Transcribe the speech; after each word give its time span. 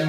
Hey 0.00 0.06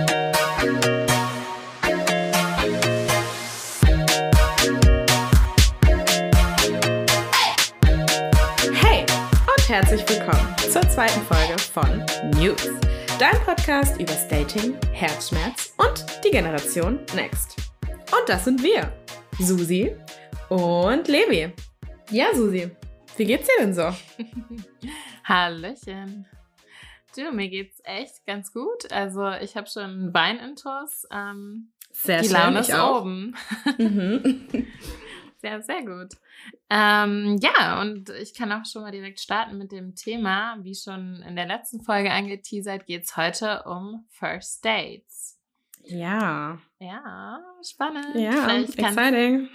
und 9.42 9.68
herzlich 9.68 10.08
willkommen 10.08 10.56
zur 10.72 10.84
zweiten 10.84 11.20
Folge 11.24 11.58
von 11.60 12.06
News, 12.40 12.70
dein 13.20 13.36
Podcast 13.44 14.00
über 14.00 14.14
Dating, 14.30 14.78
Herzschmerz 14.94 15.74
und 15.76 16.06
die 16.24 16.32
Generation 16.32 17.02
Next. 17.14 17.58
Und 17.90 18.30
das 18.30 18.46
sind 18.46 18.64
wir, 18.64 18.94
Susi 19.40 19.94
und 20.48 21.10
Levi. 21.10 21.52
Ja, 22.12 22.34
Susi, 22.34 22.72
wie 23.18 23.26
geht's 23.26 23.48
dir 23.48 23.66
denn 23.66 23.74
so? 23.74 23.94
Hallöchen. 25.26 26.26
Du, 27.16 27.32
mir 27.32 27.50
geht's 27.50 27.80
echt 27.84 28.26
ganz 28.26 28.54
gut. 28.54 28.92
Also 28.92 29.30
ich 29.32 29.56
habe 29.58 29.68
schon 29.68 30.14
Weinintos. 30.14 31.06
Ähm, 31.12 31.72
Sehr 31.92 32.22
die 32.22 32.28
schön, 32.30 32.38
Laune 32.38 32.60
ist 32.60 32.74
auch. 32.74 33.02
oben. 33.02 33.36
Mhm. 33.78 34.68
Sehr, 35.42 35.60
sehr 35.64 35.84
gut. 35.84 36.14
Ähm, 36.70 37.40
ja, 37.42 37.82
und 37.82 38.12
ich 38.12 38.36
kann 38.36 38.52
auch 38.52 38.64
schon 38.64 38.84
mal 38.84 38.92
direkt 38.92 39.20
starten 39.20 39.58
mit 39.58 39.72
dem 39.72 39.96
Thema. 39.96 40.56
Wie 40.62 40.76
schon 40.76 41.24
in 41.28 41.36
der 41.36 41.48
letzten 41.48 41.82
Folge 41.82 42.12
angeteasert, 42.12 42.86
geht's 42.86 43.18
heute 43.18 43.64
um 43.64 44.06
First 44.12 44.64
Dates. 44.64 45.40
Ja, 45.84 46.60
Ja, 46.78 47.40
spannend. 47.68 48.14
ja, 48.14 48.34
kannst, 48.46 48.78
exciting. 48.78 49.50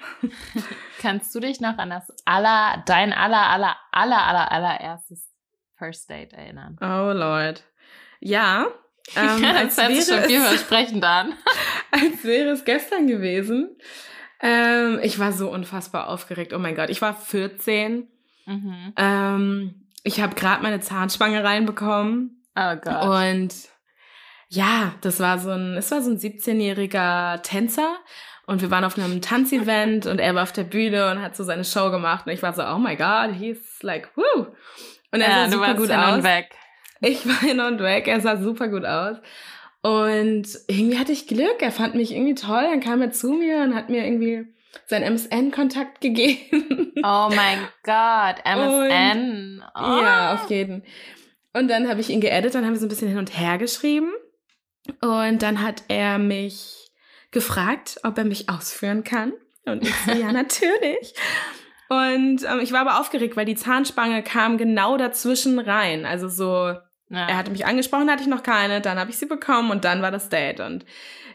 kannst 0.99 1.33
du 1.33 1.38
dich 1.38 1.61
noch 1.61 1.79
an 1.79 1.91
das 1.91 2.13
aller, 2.25 2.83
dein 2.87 3.13
aller, 3.13 3.47
aller, 3.49 3.77
aller, 3.93 4.27
aller, 4.27 4.51
allererstes 4.51 5.29
First 5.79 6.11
Date 6.11 6.33
erinnern? 6.33 6.77
Oh 6.80 7.12
Lord. 7.12 7.65
Ja, 8.21 8.66
ähm, 9.16 9.43
das 9.43 9.79
als, 9.79 9.79
hört 9.79 9.93
sich 9.93 10.05
schon 10.05 10.16
wäre 10.16 10.25
es, 10.25 10.27
vielversprechend 10.27 11.05
an. 11.05 11.35
als 11.91 12.25
wäre 12.25 12.51
es 12.51 12.65
gestern 12.65 13.07
gewesen. 13.07 13.77
Ähm, 14.41 15.01
ich 15.02 15.19
war 15.19 15.32
so 15.32 15.51
unfassbar 15.51 16.09
aufgeregt. 16.09 16.52
Oh 16.52 16.59
mein 16.59 16.74
Gott, 16.74 16.91
ich 16.91 17.01
war 17.02 17.15
14. 17.15 18.09
Mhm. 18.47 18.93
Ähm, 18.97 19.87
ich 20.02 20.21
habe 20.21 20.35
gerade 20.35 20.63
meine 20.63 20.80
Zahnspange 20.80 21.43
reinbekommen. 21.43 22.45
Oh 22.54 22.77
Gott. 22.77 23.04
Und 23.04 23.54
ja, 24.49 24.95
das 25.01 25.21
war 25.21 25.38
so 25.38 25.51
ein, 25.51 25.77
es 25.77 25.91
war 25.91 26.02
so 26.02 26.10
ein 26.10 26.19
17-jähriger 26.19 27.43
Tänzer. 27.43 27.97
Und 28.47 28.63
wir 28.63 28.71
waren 28.71 28.85
auf 28.85 28.97
einem 28.97 29.21
Tanzevent 29.21 30.07
und 30.07 30.21
er 30.21 30.35
war 30.35 30.45
auf 30.45 30.52
der 30.52 30.65
Bühne 30.65 31.10
und 31.10 31.21
hat 31.21 31.35
so 31.35 31.43
seine 31.43 31.65
Show 31.65 31.91
gemacht. 31.91 32.27
Und 32.27 32.32
ich 32.32 32.43
war 32.43 32.52
so, 32.52 32.63
oh 32.63 32.79
my 32.79 32.95
God, 32.97 33.35
he's 33.37 33.82
like, 33.82 34.09
woo. 34.16 34.47
Und 35.12 35.21
er 35.21 35.29
ja, 35.29 35.35
sah 35.35 35.46
du 35.46 35.52
super 35.52 35.66
warst 35.66 35.76
gut 35.79 35.90
aus. 35.90 36.15
und 36.15 36.24
weg. 36.24 36.51
Ich 37.01 37.26
war 37.26 37.40
hin 37.40 37.60
und 37.60 37.80
weg, 37.80 38.09
er 38.09 38.21
sah 38.21 38.37
super 38.37 38.68
gut 38.68 38.85
aus. 38.85 39.16
Und 39.82 40.46
irgendwie 40.66 40.98
hatte 40.98 41.13
ich 41.13 41.26
Glück, 41.26 41.60
er 41.60 41.71
fand 41.71 41.95
mich 41.95 42.13
irgendwie 42.13 42.35
toll. 42.35 42.63
Dann 42.63 42.80
kam 42.80 43.02
er 43.02 43.13
zu 43.13 43.32
mir 43.32 43.63
und 43.63 43.74
hat 43.74 43.88
mir 43.88 44.04
irgendwie 44.04 44.46
seinen 44.87 45.04
MSN-Kontakt 45.04 46.01
gegeben. 46.01 46.93
Oh 46.98 47.30
mein 47.35 47.68
Gott, 47.82 48.45
MSN. 48.45 49.63
Oh. 49.74 50.01
Ja, 50.02 50.35
auf 50.35 50.51
jeden. 50.51 50.82
Und 51.52 51.68
dann 51.68 51.88
habe 51.88 52.01
ich 52.01 52.10
ihn 52.10 52.20
geedit, 52.20 52.54
dann 52.54 52.65
haben 52.65 52.73
wir 52.73 52.80
so 52.80 52.87
ein 52.87 52.91
bisschen 52.91 53.09
hin 53.09 53.18
und 53.18 53.38
her 53.38 53.59
geschrieben. 53.59 54.13
Und 55.01 55.43
dann 55.43 55.63
hat 55.63 55.85
er 55.88 56.18
mich 56.18 56.91
gefragt, 57.30 57.98
ob 58.02 58.18
er 58.18 58.24
mich 58.24 58.48
ausführen 58.48 59.04
kann. 59.04 59.32
Und 59.65 59.82
ich 59.82 59.95
so, 59.95 60.13
ja, 60.13 60.32
natürlich. 60.32 61.15
Und 61.88 62.42
ähm, 62.45 62.60
ich 62.60 62.73
war 62.73 62.80
aber 62.80 63.01
aufgeregt, 63.01 63.37
weil 63.37 63.45
die 63.45 63.54
Zahnspange 63.54 64.22
kam 64.22 64.59
genau 64.59 64.97
dazwischen 64.97 65.59
rein. 65.59 66.04
Also 66.06 66.28
so, 66.28 66.75
Ja. 67.09 67.28
er 67.28 67.37
hatte 67.37 67.50
mich 67.53 67.65
angesprochen, 67.66 68.10
hatte 68.10 68.22
ich 68.22 68.28
noch 68.28 68.42
keine, 68.42 68.81
dann 68.81 68.98
habe 68.98 69.10
ich 69.10 69.19
sie 69.19 69.26
bekommen 69.26 69.70
und 69.70 69.84
dann 69.84 70.03
war 70.03 70.10
das 70.10 70.28
Date. 70.28 70.60
Und 70.60 70.84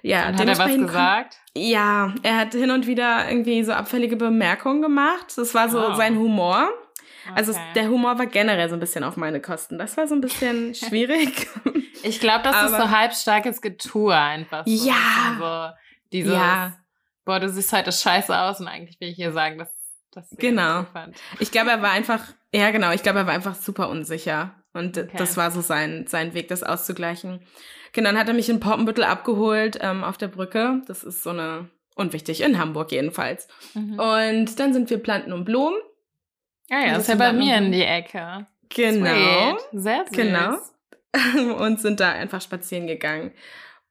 ja, 0.01 0.27
und 0.27 0.37
hat 0.39 0.47
er 0.47 0.57
was 0.57 0.75
gesagt? 0.75 1.37
ja, 1.55 2.13
er 2.23 2.37
hat 2.37 2.53
hin 2.53 2.71
und 2.71 2.87
wieder 2.87 3.29
irgendwie 3.29 3.63
so 3.63 3.71
abfällige 3.71 4.15
Bemerkungen 4.17 4.81
gemacht. 4.81 5.27
Das 5.37 5.53
war 5.53 5.69
so 5.69 5.79
Oh. 5.91 5.93
sein 5.93 6.17
Humor. 6.17 6.69
Also 7.35 7.51
Okay. 7.51 7.61
der 7.75 7.87
Humor 7.89 8.17
war 8.17 8.25
generell 8.25 8.67
so 8.67 8.75
ein 8.75 8.79
bisschen 8.79 9.03
auf 9.03 9.15
meine 9.15 9.39
Kosten. 9.41 9.77
Das 9.77 9.95
war 9.95 10.07
so 10.07 10.15
ein 10.15 10.21
bisschen 10.21 10.73
schwierig. 10.75 11.47
Ich 12.03 12.19
glaube, 12.19 12.41
das 12.43 12.63
ist 12.63 12.73
Aber- 12.73 12.83
so 12.85 12.89
halbstarkes 12.89 13.61
Getue 13.61 14.15
einfach. 14.15 14.65
So. 14.65 14.87
Ja. 14.89 14.95
Ein 14.95 15.37
bisschen 15.37 15.39
So 15.39 15.69
dieses, 16.11 16.33
Ja. 16.33 16.73
boah, 17.23 17.39
du 17.39 17.47
siehst 17.47 17.71
heute 17.71 17.91
scheiße 17.91 18.35
aus 18.37 18.59
und 18.59 18.67
eigentlich 18.67 18.99
will 18.99 19.09
ich 19.09 19.15
hier 19.17 19.31
sagen, 19.31 19.59
dass 19.59 19.69
das 20.11 20.29
Genau. 20.37 20.85
Ich 21.39 21.51
glaube, 21.51 21.71
er 21.71 21.81
war 21.81 21.91
einfach, 21.91 22.21
ja 22.53 22.71
genau, 22.71 22.91
ich 22.91 23.03
glaube, 23.03 23.19
er 23.19 23.27
war 23.27 23.33
einfach 23.33 23.55
super 23.55 23.89
unsicher. 23.89 24.55
Und 24.73 24.97
Okay. 24.97 25.17
das 25.17 25.35
war 25.37 25.51
so 25.51 25.61
sein, 25.61 26.05
sein 26.07 26.33
Weg, 26.33 26.47
das 26.47 26.63
auszugleichen. 26.63 27.41
Genau, 27.93 28.09
dann 28.11 28.19
hat 28.19 28.27
er 28.29 28.33
mich 28.33 28.49
in 28.49 28.59
Poppenbüttel 28.61 29.03
abgeholt 29.03 29.77
ähm, 29.81 30.03
auf 30.03 30.17
der 30.17 30.29
Brücke. 30.29 30.81
Das 30.87 31.03
ist 31.03 31.23
so 31.23 31.31
eine, 31.31 31.69
unwichtig, 31.95 32.41
in 32.41 32.57
Hamburg 32.57 32.91
jedenfalls. 32.91 33.47
Mhm. 33.73 33.99
Und 33.99 34.59
dann 34.59 34.73
sind 34.73 34.89
wir 34.89 34.97
Planten 34.97 35.33
und 35.33 35.43
Blumen. 35.43 35.77
ja, 36.69 36.79
ja, 36.79 36.93
das 36.93 37.03
ist 37.03 37.07
ja 37.09 37.15
bei 37.15 37.33
mir 37.33 37.57
in 37.57 37.71
die 37.73 37.83
Ecke. 37.83 38.47
Genau. 38.69 39.57
Sweet. 39.59 39.81
Sehr 39.81 40.05
süß. 40.05 40.15
Genau. 40.15 40.57
und 41.57 41.81
sind 41.81 41.99
da 41.99 42.11
einfach 42.11 42.41
spazieren 42.41 42.87
gegangen. 42.87 43.33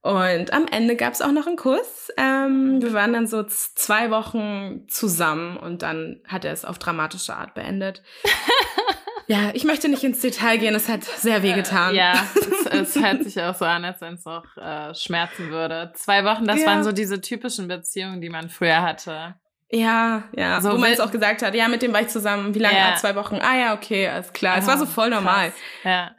Und 0.02 0.52
am 0.54 0.66
Ende 0.66 0.96
gab 0.96 1.12
es 1.12 1.20
auch 1.20 1.30
noch 1.32 1.46
einen 1.46 1.56
Kuss. 1.56 2.10
Ähm, 2.16 2.80
wir 2.80 2.94
waren 2.94 3.12
dann 3.12 3.26
so 3.26 3.42
zwei 3.44 4.10
Wochen 4.10 4.86
zusammen 4.88 5.58
und 5.58 5.82
dann 5.82 6.20
hat 6.26 6.44
er 6.46 6.52
es 6.52 6.64
auf 6.64 6.78
dramatische 6.78 7.34
Art 7.36 7.52
beendet. 7.52 8.02
ja, 9.26 9.50
ich 9.52 9.64
möchte 9.64 9.90
nicht 9.90 10.02
ins 10.02 10.20
Detail 10.20 10.56
gehen, 10.56 10.74
es 10.74 10.88
hat 10.88 11.04
sehr 11.04 11.42
weh 11.42 11.52
getan. 11.52 11.92
Äh, 11.94 11.98
ja, 11.98 12.26
es, 12.34 12.94
es 12.94 12.96
hört 13.02 13.24
sich 13.24 13.38
auch 13.42 13.54
so 13.54 13.66
an, 13.66 13.84
als 13.84 14.00
wenn 14.00 14.14
es 14.14 14.26
auch 14.26 14.44
äh, 14.56 14.94
schmerzen 14.94 15.50
würde. 15.50 15.92
Zwei 15.94 16.24
Wochen, 16.24 16.46
das 16.46 16.60
Ja. 16.60 16.66
waren 16.68 16.82
so 16.82 16.92
diese 16.92 17.20
typischen 17.20 17.68
Beziehungen, 17.68 18.22
die 18.22 18.30
man 18.30 18.48
früher 18.48 18.80
hatte. 18.80 19.34
Ja, 19.70 20.24
ja. 20.34 20.62
So 20.62 20.72
Wo 20.72 20.78
man 20.78 20.90
es 20.92 20.98
auch 21.00 21.12
gesagt 21.12 21.42
hat, 21.42 21.54
ja, 21.54 21.68
mit 21.68 21.82
dem 21.82 21.92
war 21.92 22.00
ich 22.00 22.08
zusammen. 22.08 22.54
Wie 22.54 22.58
lange? 22.58 22.76
Ja. 22.78 22.92
Ah, 22.94 22.96
zwei 22.96 23.14
Wochen. 23.16 23.36
Ah 23.42 23.56
ja, 23.56 23.74
okay, 23.74 24.08
alles 24.08 24.32
klar. 24.32 24.56
es 24.56 24.66
war 24.66 24.78
so 24.78 24.84
Ah, 24.84 24.88
voll 24.88 25.10
normal. 25.10 25.52
krass. 25.82 26.10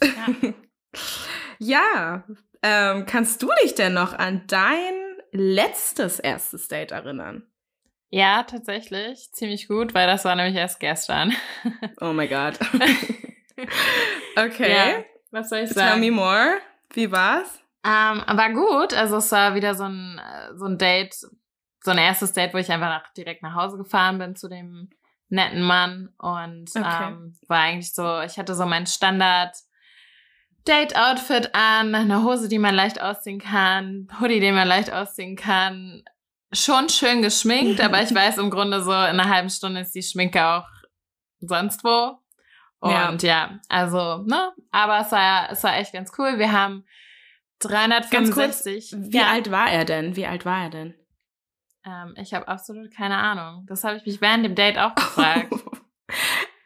Ja, 1.62 2.24
ähm, 2.62 3.06
kannst 3.06 3.42
du 3.42 3.48
dich 3.62 3.74
denn 3.74 3.94
noch 3.94 4.12
an 4.12 4.44
dein 4.46 4.94
letztes 5.32 6.18
erstes 6.18 6.68
Date 6.68 6.92
erinnern? 6.92 7.46
Ja, 8.10 8.42
tatsächlich. 8.42 9.30
Ziemlich 9.32 9.68
gut, 9.68 9.94
weil 9.94 10.06
das 10.08 10.24
war 10.24 10.34
nämlich 10.34 10.56
erst 10.56 10.80
gestern. 10.80 11.32
Oh 12.00 12.12
my 12.12 12.26
God. 12.26 12.58
okay. 14.36 14.70
Ja, 14.70 15.04
was 15.30 15.50
soll 15.50 15.60
ich 15.60 15.70
Tell 15.70 15.74
sagen? 15.74 16.00
me 16.00 16.10
more. 16.10 16.58
Wie 16.92 17.10
war's? 17.12 17.60
Ähm, 17.84 18.24
war 18.26 18.52
gut. 18.52 18.94
Also 18.94 19.16
es 19.18 19.30
war 19.32 19.54
wieder 19.54 19.74
so 19.74 19.84
ein, 19.84 20.18
äh, 20.18 20.56
so 20.56 20.64
ein 20.66 20.78
Date, 20.78 21.14
so 21.14 21.90
ein 21.90 21.98
erstes 21.98 22.32
Date, 22.32 22.52
wo 22.54 22.58
ich 22.58 22.70
einfach 22.70 22.88
nach, 22.88 23.12
direkt 23.12 23.42
nach 23.42 23.54
Hause 23.54 23.76
gefahren 23.76 24.18
bin 24.18 24.34
zu 24.34 24.48
dem 24.48 24.90
netten 25.28 25.62
Mann. 25.62 26.12
Und 26.18 26.70
Okay. 26.74 27.08
ähm, 27.08 27.36
war 27.48 27.60
eigentlich 27.60 27.94
so, 27.94 28.20
ich 28.22 28.38
hatte 28.38 28.54
so 28.54 28.66
mein 28.66 28.86
Standard 28.86 29.54
Date-Outfit 30.66 31.54
an, 31.54 31.94
eine 31.94 32.24
Hose, 32.24 32.48
die 32.48 32.58
man 32.58 32.74
leicht 32.74 33.00
ausziehen 33.00 33.40
kann, 33.40 34.08
Hoodie, 34.20 34.40
den 34.40 34.54
man 34.54 34.68
leicht 34.68 34.92
ausziehen 34.92 35.36
kann. 35.36 36.02
Schon 36.52 36.88
schön 36.88 37.22
geschminkt, 37.22 37.80
aber 37.80 38.02
ich 38.02 38.14
weiß 38.14 38.38
im 38.38 38.50
Grunde 38.50 38.82
so, 38.82 38.90
in 38.90 38.96
einer 38.96 39.28
halben 39.28 39.50
Stunde 39.50 39.80
ist 39.80 39.94
die 39.94 40.02
Schminke 40.02 40.44
auch 40.44 40.66
sonst 41.40 41.82
wo. 41.84 42.18
Ja. 42.82 43.10
Und 43.10 43.22
ja, 43.22 43.60
also, 43.68 44.18
ne? 44.24 44.52
Aber 44.70 45.00
es 45.00 45.12
war, 45.12 45.50
es 45.50 45.62
war 45.62 45.76
echt 45.76 45.92
ganz 45.92 46.12
cool. 46.18 46.38
Wir 46.38 46.52
haben 46.52 46.84
365. 47.60 48.94
Wie 48.96 49.16
ja, 49.18 49.28
alt 49.30 49.50
war 49.50 49.70
er 49.70 49.84
denn? 49.84 50.16
Wie 50.16 50.26
alt 50.26 50.44
war 50.44 50.64
er 50.64 50.70
denn? 50.70 50.94
Ähm, 51.84 52.14
ich 52.16 52.34
habe 52.34 52.48
absolut 52.48 52.90
keine 52.94 53.16
Ahnung. 53.16 53.66
Das 53.66 53.84
habe 53.84 53.96
ich 53.96 54.06
mich 54.06 54.20
während 54.20 54.44
dem 54.44 54.54
Date 54.54 54.78
auch 54.78 54.94
gefragt. 54.94 55.52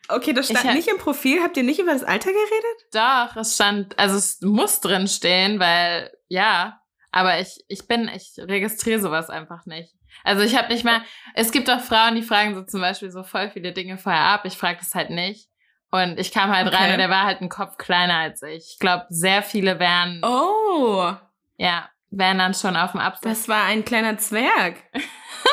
Okay, 0.09 0.33
das 0.33 0.47
stand 0.47 0.65
hab- 0.65 0.75
nicht 0.75 0.89
im 0.89 0.99
Profil. 0.99 1.43
Habt 1.43 1.57
ihr 1.57 1.63
nicht 1.63 1.79
über 1.81 1.93
das 1.93 2.05
Alter 2.05 2.31
geredet? 2.31 2.93
Doch, 2.93 3.37
es 3.37 3.55
stand, 3.55 3.99
also 3.99 4.17
es 4.17 4.41
muss 4.41 4.81
drin 4.81 5.09
stehen, 5.09 5.59
weil, 5.61 6.11
ja, 6.29 6.81
aber 7.13 7.39
ich, 7.41 7.59
ich 7.69 7.87
bin, 7.87 8.09
ich 8.15 8.33
registriere 8.39 9.01
sowas 9.01 9.31
einfach 9.31 9.67
nicht. 9.67 9.95
Also 10.23 10.43
ich 10.43 10.57
habe 10.57 10.73
nicht 10.73 10.85
mal, 10.85 11.03
es 11.35 11.51
gibt 11.53 11.69
auch 11.71 11.81
Frauen, 11.81 12.15
die 12.15 12.23
fragen 12.23 12.55
so 12.55 12.63
zum 12.63 12.81
Beispiel 12.81 13.11
so 13.11 13.23
voll 13.25 13.51
viele 13.51 13.73
Dinge 13.73 13.99
vorher 13.99 14.23
ab. 14.23 14.45
Ich 14.45 14.57
frage 14.57 14.79
das 14.79 14.95
halt 14.95 15.11
nicht. 15.11 15.49
Und 15.91 16.19
ich 16.19 16.33
kam 16.33 16.51
halt 16.55 16.67
Okay. 16.67 16.77
rein 16.77 16.93
und 16.93 16.99
der 16.99 17.11
war 17.11 17.25
halt 17.25 17.41
ein 17.41 17.49
Kopf 17.49 17.77
kleiner 17.77 18.17
als 18.19 18.43
ich. 18.43 18.71
Ich 18.73 18.79
glaube, 18.81 19.07
sehr 19.11 19.43
viele 19.43 19.79
wären, 19.79 20.21
Oh, 20.25 21.13
ja, 21.57 21.89
wären 22.11 22.39
dann 22.39 22.55
schon 22.55 22.77
auf 22.77 22.93
dem 22.93 23.01
Absatz. 23.01 23.23
das 23.23 23.49
war 23.49 23.65
ein 23.65 23.85
kleiner 23.85 24.19
Zwerg. 24.19 24.77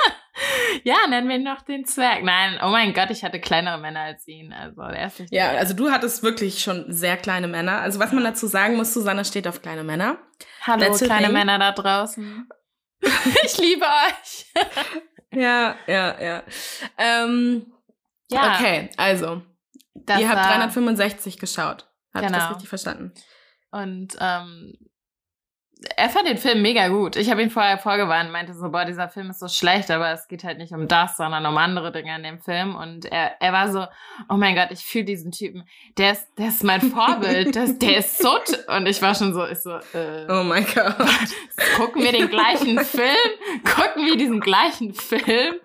Ja, 0.84 0.96
nennen 1.10 1.28
wir 1.28 1.36
ihn 1.36 1.44
noch 1.44 1.62
den 1.62 1.86
Zwerg. 1.86 2.24
Nein, 2.24 2.60
oh 2.64 2.70
mein 2.70 2.94
Gott, 2.94 3.10
ich 3.12 3.24
hatte 3.24 3.40
kleinere 3.40 3.78
Männer 3.80 4.02
als 4.02 4.28
ihn. 4.28 4.54
Also 4.54 4.82
der 4.82 5.08
ist 5.08 5.20
nicht 5.20 5.34
Ja, 5.34 5.50
also 5.52 5.74
du 5.74 5.92
hattest 5.92 6.24
wirklich 6.24 6.62
schon 6.62 6.86
sehr 6.92 7.18
kleine 7.18 7.48
Männer. 7.48 7.80
Also 7.82 8.00
was 8.00 8.12
man 8.12 8.24
dazu 8.24 8.48
sagen 8.48 8.76
muss, 8.76 8.94
Susanne 8.94 9.26
steht 9.26 9.48
auf 9.48 9.62
kleine 9.62 9.84
Männer. 9.84 10.18
Hallo, 10.66 10.94
the 10.94 11.06
kleine 11.06 11.26
thing. 11.26 11.34
Männer 11.34 11.60
da 11.60 11.72
draußen. 11.72 12.48
ich 13.46 13.58
liebe 13.58 13.86
euch. 13.86 14.46
Ja, 15.34 15.76
ja, 15.88 16.22
ja. 16.22 16.44
Ähm, 16.98 17.66
Ja, 18.30 18.56
Okay, 18.56 18.90
also, 18.98 19.42
das 19.94 20.20
ihr 20.20 20.28
habt 20.30 20.38
war- 20.40 20.48
365 20.58 21.38
geschaut. 21.38 21.88
Habe 22.14 22.26
ich 22.26 22.32
das 22.32 22.40
Genau. 22.42 22.50
richtig 22.54 22.70
verstanden? 22.70 23.14
Und 23.72 24.16
ähm, 24.20 24.74
er 25.96 26.10
fand 26.10 26.28
den 26.28 26.38
Film 26.38 26.62
mega 26.62 26.88
gut. 26.90 27.16
Ich 27.16 27.32
habe 27.32 27.42
ihn 27.42 27.50
vorher 27.50 27.78
vorgewarnt, 27.78 28.32
meinte 28.32 28.54
so, 28.54 28.70
boah, 28.70 28.86
dieser 28.86 29.10
Film 29.10 29.32
ist 29.32 29.40
so 29.40 29.48
schlecht, 29.48 29.90
aber 29.90 30.12
es 30.12 30.28
geht 30.28 30.44
halt 30.44 30.60
nicht 30.60 30.74
um 30.74 30.88
das, 30.88 31.18
sondern 31.18 31.46
um 31.46 31.58
andere 31.58 31.92
Dinge 31.92 32.16
in 32.16 32.24
dem 32.24 32.40
Film. 32.40 32.76
Und 32.76 33.06
er, 33.06 33.42
er 33.42 33.52
war 33.52 33.72
so, 33.72 33.88
oh 34.30 34.38
mein 34.38 34.56
Gott, 34.56 34.68
ich 34.70 34.82
fühle 34.82 35.06
diesen 35.06 35.32
Typen. 35.32 35.64
Der 35.98 36.12
ist, 36.12 36.28
der 36.38 36.50
ist 36.50 36.64
mein 36.64 36.82
Vorbild. 36.82 37.56
Das, 37.62 37.78
der 37.80 37.98
ist 37.98 38.18
so. 38.18 38.38
Und 38.68 38.88
ich 38.88 39.02
war 39.02 39.14
schon 39.14 39.34
so, 39.34 39.46
ich 39.46 39.60
so, 39.60 39.72
äh, 39.72 40.26
Oh 40.30 40.44
mein 40.44 40.66
Gott. 40.66 40.96
gucken 41.76 42.02
wir 42.02 42.12
den 42.12 42.30
gleichen 42.30 42.80
Film? 42.80 43.16
Gucken 43.64 44.06
wir 44.06 44.16
diesen 44.16 44.40
gleichen 44.40 44.94
Film? 44.94 45.56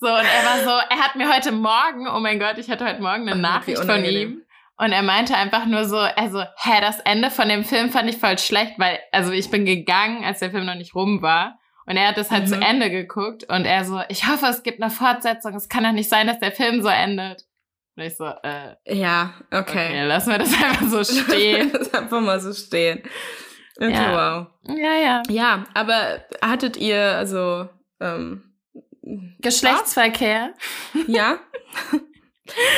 So, 0.00 0.06
und 0.08 0.24
er 0.24 0.44
war 0.44 0.58
so, 0.64 0.70
er 0.90 0.98
hat 0.98 1.14
mir 1.14 1.32
heute 1.32 1.52
Morgen, 1.52 2.08
oh 2.08 2.20
mein 2.20 2.38
Gott, 2.38 2.58
ich 2.58 2.68
hatte 2.70 2.84
heute 2.84 3.00
Morgen 3.00 3.28
eine 3.28 3.40
Nachricht 3.40 3.84
von 3.84 4.04
ihm. 4.04 4.43
Und 4.76 4.90
er 4.92 5.02
meinte 5.02 5.36
einfach 5.36 5.66
nur 5.66 5.84
so, 5.84 5.98
also, 5.98 6.40
hä, 6.40 6.80
das 6.80 6.98
Ende 7.00 7.30
von 7.30 7.48
dem 7.48 7.64
Film 7.64 7.90
fand 7.90 8.08
ich 8.10 8.16
voll 8.16 8.38
schlecht, 8.38 8.72
weil, 8.78 8.98
also 9.12 9.30
ich 9.32 9.50
bin 9.50 9.64
gegangen, 9.64 10.24
als 10.24 10.40
der 10.40 10.50
Film 10.50 10.66
noch 10.66 10.74
nicht 10.74 10.94
rum 10.94 11.22
war. 11.22 11.58
Und 11.86 11.96
er 11.96 12.08
hat 12.08 12.18
es 12.18 12.30
halt 12.30 12.44
Mhm. 12.44 12.48
zu 12.48 12.54
Ende 12.60 12.90
geguckt 12.90 13.44
und 13.44 13.66
er 13.66 13.84
so, 13.84 14.00
ich 14.08 14.26
hoffe, 14.26 14.46
es 14.46 14.62
gibt 14.62 14.80
eine 14.82 14.90
Fortsetzung. 14.90 15.54
Es 15.54 15.68
kann 15.68 15.84
doch 15.84 15.92
nicht 15.92 16.08
sein, 16.08 16.26
dass 16.26 16.38
der 16.40 16.50
Film 16.50 16.82
so 16.82 16.88
endet. 16.88 17.42
Und 17.96 18.02
ich 18.02 18.16
so, 18.16 18.24
äh, 18.26 18.74
Ja, 18.86 19.34
okay, 19.52 19.60
okay. 19.88 20.02
lassen 20.06 20.30
wir 20.32 20.38
das 20.38 20.52
einfach 20.54 20.86
so 20.88 21.04
stehen. 21.22 21.70
das 21.72 21.92
einfach 21.94 22.20
mal 22.20 22.40
so 22.40 22.52
stehen. 22.52 23.02
Okay, 23.76 23.92
Ja. 23.92 24.46
wow. 24.68 24.76
ja, 24.76 24.94
ja. 24.94 25.22
Ja, 25.28 25.64
aber 25.74 26.24
hattet 26.42 26.76
ihr, 26.78 27.00
also, 27.16 27.68
ähm, 28.00 28.42
Geschlechtsverkehr. 29.40 30.54
ja? 31.06 31.38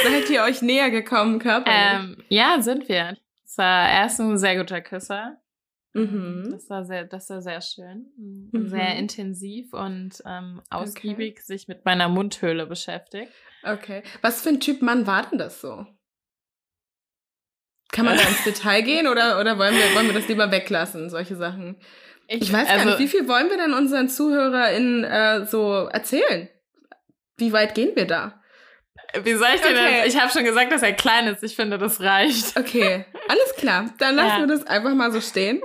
Seid 0.04 0.30
ihr 0.30 0.42
euch 0.42 0.62
näher 0.62 0.90
gekommen, 0.90 1.38
körperlich? 1.38 2.18
Ähm, 2.18 2.24
ja, 2.28 2.60
sind 2.60 2.88
wir. 2.88 3.16
Es 3.44 3.58
war 3.58 3.88
erst 3.88 4.20
ein 4.20 4.38
sehr 4.38 4.56
guter 4.56 4.80
Küsser. 4.80 5.40
mhm. 5.92 6.48
Das 6.50 6.70
war 6.70 6.84
sehr, 6.84 7.04
das 7.04 7.28
war 7.30 7.42
sehr 7.42 7.60
schön. 7.60 8.06
Mhm. 8.16 8.68
Sehr 8.68 8.96
intensiv 8.96 9.72
und 9.72 10.22
ähm, 10.24 10.62
ausgiebig 10.70 11.40
sich 11.42 11.68
mit 11.68 11.84
meiner 11.84 12.08
Mundhöhle 12.08 12.66
beschäftigt. 12.66 13.32
Okay. 13.62 14.02
Was 14.22 14.42
für 14.42 14.50
ein 14.50 14.60
Typ 14.60 14.82
Mann 14.82 15.06
war 15.06 15.28
denn 15.28 15.38
das 15.38 15.60
so? 15.60 15.86
Kann 17.92 18.04
man 18.04 18.16
da 18.16 18.22
ins 18.28 18.44
Detail 18.44 18.82
gehen 18.82 19.06
oder, 19.06 19.40
oder 19.40 19.58
wollen, 19.58 19.74
wir, 19.74 19.94
wollen 19.94 20.06
wir 20.06 20.14
das 20.14 20.28
lieber 20.28 20.50
weglassen, 20.50 21.10
solche 21.10 21.36
Sachen? 21.36 21.76
Ich 22.28 22.52
weiß 22.52 22.66
gar 22.66 22.78
also, 22.78 22.90
nicht, 22.90 22.98
wie 22.98 23.08
viel 23.08 23.28
wollen 23.28 23.48
wir 23.50 23.56
denn 23.56 23.72
unseren 23.72 24.08
ZuhörerInnen 24.08 25.04
äh, 25.04 25.46
so 25.46 25.86
erzählen? 25.86 26.48
Wie 27.36 27.52
weit 27.52 27.74
gehen 27.74 27.94
wir 27.94 28.06
da? 28.06 28.42
Wie 29.24 29.34
soll 29.34 29.48
ich 29.54 29.60
dir 29.60 29.68
Okay. 29.70 30.00
das? 30.04 30.14
Ich 30.14 30.20
habe 30.20 30.30
schon 30.32 30.44
gesagt, 30.44 30.72
dass 30.72 30.82
er 30.82 30.92
klein 30.92 31.26
ist. 31.28 31.42
Ich 31.42 31.56
finde, 31.56 31.78
das 31.78 32.00
reicht. 32.00 32.56
Okay, 32.58 33.04
alles 33.28 33.54
klar. 33.56 33.86
Dann 33.98 34.16
lassen 34.16 34.28
Ja. 34.28 34.38
wir 34.40 34.46
das 34.46 34.66
einfach 34.66 34.94
mal 34.94 35.12
so 35.12 35.20
stehen. 35.20 35.60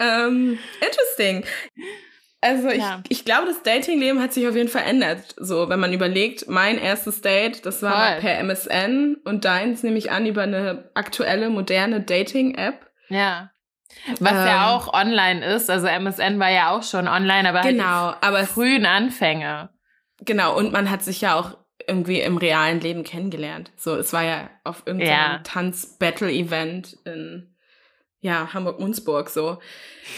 ähm, 0.00 0.58
interesting. 0.80 1.44
Also 2.42 2.68
ich, 2.68 2.78
Ja. 2.78 3.02
ich 3.10 3.24
glaube, 3.26 3.46
das 3.48 3.62
Datingleben 3.62 4.20
hat 4.22 4.32
sich 4.32 4.48
auf 4.48 4.56
jeden 4.56 4.68
Fall 4.70 4.80
verändert. 4.82 5.34
So, 5.36 5.68
wenn 5.68 5.78
man 5.78 5.92
überlegt, 5.92 6.48
mein 6.48 6.78
erstes 6.78 7.20
Date, 7.20 7.66
das 7.66 7.82
war 7.82 8.12
Voll. 8.12 8.20
per 8.22 8.38
MSN 8.38 9.16
und 9.24 9.44
deins 9.44 9.82
nehme 9.82 9.98
ich 9.98 10.10
an 10.10 10.24
über 10.24 10.42
eine 10.42 10.90
aktuelle, 10.94 11.50
moderne 11.50 12.00
Dating-App. 12.00 12.86
Ja. 13.08 13.50
Was 14.20 14.32
Ähm. 14.32 14.46
ja 14.46 14.70
auch 14.74 14.94
online 14.94 15.44
ist. 15.54 15.68
Also 15.68 15.86
MSN 15.88 16.38
war 16.38 16.50
ja 16.50 16.70
auch 16.70 16.82
schon 16.82 17.08
online, 17.08 17.46
aber 17.46 17.60
halt 17.62 17.72
Genau, 17.76 18.14
es, 18.40 18.50
frühen 18.52 18.86
Anfänge. 18.86 19.68
genau, 20.24 20.56
und 20.56 20.72
man 20.72 20.90
hat 20.90 21.02
sich 21.02 21.20
ja 21.20 21.34
auch 21.38 21.58
irgendwie 21.86 22.20
im 22.20 22.36
realen 22.36 22.80
Leben 22.80 23.04
kennengelernt. 23.04 23.70
So, 23.76 23.96
es 23.96 24.12
war 24.12 24.22
ja 24.24 24.50
auf 24.64 24.82
irgendeinem 24.86 25.10
Ja. 25.12 25.40
Tanz-Battle-Event 25.44 26.98
in 27.04 27.54
ja, 28.20 28.52
Hamburg-Munzburg 28.52 29.30
so. 29.30 29.58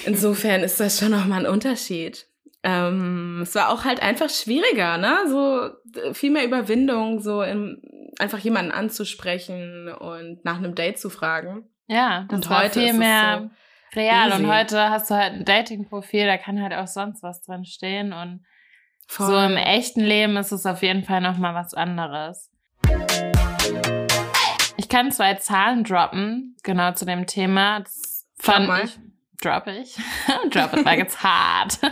Insofern 0.04 0.62
ist 0.62 0.80
das 0.80 0.98
schon 0.98 1.10
nochmal 1.12 1.46
ein 1.46 1.52
Unterschied. 1.52 2.26
Ähm, 2.64 3.40
es 3.42 3.54
war 3.54 3.70
auch 3.70 3.84
halt 3.84 4.02
einfach 4.02 4.30
schwieriger, 4.30 4.98
ne? 4.98 5.18
So 5.28 6.12
viel 6.12 6.30
mehr 6.30 6.44
Überwindung, 6.44 7.20
so 7.20 7.42
im, 7.42 7.80
einfach 8.18 8.38
jemanden 8.38 8.72
anzusprechen 8.72 9.88
und 9.88 10.44
nach 10.44 10.58
einem 10.58 10.74
Date 10.74 10.98
zu 10.98 11.10
fragen. 11.10 11.68
Ja, 11.86 12.26
das 12.28 12.36
Und 12.36 12.50
war 12.50 12.64
heute 12.64 12.74
viel 12.80 12.84
ist 12.84 12.92
es 12.92 12.98
mehr 12.98 13.50
real. 13.94 14.28
easy. 14.28 14.42
Und 14.42 14.52
heute 14.52 14.90
hast 14.90 15.10
du 15.10 15.14
halt 15.14 15.32
ein 15.34 15.44
Dating-Profil, 15.44 16.26
da 16.26 16.38
kann 16.38 16.62
halt 16.62 16.72
auch 16.72 16.86
sonst 16.86 17.22
was 17.22 17.42
drin 17.42 17.64
stehen. 17.64 18.12
Und 18.12 18.44
Voll. 19.06 19.26
so 19.26 19.38
im 19.38 19.56
echten 19.56 20.00
Leben 20.00 20.36
ist 20.36 20.52
es 20.52 20.64
auf 20.66 20.82
jeden 20.82 21.04
Fall 21.04 21.20
nochmal 21.20 21.54
was 21.54 21.74
anderes. 21.74 22.50
Ich 24.76 24.88
kann 24.88 25.10
zwei 25.12 25.34
Zahlen 25.34 25.84
droppen, 25.84 26.56
genau 26.62 26.92
zu 26.92 27.04
dem 27.04 27.26
Thema. 27.26 27.80
Das 27.80 28.26
Drop 28.38 28.54
fand 28.54 28.68
mal. 28.68 28.84
ich. 28.84 28.98
Drop 29.42 29.66
ich. 29.66 29.96
Drop 30.50 30.72
it 30.72 30.84
like 30.84 31.00
it's 31.00 31.22
hot. 31.22 31.78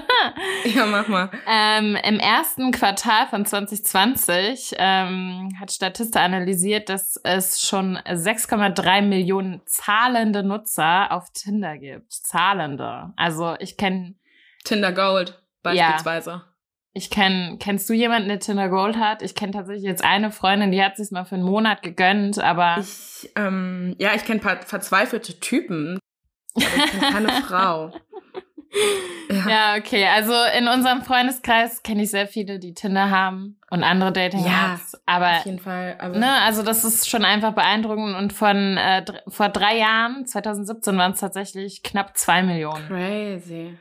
Ja, 0.65 0.87
mach 0.87 1.09
mal. 1.09 1.31
Ähm, 1.49 1.97
Im 2.05 2.21
ersten 2.21 2.71
Quartal 2.71 3.27
von 3.29 3.45
2020 3.45 4.75
ähm, 4.77 5.49
hat 5.59 5.73
Statista 5.73 6.21
analysiert, 6.23 6.89
dass 6.89 7.17
es 7.25 7.61
schon 7.63 7.97
6,3 7.97 9.03
Millionen 9.03 9.63
zahlende 9.67 10.43
Nutzer 10.43 11.11
auf 11.11 11.31
Tinder 11.33 11.79
gibt. 11.79 12.13
Zahlende. 12.13 13.13
Also 13.17 13.57
ich 13.59 13.77
kenne, 13.77 14.15
Tinder 14.65 14.93
Gold 14.93 15.43
beispielsweise. 15.63 16.43
Ich 16.93 17.11
kenn, 17.11 17.59
kennst 17.61 17.89
du 17.89 17.93
jemanden, 17.93 18.29
der 18.29 18.41
Tinder 18.41 18.69
Gold 18.69 18.97
hat? 18.97 19.23
Ich 19.23 19.35
kenne 19.35 19.53
tatsächlich 19.53 19.85
jetzt 19.85 20.05
eine 20.05 20.31
Freundin, 20.33 20.73
die 20.73 20.83
hat 20.83 20.97
sich 20.97 21.11
mal 21.11 21.25
für 21.25 21.37
einen 21.37 21.45
Monat 21.45 21.83
gegönnt, 21.83 22.39
aber 22.39 22.79
Ich, 22.81 23.31
ähm, 23.37 23.95
ja, 23.99 24.11
ich 24.15 24.25
kenne 24.25 24.41
paar 24.41 24.61
verzweifelte 24.63 25.39
Typen. 25.39 25.99
Aber 26.57 26.65
ich 26.65 26.91
kenne 26.91 27.13
keine 27.13 27.29
Frau. 27.47 27.93
Ja. 29.29 29.49
ja, 29.49 29.75
okay. 29.77 30.07
Also 30.07 30.33
in 30.57 30.69
unserem 30.69 31.03
Freundeskreis 31.03 31.83
kenne 31.83 32.03
ich 32.03 32.11
sehr 32.11 32.27
viele, 32.29 32.59
die 32.59 32.75
Tinder 32.75 33.11
haben 33.11 33.59
und 33.71 33.83
andere 33.83 34.13
Dating-Apps. 34.13 35.01
aber 35.07 35.39
Auf 35.39 35.45
jeden 35.47 35.59
Fall. 35.59 35.97
Aber 35.99 36.19
Ne, 36.19 36.31
also 36.43 36.63
das 36.63 36.85
ist 36.85 37.09
schon 37.09 37.25
einfach 37.25 37.53
beeindruckend 37.53 38.17
und 38.17 38.33
von 38.33 38.77
äh, 38.77 39.05
vor 39.29 39.49
drei 39.49 39.77
Jahren, 39.79 40.25
2017, 40.27 40.97
waren 40.97 41.13
es 41.13 41.21
tatsächlich 41.21 41.83
knapp 41.83 42.17
zwei 42.17 42.43
Millionen. 42.43 42.87
crazy. 42.87 43.77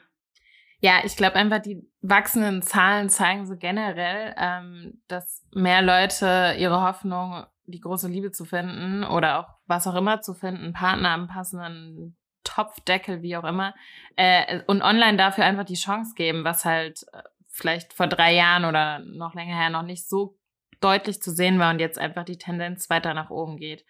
Ja, 0.81 1.01
ich 1.03 1.17
glaube 1.17 1.35
einfach, 1.35 1.59
die 1.59 1.85
wachsenden 2.01 2.61
Zahlen 2.61 3.09
zeigen 3.09 3.45
so 3.45 3.55
generell, 3.57 4.33
ähm, 4.37 5.01
dass 5.07 5.45
mehr 5.53 5.81
Leute 5.81 6.55
ihre 6.57 6.81
Hoffnung, 6.81 7.45
die 7.65 7.81
große 7.81 8.07
Liebe 8.07 8.31
zu 8.31 8.45
finden 8.45 9.03
oder 9.03 9.39
auch 9.39 9.49
was 9.67 9.85
auch 9.87 9.95
immer 9.95 10.21
zu 10.21 10.33
finden, 10.33 10.73
Partner 10.73 11.09
am 11.09 11.27
passenden 11.27 12.17
Topfdeckel, 12.43 13.21
wie 13.21 13.35
auch 13.37 13.43
immer, 13.43 13.75
äh, 14.15 14.61
und 14.67 14.81
online 14.81 15.17
dafür 15.17 15.45
einfach 15.45 15.65
die 15.65 15.75
Chance 15.75 16.13
geben, 16.15 16.43
was 16.43 16.65
halt 16.65 17.05
äh, 17.13 17.21
vielleicht 17.47 17.93
vor 17.93 18.07
drei 18.07 18.33
Jahren 18.33 18.65
oder 18.65 18.99
noch 18.99 19.35
länger 19.35 19.55
her 19.55 19.69
noch 19.69 19.83
nicht 19.83 20.07
so 20.07 20.37
deutlich 20.79 21.21
zu 21.21 21.31
sehen 21.31 21.59
war 21.59 21.71
und 21.71 21.79
jetzt 21.79 21.99
einfach 21.99 22.23
die 22.23 22.37
Tendenz 22.37 22.89
weiter 22.89 23.13
nach 23.13 23.29
oben 23.29 23.57
geht. 23.57 23.85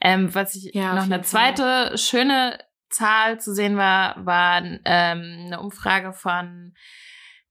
Ähm, 0.00 0.34
was 0.34 0.56
ich 0.56 0.74
Ja, 0.74 0.94
noch 0.94 1.04
eine 1.04 1.16
jeden 1.16 1.24
Fall. 1.24 1.54
zweite 1.54 1.96
schöne 1.98 2.58
Zahl 2.92 3.40
zu 3.40 3.52
sehen 3.54 3.76
war, 3.76 4.24
war 4.24 4.62
ähm, 4.62 5.44
eine 5.46 5.60
Umfrage 5.60 6.12
von 6.12 6.74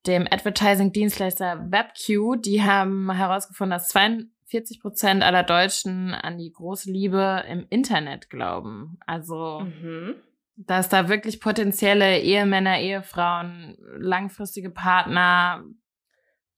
dem 0.07 0.27
Advertising-Dienstleister 0.29 1.71
WebQ. 1.71 2.41
Die 2.41 2.63
haben 2.63 3.11
herausgefunden, 3.11 3.71
dass 3.71 3.89
42 3.89 4.81
Prozent 4.81 5.23
aller 5.23 5.43
Deutschen 5.43 6.13
an 6.13 6.37
die 6.37 6.51
große 6.51 6.91
Liebe 6.91 7.43
im 7.47 7.65
Internet 7.69 8.29
glauben. 8.29 8.97
Also, 9.05 9.59
Mhm. 9.61 10.15
dass 10.55 10.89
da 10.89 11.07
wirklich 11.09 11.39
potenzielle 11.39 12.19
Ehemänner, 12.19 12.79
Ehefrauen, 12.79 13.77
langfristige 13.97 14.69
Partner, 14.71 15.63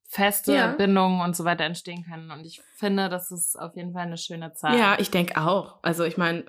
feste 0.08 0.54
Ja. 0.54 0.68
Bindungen 0.74 1.22
und 1.22 1.36
so 1.36 1.44
weiter 1.44 1.64
entstehen 1.66 2.04
können. 2.04 2.30
Und 2.32 2.46
ich 2.46 2.62
finde, 2.76 3.10
das 3.10 3.32
ist 3.32 3.60
auf 3.60 3.76
jeden 3.76 3.94
Fall 3.94 4.04
eine 4.04 4.18
schöne 4.18 4.54
Zahl. 4.54 4.78
Ja, 4.78 4.96
ich 5.00 5.10
denke 5.10 5.42
auch. 5.42 5.80
Also 5.84 6.04
ich 6.04 6.18
meine, 6.18 6.44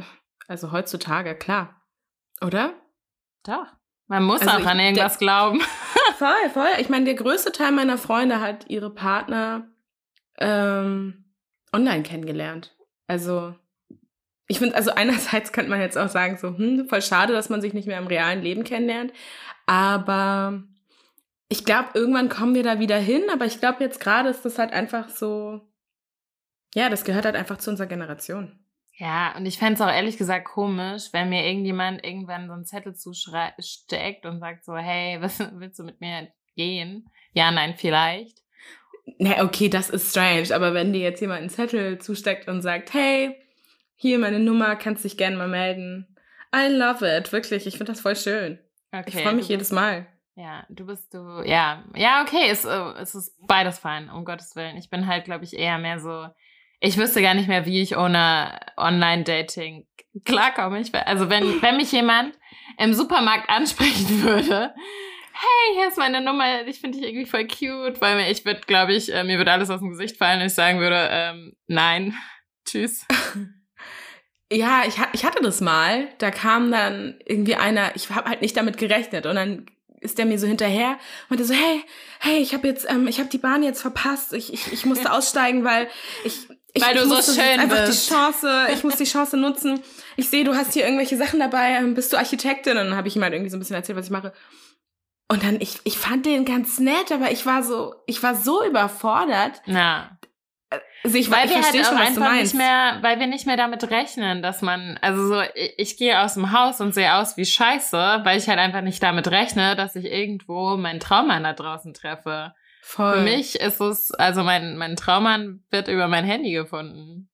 also 0.48 0.70
heutzutage, 0.70 1.34
klar. 1.34 1.80
Oder? 2.44 2.74
Doch. 3.44 3.66
Man 4.06 4.24
muss 4.24 4.42
Also 4.42 4.62
auch 4.62 4.66
an 4.66 4.78
irgendwas 4.78 5.18
glauben. 5.18 5.60
Voll, 6.18 6.50
voll. 6.52 6.68
Ich 6.78 6.88
meine, 6.88 7.06
der 7.06 7.14
größte 7.14 7.50
Teil 7.50 7.72
meiner 7.72 7.98
Freunde 7.98 8.40
hat 8.40 8.70
ihre 8.70 8.88
Partner 8.90 9.66
ähm, 10.38 11.24
online 11.72 12.04
kennengelernt. 12.04 12.76
Also 13.08 13.56
ich 14.46 14.60
finde, 14.60 14.76
also 14.76 14.92
einerseits 14.94 15.52
könnte 15.52 15.70
man 15.70 15.80
jetzt 15.80 15.98
auch 15.98 16.08
sagen, 16.08 16.36
so, 16.36 16.56
hm, 16.56 16.88
voll 16.88 17.02
schade, 17.02 17.32
dass 17.32 17.48
man 17.48 17.60
sich 17.60 17.74
nicht 17.74 17.88
mehr 17.88 17.98
im 17.98 18.06
realen 18.06 18.42
Leben 18.42 18.62
kennenlernt. 18.62 19.12
Aber 19.66 20.62
ich 21.48 21.64
glaube, 21.64 21.88
irgendwann 21.94 22.28
kommen 22.28 22.54
wir 22.54 22.62
da 22.62 22.78
wieder 22.78 22.98
hin. 22.98 23.24
Aber 23.32 23.46
ich 23.46 23.58
glaube, 23.58 23.82
jetzt 23.82 23.98
gerade 23.98 24.28
ist 24.28 24.44
das 24.44 24.58
halt 24.58 24.72
einfach 24.72 25.08
so, 25.08 25.62
ja, 26.74 26.88
das 26.90 27.04
gehört 27.04 27.24
halt 27.24 27.36
einfach 27.36 27.58
zu 27.58 27.70
unserer 27.70 27.88
Generation. 27.88 28.63
Ja, 28.96 29.36
und 29.36 29.44
ich 29.46 29.58
fänd's 29.58 29.80
auch 29.80 29.90
ehrlich 29.90 30.16
gesagt 30.16 30.46
komisch, 30.46 31.08
wenn 31.12 31.28
mir 31.28 31.44
irgendjemand 31.44 32.04
irgendwann 32.04 32.46
so 32.46 32.52
einen 32.52 32.64
Zettel 32.64 32.94
zusteckt 32.94 34.24
und 34.24 34.38
sagt 34.40 34.64
so, 34.64 34.76
hey, 34.76 35.16
was, 35.20 35.40
willst 35.54 35.78
du 35.78 35.84
mit 35.84 36.00
mir 36.00 36.28
gehen? 36.56 37.10
Ja, 37.32 37.50
nein, 37.50 37.74
vielleicht. 37.76 38.38
Na, 39.18 39.42
okay, 39.42 39.68
das 39.68 39.90
ist 39.90 40.10
strange, 40.10 40.54
aber 40.54 40.72
wenn 40.72 40.92
dir 40.92 41.02
jetzt 41.02 41.20
jemand 41.20 41.40
einen 41.40 41.50
Zettel 41.50 41.98
zusteckt 41.98 42.48
und 42.48 42.62
sagt, 42.62 42.94
hey, 42.94 43.36
hier 43.96 44.18
meine 44.18 44.38
Nummer, 44.38 44.76
kannst 44.76 45.04
dich 45.04 45.16
gerne 45.16 45.36
mal 45.36 45.48
melden. 45.48 46.16
I 46.54 46.68
love 46.68 47.06
it, 47.06 47.32
wirklich, 47.32 47.66
ich 47.66 47.76
finde 47.76 47.92
das 47.92 48.00
voll 48.00 48.16
schön. 48.16 48.58
Okay, 48.92 49.04
ich 49.08 49.22
freue 49.22 49.34
mich 49.34 49.48
jedes 49.48 49.72
Mal. 49.72 50.06
Ja, 50.36 50.64
du 50.68 50.86
bist 50.86 51.12
du, 51.12 51.42
ja, 51.44 51.84
ja, 51.94 52.22
okay, 52.22 52.48
es, 52.48 52.64
äh, 52.64 52.92
es 53.00 53.14
ist 53.14 53.36
beides 53.46 53.78
fein, 53.78 54.08
um 54.08 54.24
Gottes 54.24 54.56
Willen. 54.56 54.76
Ich 54.76 54.90
bin 54.90 55.06
halt, 55.06 55.24
glaube 55.24 55.44
ich, 55.44 55.56
eher 55.56 55.78
mehr 55.78 56.00
so, 56.00 56.26
ich 56.84 56.98
wüsste 56.98 57.22
gar 57.22 57.34
nicht 57.34 57.48
mehr, 57.48 57.64
wie 57.64 57.80
ich 57.80 57.96
ohne 57.96 58.60
Online-Dating 58.76 59.86
klarkomme. 60.24 60.80
Ich, 60.80 60.94
also 60.94 61.30
wenn, 61.30 61.62
wenn 61.62 61.78
mich 61.78 61.90
jemand 61.92 62.38
im 62.78 62.92
Supermarkt 62.92 63.48
ansprechen 63.48 64.22
würde, 64.22 64.74
hey, 65.32 65.76
hier 65.76 65.88
ist 65.88 65.96
meine 65.96 66.20
Nummer, 66.20 66.66
ich 66.66 66.80
finde 66.80 66.98
dich 66.98 67.08
irgendwie 67.08 67.26
voll 67.26 67.46
cute, 67.46 68.00
weil 68.00 68.16
mir, 68.16 68.30
ich 68.30 68.44
würde, 68.44 68.60
glaube 68.66 68.92
ich, 68.92 69.12
äh, 69.12 69.24
mir 69.24 69.38
würde 69.38 69.52
alles 69.52 69.70
aus 69.70 69.80
dem 69.80 69.90
Gesicht 69.90 70.18
fallen, 70.18 70.40
wenn 70.40 70.46
ich 70.46 70.54
sagen 70.54 70.78
würde, 70.78 71.08
ähm, 71.10 71.56
nein, 71.66 72.14
tschüss. 72.64 73.06
Ja, 74.52 74.82
ich, 74.86 74.96
ich 75.14 75.24
hatte 75.24 75.42
das 75.42 75.62
mal. 75.62 76.06
Da 76.18 76.30
kam 76.30 76.70
dann 76.70 77.18
irgendwie 77.24 77.56
einer, 77.56 77.96
ich 77.96 78.10
habe 78.10 78.28
halt 78.28 78.42
nicht 78.42 78.56
damit 78.56 78.76
gerechnet. 78.76 79.26
Und 79.26 79.34
dann 79.34 79.66
ist 80.04 80.18
der 80.18 80.26
mir 80.26 80.38
so 80.38 80.46
hinterher 80.46 80.90
und 80.90 81.30
meinte 81.30 81.44
so, 81.46 81.54
hey, 81.54 81.82
hey, 82.20 82.38
ich 82.38 82.52
habe 82.52 82.68
jetzt, 82.68 82.88
ähm, 82.88 83.08
ich 83.08 83.18
habe 83.18 83.30
die 83.30 83.38
Bahn 83.38 83.62
jetzt 83.62 83.80
verpasst. 83.80 84.34
Ich, 84.34 84.52
ich, 84.52 84.70
ich 84.70 84.84
musste 84.84 85.10
aussteigen, 85.12 85.64
weil 85.64 85.88
ich, 86.24 86.46
ich, 86.74 86.82
weil 86.82 86.94
du 86.96 87.06
so 87.06 87.22
schön 87.22 87.60
einfach 87.60 87.86
bist. 87.86 88.10
die 88.10 88.14
Chance, 88.14 88.66
ich 88.72 88.82
muss 88.82 88.96
die 88.96 89.04
Chance 89.04 89.36
nutzen. 89.36 89.80
Ich 90.16 90.28
sehe, 90.28 90.44
du 90.44 90.54
hast 90.54 90.72
hier 90.72 90.84
irgendwelche 90.84 91.16
Sachen 91.16 91.38
dabei, 91.38 91.76
ähm, 91.76 91.94
bist 91.94 92.12
du 92.12 92.16
Architektin? 92.16 92.76
Und 92.76 92.86
dann 92.88 92.96
habe 92.96 93.06
ich 93.06 93.14
ihm 93.14 93.22
halt 93.22 93.32
irgendwie 93.32 93.50
so 93.50 93.56
ein 93.56 93.60
bisschen 93.60 93.76
erzählt, 93.76 93.96
was 93.96 94.06
ich 94.06 94.10
mache. 94.10 94.32
Und 95.28 95.44
dann, 95.44 95.60
ich, 95.60 95.78
ich 95.84 95.96
fand 95.96 96.26
den 96.26 96.44
ganz 96.44 96.80
nett, 96.80 97.12
aber 97.12 97.30
ich 97.30 97.46
war 97.46 97.62
so, 97.62 97.94
ich 98.06 98.22
war 98.22 98.34
so 98.34 98.64
überfordert. 98.64 99.62
Ja. 99.66 100.18
Also 101.04 101.16
ich, 101.16 101.30
weil 101.30 101.46
ich 101.46 101.54
wir 101.54 101.62
halt 101.62 101.86
schon, 101.86 101.96
einfach 101.96 102.32
nicht 102.32 102.54
mehr, 102.54 102.98
weil 103.02 103.20
wir 103.20 103.28
nicht 103.28 103.46
mehr 103.46 103.56
damit 103.56 103.88
rechnen, 103.90 104.42
dass 104.42 104.60
man, 104.60 104.98
also 105.00 105.28
so, 105.28 105.42
ich, 105.54 105.74
ich 105.76 105.96
gehe 105.96 106.20
aus 106.20 106.34
dem 106.34 106.50
Haus 106.50 106.80
und 106.80 106.92
sehe 106.92 107.14
aus 107.14 107.36
wie 107.36 107.44
Scheiße, 107.44 108.22
weil 108.24 108.38
ich 108.38 108.48
halt 108.48 108.58
einfach 108.58 108.80
nicht 108.80 109.02
damit 109.02 109.28
rechne, 109.28 109.76
dass 109.76 109.94
ich 109.94 110.06
irgendwo 110.06 110.76
meinen 110.76 111.00
Traummann 111.00 111.44
da 111.44 111.52
draußen 111.52 111.94
treffe. 111.94 112.52
Voll. 112.86 113.14
Für 113.14 113.20
mich 113.22 113.58
ist 113.58 113.80
es, 113.80 114.10
also 114.12 114.42
mein, 114.42 114.76
mein 114.76 114.94
Traummann 114.94 115.64
wird 115.70 115.88
über 115.88 116.06
mein 116.06 116.24
Handy 116.24 116.52
gefunden. 116.52 117.30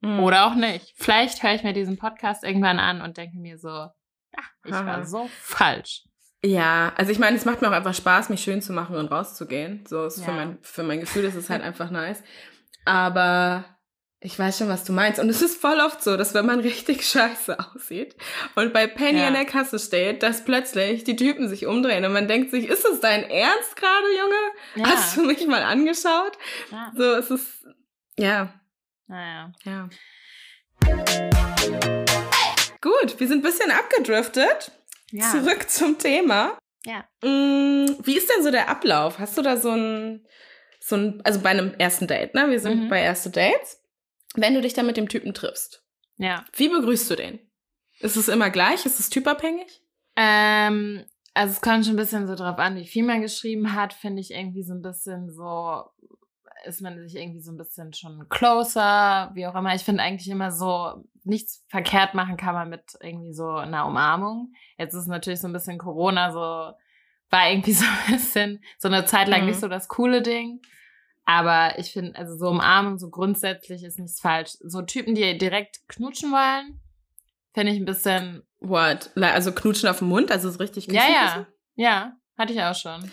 Mhm. 0.00 0.20
Oder 0.20 0.46
auch 0.46 0.54
nicht. 0.56 0.92
Vielleicht 0.96 1.42
höre 1.44 1.54
ich 1.54 1.62
mir 1.62 1.72
diesen 1.72 1.96
Podcast 1.98 2.42
irgendwann 2.42 2.80
an 2.80 3.00
und 3.00 3.16
denke 3.16 3.38
mir 3.38 3.58
so, 3.58 3.68
ah, 3.68 3.92
ich 4.64 4.72
Aha. 4.74 4.84
war 4.86 5.06
so 5.06 5.30
falsch. 5.40 6.02
Ja, 6.42 6.92
also 6.96 7.12
ich 7.12 7.18
meine, 7.20 7.36
es 7.36 7.44
macht 7.44 7.62
mir 7.62 7.68
auch 7.68 7.72
einfach 7.72 7.94
Spaß, 7.94 8.28
mich 8.28 8.42
schön 8.42 8.60
zu 8.60 8.72
machen 8.72 8.96
und 8.96 9.06
rauszugehen. 9.10 9.84
So 9.88 10.04
ist 10.06 10.22
für 10.24 10.30
Ja. 10.32 10.36
mein 10.36 10.58
für 10.62 10.82
mein 10.82 11.00
Gefühl 11.00 11.24
ist 11.24 11.36
es 11.36 11.48
halt 11.48 11.62
einfach 11.62 11.90
nice. 11.90 12.22
Aber 12.84 13.64
ich 14.20 14.36
weiß 14.38 14.58
schon, 14.58 14.68
was 14.68 14.82
du 14.84 14.92
meinst. 14.92 15.20
Und 15.20 15.28
es 15.28 15.42
ist 15.42 15.60
voll 15.60 15.78
oft 15.80 16.02
so, 16.02 16.16
dass 16.16 16.34
wenn 16.34 16.44
man 16.46 16.60
richtig 16.70 17.06
scheiße 17.06 17.56
aussieht 17.58 18.16
und 18.56 18.72
bei 18.72 18.86
Penny 18.86 19.20
Ja. 19.20 19.28
an 19.28 19.34
der 19.34 19.44
Kasse 19.44 19.78
steht, 19.78 20.22
dass 20.22 20.44
plötzlich 20.44 21.04
die 21.04 21.16
Typen 21.16 21.48
sich 21.48 21.66
umdrehen 21.66 22.04
und 22.04 22.12
man 22.12 22.26
denkt 22.28 22.50
sich, 22.50 22.66
ist 22.68 22.84
es 22.84 23.00
dein 23.00 23.24
Ernst 23.30 23.76
gerade, 23.76 24.06
Junge? 24.18 24.86
Ja. 24.88 24.96
Hast 24.96 25.16
du 25.16 25.22
mich 25.22 25.46
mal 25.46 25.62
angeschaut? 25.62 26.36
ja. 26.72 26.92
So, 26.96 27.04
es 27.14 27.30
ist, 27.30 27.66
ja, 28.18 28.52
Naja. 29.06 29.52
ja. 29.64 29.88
Gut, 32.80 33.18
wir 33.18 33.26
sind 33.28 33.38
ein 33.38 33.42
bisschen 33.42 33.70
abgedriftet. 33.70 34.72
Ja. 35.10 35.30
Zurück 35.30 35.68
zum 35.68 35.98
Thema. 35.98 36.58
Ja. 36.84 37.04
Mm, 37.22 37.86
Wie 38.04 38.16
ist 38.16 38.30
denn 38.30 38.42
so 38.44 38.50
der 38.50 38.68
Ablauf? 38.68 39.18
Hast 39.18 39.36
du 39.38 39.42
da 39.42 39.56
so 39.56 39.70
ein, 39.70 40.26
so 40.80 40.96
ein, 40.96 41.20
also 41.24 41.40
bei 41.40 41.50
einem 41.50 41.74
ersten 41.78 42.06
Date, 42.06 42.34
ne? 42.34 42.48
Wir 42.50 42.60
sind 42.60 42.84
Mhm. 42.84 42.88
bei 42.88 43.00
erste 43.02 43.30
Dates. 43.30 43.80
Wenn 44.40 44.54
du 44.54 44.60
dich 44.60 44.74
dann 44.74 44.86
mit 44.86 44.96
dem 44.96 45.08
Typen 45.08 45.34
triffst, 45.34 45.84
Ja. 46.16 46.44
wie 46.54 46.68
begrüßt 46.68 47.10
du 47.10 47.16
den? 47.16 47.38
Ist 48.00 48.16
es 48.16 48.28
immer 48.28 48.50
gleich? 48.50 48.86
Ist 48.86 49.00
es 49.00 49.10
typabhängig? 49.10 49.82
Ähm, 50.16 51.04
also 51.34 51.52
es 51.52 51.60
kommt 51.60 51.84
schon 51.84 51.94
ein 51.94 51.98
bisschen 51.98 52.26
so 52.26 52.34
drauf 52.34 52.58
an, 52.58 52.76
wie 52.76 52.86
viel 52.86 53.04
man 53.04 53.20
geschrieben 53.22 53.74
hat, 53.74 53.92
finde 53.92 54.20
ich 54.20 54.32
irgendwie 54.32 54.62
so 54.62 54.74
ein 54.74 54.82
bisschen 54.82 55.30
so, 55.32 55.82
ist 56.64 56.80
man 56.80 56.98
sich 56.98 57.14
irgendwie 57.16 57.40
so 57.40 57.52
ein 57.52 57.56
bisschen 57.56 57.92
schon 57.92 58.28
closer, 58.28 59.30
wie 59.34 59.46
auch 59.46 59.54
immer. 59.54 59.74
Ich 59.74 59.82
finde 59.84 60.02
eigentlich 60.02 60.28
immer 60.28 60.50
so, 60.50 61.04
nichts 61.24 61.64
verkehrt 61.68 62.14
machen 62.14 62.36
kann 62.36 62.54
man 62.54 62.68
mit 62.68 62.82
irgendwie 63.00 63.32
so 63.34 63.48
einer 63.50 63.86
Umarmung. 63.86 64.52
Jetzt 64.78 64.94
ist 64.94 65.06
natürlich 65.08 65.40
so 65.40 65.46
ein 65.48 65.52
bisschen 65.52 65.78
Corona, 65.78 66.32
so 66.32 66.38
war 67.30 67.50
irgendwie 67.50 67.72
so 67.74 67.84
ein 67.84 68.12
bisschen, 68.12 68.64
so 68.78 68.88
eine 68.88 69.04
Zeit 69.04 69.28
lang 69.28 69.42
Mhm. 69.42 69.46
nicht 69.48 69.60
so 69.60 69.68
das 69.68 69.88
coole 69.88 70.22
Ding. 70.22 70.60
Aber 71.28 71.78
ich 71.78 71.92
finde, 71.92 72.18
also 72.18 72.38
so 72.38 72.48
Umarmung, 72.48 72.98
so 72.98 73.10
grundsätzlich 73.10 73.84
ist 73.84 73.98
nichts 73.98 74.18
falsch. 74.18 74.52
So 74.60 74.80
Typen, 74.80 75.14
die 75.14 75.36
direkt 75.36 75.86
knutschen 75.86 76.32
wollen, 76.32 76.80
finde 77.52 77.72
ich 77.72 77.78
ein 77.78 77.84
bisschen 77.84 78.48
What? 78.60 79.10
Also 79.14 79.52
knutschen 79.52 79.90
auf 79.90 79.98
den 79.98 80.08
Mund, 80.08 80.32
also 80.32 80.50
so 80.50 80.56
richtig 80.56 80.86
ja, 80.86 81.02
küssen 81.02 81.12
ja. 81.12 81.26
küssen? 81.26 81.46
Ja, 81.74 82.12
hatte 82.38 82.54
ich 82.54 82.62
auch 82.62 82.74
schon. 82.74 83.12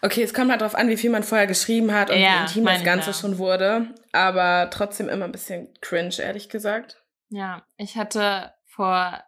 Okay, 0.00 0.22
es 0.22 0.32
kommt 0.32 0.50
halt 0.50 0.62
drauf 0.62 0.74
an, 0.74 0.88
wie 0.88 0.96
viel 0.96 1.10
man 1.10 1.22
vorher 1.22 1.46
geschrieben 1.46 1.92
hat 1.92 2.08
und 2.08 2.18
Ja, 2.18 2.38
wie 2.38 2.40
intim 2.46 2.64
das 2.64 2.82
Ganze 2.82 3.10
ja. 3.10 3.14
schon 3.14 3.36
wurde. 3.36 3.94
Aber 4.12 4.70
trotzdem 4.70 5.10
immer 5.10 5.26
ein 5.26 5.32
bisschen 5.32 5.68
cringe, 5.82 6.18
ehrlich 6.18 6.48
gesagt. 6.48 7.02
Ja, 7.28 7.66
ich 7.76 7.98
hatte 7.98 8.54
vor 8.64 9.22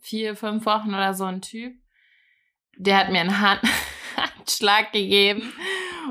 vier, 0.00 0.36
fünf 0.36 0.64
Wochen 0.64 0.94
oder 0.94 1.12
so 1.12 1.24
einen 1.24 1.42
Typ, 1.42 1.74
der 2.78 2.96
hat 2.96 3.10
mir 3.10 3.20
einen 3.20 3.42
Hand 3.42 3.60
Handschlag 4.16 4.90
gegeben. 4.92 5.52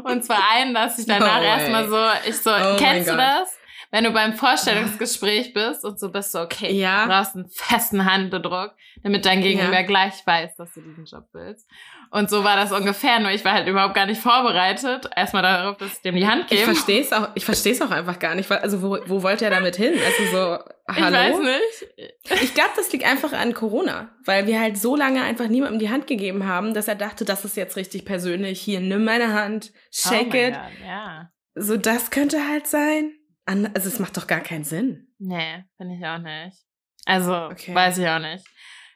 Und 0.04 0.24
zwar 0.24 0.40
einen, 0.54 0.74
dass 0.74 1.00
ich 1.00 1.06
danach 1.06 1.40
way. 1.40 1.48
erstmal 1.48 1.88
so, 1.88 2.30
ich 2.30 2.38
so, 2.38 2.52
Oh 2.52 2.76
kennst 2.78 3.10
du 3.10 3.16
das? 3.18 3.57
Wenn 3.92 4.04
du 4.04 4.12
beim 4.12 4.34
Vorstellungsgespräch 4.34 5.54
bist 5.54 5.86
und 5.86 6.00
so 6.00 6.10
bist 6.12 6.32
so, 6.34 6.42
okay, 6.42 6.72
Ja. 6.74 7.04
du 7.04 7.10
brauchst 7.10 7.36
einen 7.36 7.48
festen 7.50 8.06
Handdruck, 8.06 8.74
damit 9.04 9.26
dein 9.26 9.42
Gegenüber 9.42 9.74
Ja. 9.74 9.82
gleich 9.84 10.14
weiß, 10.26 10.56
dass 10.58 10.74
du 10.74 10.82
diesen 10.82 11.06
Job 11.06 11.26
willst. 11.34 11.68
Und 12.12 12.30
so 12.30 12.44
war 12.44 12.56
das 12.56 12.72
ungefähr, 12.72 13.20
nur 13.20 13.32
ich 13.32 13.44
war 13.44 13.54
halt 13.54 13.68
überhaupt 13.68 13.94
gar 13.94 14.06
nicht 14.06 14.22
vorbereitet. 14.22 15.10
Erstmal 15.16 15.44
darauf, 15.44 15.78
dass 15.78 15.94
ich 15.94 16.02
dem 16.02 16.16
die 16.16 16.28
Hand 16.28 16.44
Ich 16.44 16.50
gebe. 16.60 16.64
verstehe 16.64 17.02
es 17.02 17.12
auch, 17.14 17.30
ich 17.36 17.44
verstehe 17.46 17.74
es 17.74 17.82
auch 17.82 17.92
einfach 17.92 18.20
gar 18.20 18.36
nicht. 18.36 18.50
weil- 18.50 18.60
Also 18.60 18.82
wo, 18.82 18.98
wo 19.08 19.24
wollt 19.24 19.42
ihr 19.42 19.50
damit 19.50 19.76
hin? 19.76 19.94
Also 19.94 20.24
so, 20.32 20.60
Ich 20.90 21.02
hallo? 21.04 21.18
weiß 21.18 21.40
nicht. 21.40 22.42
Ich 22.44 22.54
glaube, 22.54 22.70
das 22.78 22.92
liegt 22.94 23.06
einfach 23.06 23.34
an 23.34 23.54
Corona, 23.54 24.10
weil 24.26 24.48
wir 24.48 24.60
halt 24.62 24.78
so 24.78 24.96
lange 24.96 25.22
einfach 25.22 25.48
niemandem 25.48 25.80
die 25.80 25.90
Hand 25.90 26.08
gegeben 26.08 26.46
haben, 26.46 26.74
dass 26.74 26.88
er 26.88 26.96
dachte, 26.96 27.26
das 27.26 27.44
ist 27.44 27.58
jetzt 27.58 27.76
richtig 27.76 28.06
persönlich. 28.06 28.62
Hier, 28.62 28.80
nimm 28.80 29.04
meine 29.04 29.34
Hand, 29.34 29.72
shake 29.92 30.34
oh 30.34 30.38
it. 30.38 30.54
Gott, 30.54 30.88
ja. 30.88 31.30
So, 31.56 31.76
das 31.76 32.10
könnte 32.12 32.48
halt 32.48 32.68
sein. 32.68 33.12
An- 33.48 33.72
Also 33.74 33.88
es 33.88 33.98
macht 34.00 34.16
doch 34.18 34.28
gar 34.28 34.42
keinen 34.42 34.64
Sinn. 34.64 35.08
Nee, 35.20 35.64
finde 35.78 35.96
ich 35.96 36.06
auch 36.06 36.20
nicht. 36.20 36.58
Also, 37.06 37.34
Okay. 37.36 37.74
weiß 37.74 37.98
ich 37.98 38.08
auch 38.08 38.20
nicht. 38.20 38.46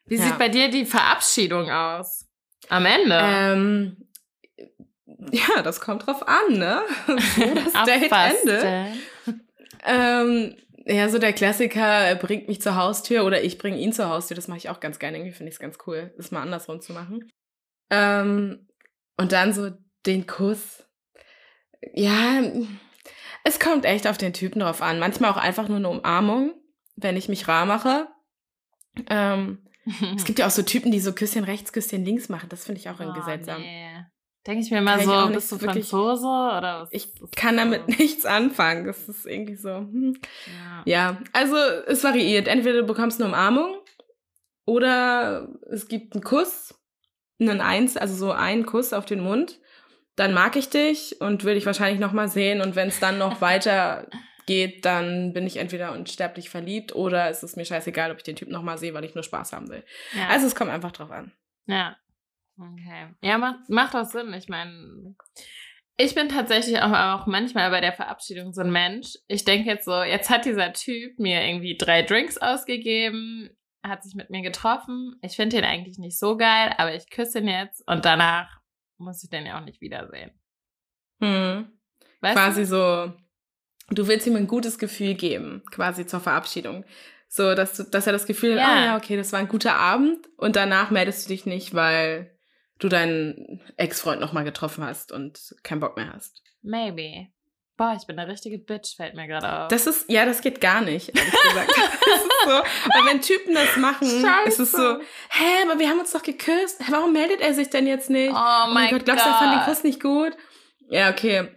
Wie 0.05 0.15
Ja. 0.17 0.24
sieht 0.24 0.38
bei 0.38 0.50
dir 0.50 0.70
die 0.70 0.86
Verabschiedung 0.86 1.70
aus? 1.72 2.27
Am 2.70 2.86
Ende? 2.86 3.17
Ähm, 3.22 3.98
ja, 5.31 5.62
das 5.63 5.79
kommt 5.81 6.05
drauf 6.05 6.27
an, 6.27 6.53
ne? 6.58 6.81
Wo 7.08 7.53
das 7.55 7.74
Date 7.86 8.12
endet. 8.12 8.98
Ähm, 9.84 10.55
ja, 10.86 11.10
so 11.10 11.17
der 11.20 11.34
Klassiker, 11.34 11.81
er 11.86 12.15
bringt 12.15 12.48
mich 12.48 12.62
zur 12.62 12.75
Haustür 12.75 13.24
oder 13.24 13.43
ich 13.43 13.58
bringe 13.58 13.77
ihn 13.77 13.93
zur 13.93 14.10
Haustür. 14.10 14.36
Das 14.36 14.48
mache 14.48 14.58
ich 14.58 14.70
auch 14.70 14.79
ganz 14.79 15.00
gerne. 15.00 15.17
Irgendwie 15.17 15.34
finde 15.36 15.50
ich 15.50 15.55
es 15.55 15.60
ganz 15.60 15.77
cool, 15.88 16.13
das 16.17 16.31
mal 16.31 16.41
andersrum 16.41 16.81
zu 16.81 16.93
machen. 16.93 17.31
Ähm, 17.89 18.67
und 19.17 19.31
dann 19.31 19.53
so 19.53 19.72
den 20.05 20.27
Kuss. 20.27 20.84
Ja, 21.93 22.41
es 23.43 23.60
kommt 23.60 23.86
echt 23.86 24.07
auf 24.07 24.17
den 24.17 24.33
Typen 24.33 24.60
drauf 24.60 24.81
an. 24.81 25.00
Manchmal 25.00 25.31
auch 25.31 25.38
einfach 25.38 25.67
nur 25.67 25.77
eine 25.77 25.89
Umarmung, 25.89 26.53
wenn 26.95 27.17
ich 27.17 27.29
mich 27.29 27.48
rar 27.48 27.65
mache. 27.65 28.07
Ähm, 29.10 29.60
es 30.15 30.25
gibt 30.25 30.39
ja 30.39 30.48
auch 30.48 30.51
so 30.51 30.62
Typen, 30.63 30.91
die 30.91 31.00
so 31.00 31.13
Küsschen 31.13 31.43
rechts, 31.43 31.74
Küsschen 31.74 32.05
links 32.05 32.29
machen. 32.29 32.50
Das 32.50 32.65
finde 32.65 32.79
ich 32.81 32.89
auch 32.89 33.00
irgendwie 33.00 33.21
Oh, 33.21 33.25
seltsam. 33.25 33.62
Nee. 33.62 34.05
Denke 34.48 34.63
ich 34.63 34.71
mir 34.71 34.81
mal 34.81 35.00
so, 35.01 35.29
bist 35.31 35.51
du 35.51 35.62
wirklich- 35.62 35.88
Franzose 35.89 36.25
oder 36.25 36.81
was? 36.81 36.89
Ich 36.91 37.13
kann 37.36 37.57
damit 37.57 37.88
nichts 38.00 38.25
anfangen. 38.25 38.86
Das 38.86 39.07
ist 39.07 39.25
irgendwie 39.27 39.55
so. 39.55 39.69
Hm. 39.69 40.17
Ja. 40.48 40.83
Ja, 40.86 41.17
also 41.33 41.55
es 41.88 42.03
variiert. 42.03 42.48
Entweder 42.48 42.79
du 42.81 42.88
bekommst 42.88 43.19
eine 43.21 43.29
Umarmung 43.29 43.75
oder 44.65 45.48
es 45.71 45.88
gibt 45.88 46.13
einen 46.13 46.24
Kuss, 46.24 46.74
einen 47.39 47.62
Eins, 47.62 47.98
also 47.98 48.15
so 48.15 48.31
einen 48.31 48.65
Kuss 48.65 48.93
auf 48.93 49.05
den 49.05 49.19
Mund. 49.21 49.60
Dann 50.15 50.34
mag 50.34 50.56
ich 50.56 50.70
dich 50.70 51.20
und 51.22 51.44
will 51.44 51.56
dich 51.56 51.65
wahrscheinlich 51.65 52.00
nochmal 52.00 52.27
sehen. 52.27 52.62
Und 52.62 52.75
wenn 52.75 52.89
es 52.89 53.00
dann 53.00 53.18
noch 53.18 53.41
weiter 53.41 54.08
geht, 54.46 54.86
dann 54.86 55.34
bin 55.34 55.48
ich 55.48 55.58
entweder 55.58 55.94
unsterblich 55.94 56.50
verliebt 56.50 56.96
oder 56.96 57.30
es 57.30 57.44
ist 57.44 57.58
mir 57.58 57.65
scheißegal, 57.65 58.12
ob 58.12 58.18
ich 58.18 58.24
den 58.24 58.36
Typ 58.36 58.50
nochmal 58.50 58.77
sehe, 58.77 58.94
weil 58.94 59.06
ich 59.06 59.15
nur 59.15 59.24
Spaß 59.24 59.53
haben 59.53 59.70
will. 59.70 59.84
Ja. 60.13 60.27
Also 60.30 60.48
es 60.48 60.56
kommt 60.56 60.72
einfach 60.72 60.91
drauf 60.91 61.12
an. 61.12 61.32
Ja. 61.68 61.96
Okay. 62.58 63.13
Ja, 63.22 63.38
macht, 63.38 63.70
macht 63.70 63.96
auch 63.96 64.06
Sinn. 64.06 64.34
Ich 64.34 64.50
meine, 64.50 65.15
ich 65.98 66.15
bin 66.15 66.30
tatsächlich 66.30 66.80
auch, 66.82 66.91
auch 66.91 67.27
manchmal 67.27 67.70
bei 67.70 67.82
der 67.82 67.94
Verabschiedung 67.94 68.53
so 68.53 68.62
ein 68.62 68.72
Mensch. 68.72 69.13
Ich 69.27 69.46
denke 69.46 69.70
jetzt 69.70 69.86
so, 69.86 70.03
jetzt 70.03 70.30
hat 70.30 70.46
dieser 70.46 70.74
Typ 70.74 71.18
mir 71.20 71.46
irgendwie 71.46 71.77
drei 71.77 72.01
Drinks 72.01 72.38
ausgegeben, 72.38 73.50
hat 73.84 74.03
sich 74.03 74.15
mit 74.15 74.30
mir 74.30 74.41
getroffen. 74.41 75.15
Ich 75.22 75.36
finde 75.36 75.58
ihn 75.58 75.63
eigentlich 75.63 75.98
nicht 75.98 76.20
so 76.20 76.38
geil, 76.38 76.74
aber 76.77 76.94
ich 76.94 77.10
küsse 77.10 77.39
ihn 77.39 77.48
jetzt 77.48 77.88
und 77.88 78.06
danach 78.06 78.61
muss 79.01 79.24
ich 79.24 79.29
den 79.29 79.46
ja 79.46 79.60
auch 79.60 79.65
nicht 79.65 79.81
wiedersehen. 79.81 80.31
Hm. 81.20 81.67
Weißt 82.22 82.36
quasi 82.36 82.62
du? 82.62 82.67
so, 82.67 83.13
du 83.89 84.08
willst 84.08 84.27
ihm 84.27 84.36
ein 84.36 84.48
gutes 84.48 84.77
Gefühl 84.79 85.15
geben, 85.15 85.63
quasi 85.72 86.05
zur 86.05 86.20
Verabschiedung. 86.20 86.86
So, 87.27 87.55
dass, 87.55 87.77
du, 87.77 87.84
dass 87.84 88.08
er 88.08 88.13
das 88.13 88.25
Gefühl 88.25 88.53
hat, 88.53 88.67
Ja. 88.67 88.74
ah 88.75 88.86
ja, 88.86 88.98
okay, 88.98 89.15
das 89.15 89.31
war 89.31 89.39
ein 89.39 89.48
guter 89.48 89.75
Abend 89.75 90.27
und 90.38 90.55
danach 90.55 90.91
meldest 90.91 91.25
du 91.25 91.29
dich 91.29 91.46
nicht, 91.46 91.74
weil 91.74 92.38
du 92.79 92.89
deinen 92.89 93.62
Ex-Freund 93.77 94.20
nochmal 94.20 94.43
getroffen 94.43 94.84
hast 94.84 95.12
und 95.12 95.55
keinen 95.63 95.79
Bock 95.79 95.96
mehr 95.96 96.12
hast. 96.12 96.43
Maybe. 96.62 97.27
Boah, 97.81 97.95
ich 98.00 98.05
bin 98.05 98.19
eine 98.19 98.31
richtige 98.31 98.59
Bitch, 98.59 98.95
fällt 98.95 99.15
mir 99.15 99.25
gerade 99.25 99.63
auf. 99.63 99.67
Das 99.69 99.88
ist, 99.88 100.07
ja, 100.07 100.23
das 100.23 100.41
geht 100.41 100.61
gar 100.61 100.81
nicht, 100.81 101.17
ehrlich 101.17 101.31
gesagt. 101.31 101.71
so, 102.43 102.50
weil 102.51 103.05
wenn 103.07 103.21
Typen 103.21 103.55
das 103.55 103.75
machen, 103.77 104.07
ist 104.45 104.59
es 104.59 104.71
so, 104.71 104.77
Scheiße. 104.77 105.01
hä, 105.31 105.63
aber 105.63 105.79
wir 105.79 105.89
haben 105.89 106.00
uns 106.00 106.11
doch 106.11 106.21
geküsst. 106.21 106.79
Warum 106.91 107.11
meldet 107.11 107.41
er 107.41 107.55
sich 107.55 107.71
denn 107.71 107.88
jetzt 107.88 108.11
nicht? 108.11 108.35
oh 108.35 108.71
mein 108.71 108.91
Gott. 108.91 109.05
glaubst 109.05 109.25
du, 109.25 109.29
er 109.31 109.35
fand 109.35 109.55
den 109.55 109.65
Kuss 109.65 109.83
nicht 109.83 110.00
gut? 110.00 110.33
Ja, 110.89 111.09
okay. 111.09 111.50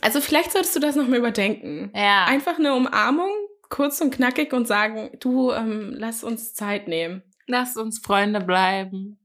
Also 0.00 0.20
vielleicht 0.20 0.50
solltest 0.50 0.74
du 0.74 0.80
das 0.80 0.96
nochmal 0.96 1.20
überdenken. 1.20 1.92
Ja. 1.94 2.24
Einfach 2.24 2.58
eine 2.58 2.74
Umarmung, 2.74 3.30
kurz 3.68 4.00
und 4.00 4.12
knackig 4.12 4.52
und 4.52 4.66
sagen, 4.66 5.16
du, 5.20 5.52
ähm, 5.52 5.94
lass 5.96 6.24
uns 6.24 6.54
Zeit 6.54 6.88
nehmen. 6.88 7.22
Lass 7.46 7.76
uns 7.76 8.00
Freunde 8.00 8.40
bleiben. 8.40 9.20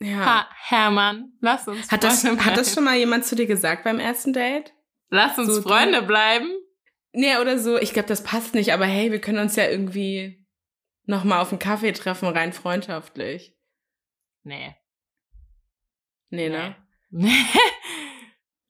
Ja. 0.00 0.24
Ha, 0.24 0.48
Hermann, 0.68 1.34
lass 1.42 1.68
uns 1.68 1.92
Hat 1.92 2.02
das, 2.02 2.22
Freunde 2.22 2.42
hat 2.46 2.56
das 2.56 2.68
bleiben. 2.68 2.74
schon 2.76 2.84
mal 2.84 2.96
jemand 2.96 3.26
zu 3.26 3.36
dir 3.36 3.46
gesagt 3.46 3.84
beim 3.84 3.98
ersten 3.98 4.32
Date? 4.32 4.72
Lass 5.14 5.36
uns 5.38 5.48
so 5.54 5.60
du- 5.60 5.68
Freunde 5.68 6.00
bleiben? 6.02 6.50
Nee, 7.12 7.36
oder 7.36 7.58
so, 7.58 7.76
ich 7.78 7.92
glaube, 7.92 8.08
das 8.08 8.24
passt 8.24 8.54
nicht, 8.54 8.72
aber 8.72 8.86
hey, 8.86 9.12
wir 9.12 9.20
können 9.20 9.38
uns 9.40 9.56
ja 9.56 9.68
irgendwie 9.68 10.46
nochmal 11.04 11.40
auf 11.42 11.50
einen 11.50 11.58
Kaffee 11.58 11.92
treffen, 11.92 12.28
rein 12.28 12.54
freundschaftlich. 12.54 13.54
Nee. 14.42 14.74
Nee, 16.30 16.48
ne? 16.48 16.74
Nee. 17.10 17.28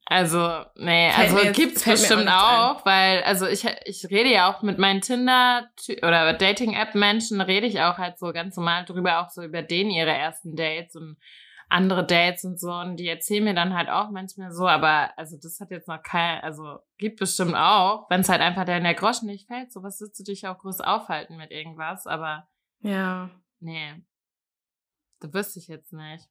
Also, 0.05 0.65
nee, 0.75 1.09
Fällt 1.11 1.31
also 1.31 1.39
jetzt- 1.39 1.55
gibt's 1.55 1.87
auch 1.87 1.91
bestimmt 1.91 2.25
nichts 2.25 2.33
auch, 2.33 2.85
weil, 2.85 3.23
also 3.23 3.47
ich, 3.47 3.65
ich 3.85 4.05
rede 4.11 4.29
ja 4.29 4.51
auch 4.51 4.61
mit 4.61 4.77
meinen 4.77 4.99
Tinder- 5.01 5.69
oder 5.99 6.33
Dating-App-Menschen, 6.33 7.39
rede 7.39 7.65
ich 7.65 7.79
auch 7.79 7.97
halt 7.97 8.19
so 8.19 8.31
ganz 8.33 8.57
normal 8.57 8.83
drüber, 8.85 9.21
auch 9.21 9.29
so 9.29 9.41
über 9.41 9.61
denen 9.63 9.89
ihre 9.91 10.11
ersten 10.11 10.55
Dates 10.57 10.97
und 10.97 11.17
andere 11.73 12.05
Dates 12.05 12.43
und 12.45 12.59
so. 12.59 12.71
Und 12.71 12.97
die 12.97 13.07
erzählen 13.07 13.43
mir 13.43 13.53
dann 13.55 13.73
halt 13.75 13.89
auch 13.89 14.11
manchmal 14.11 14.51
so, 14.51 14.67
aber 14.67 15.09
also 15.17 15.37
das 15.41 15.59
hat 15.59 15.71
jetzt 15.71 15.87
noch 15.87 16.01
kein, 16.03 16.39
also 16.41 16.79
gibt 16.97 17.19
bestimmt 17.19 17.55
auch, 17.55 18.09
wenn 18.09 18.21
es 18.21 18.29
halt 18.29 18.41
einfach 18.41 18.63
der 18.65 18.77
in 18.77 18.83
der 18.83 18.93
Groschen 18.93 19.25
nicht 19.27 19.47
fällt, 19.47 19.71
so 19.73 19.81
was 19.83 19.99
willst 19.99 20.19
du 20.19 20.23
dich 20.23 20.47
auch 20.47 20.59
groß 20.59 20.81
aufhalten 20.81 21.35
mit 21.35 21.51
irgendwas, 21.51 22.05
aber 22.07 22.47
Ja. 22.81 23.29
nee. 23.59 23.93
Das 25.19 25.33
wüsste 25.33 25.59
ich 25.59 25.67
jetzt 25.67 25.93
nicht. 25.93 26.27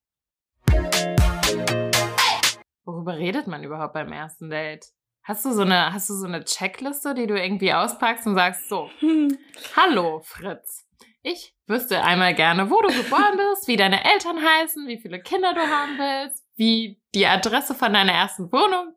Worüber 2.85 3.17
redet 3.17 3.47
man 3.47 3.63
überhaupt 3.65 3.95
beim 3.95 4.13
ersten 4.13 4.51
Date? 4.51 4.87
Hast 5.25 5.45
du 5.45 5.53
so 5.53 5.63
eine, 5.63 5.93
hast 5.93 6.11
du 6.11 6.15
so 6.15 6.27
eine 6.27 6.45
Checkliste, 6.45 7.15
die 7.15 7.27
du 7.27 7.41
irgendwie 7.41 7.73
auspackst 7.73 8.27
und 8.27 8.35
sagst, 8.35 8.69
so, 8.69 8.91
Hm. 8.99 9.39
hallo 9.77 10.21
Fritz. 10.25 10.87
Ich 11.23 11.55
wüsste 11.67 12.03
einmal 12.03 12.35
gerne, 12.35 12.69
wo 12.69 12.81
du 12.83 12.89
geboren 12.89 13.37
bist, 13.37 13.69
wie 13.69 13.77
deine 13.77 14.05
Eltern 14.05 14.43
heißen, 14.43 14.89
wie 14.89 14.99
viele 14.99 15.21
Kinder 15.21 15.55
du 15.55 15.61
haben 15.61 15.97
willst, 15.97 16.45
wie 16.57 17.01
die 17.15 17.27
Adresse 17.27 17.75
von 17.75 17.93
deiner 17.93 18.13
ersten 18.13 18.51
Wohnung 18.53 18.95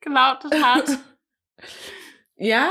gelautet 0.00 0.52
hat. 0.62 0.88
Ja, 2.38 2.70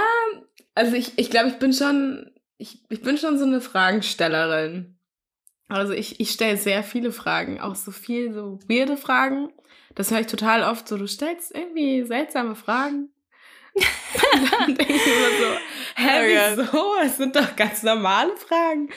also 0.76 0.96
ich, 0.96 1.18
ich 1.18 1.32
glaube, 1.32 1.50
ich 1.50 1.58
bin 1.58 1.74
schon, 1.74 2.32
ich, 2.58 2.84
ich 2.90 3.02
bin 3.02 3.18
schon 3.18 3.40
so 3.40 3.46
eine 3.46 3.62
Fragenstellerin. 3.62 5.00
Also 5.68 5.94
ich, 5.94 6.20
ich 6.20 6.30
stelle 6.30 6.58
sehr 6.58 6.84
viele 6.84 7.12
Fragen, 7.12 7.60
auch 7.60 7.74
so 7.74 7.92
viel 7.92 8.32
so 8.32 8.60
weirde 8.70 8.96
Fragen. 8.96 9.52
Das 9.96 10.12
höre 10.12 10.20
ich 10.20 10.28
total 10.28 10.62
oft 10.64 10.88
so, 10.88 10.98
du 10.98 11.08
stellst 11.08 11.54
irgendwie 11.56 12.04
seltsame 12.04 12.56
Fragen. 12.56 13.10
Und 13.76 14.52
dann 14.52 14.76
denke 14.76 14.94
ich 14.94 15.06
immer 15.06 15.30
so, 15.40 15.58
hä, 15.96 16.56
Oh 16.58 16.62
wieso? 16.62 16.96
Das 17.02 17.18
sind 17.18 17.36
doch 17.36 17.56
ganz 17.56 17.84
normale 17.84 18.36
Fragen. 18.38 18.90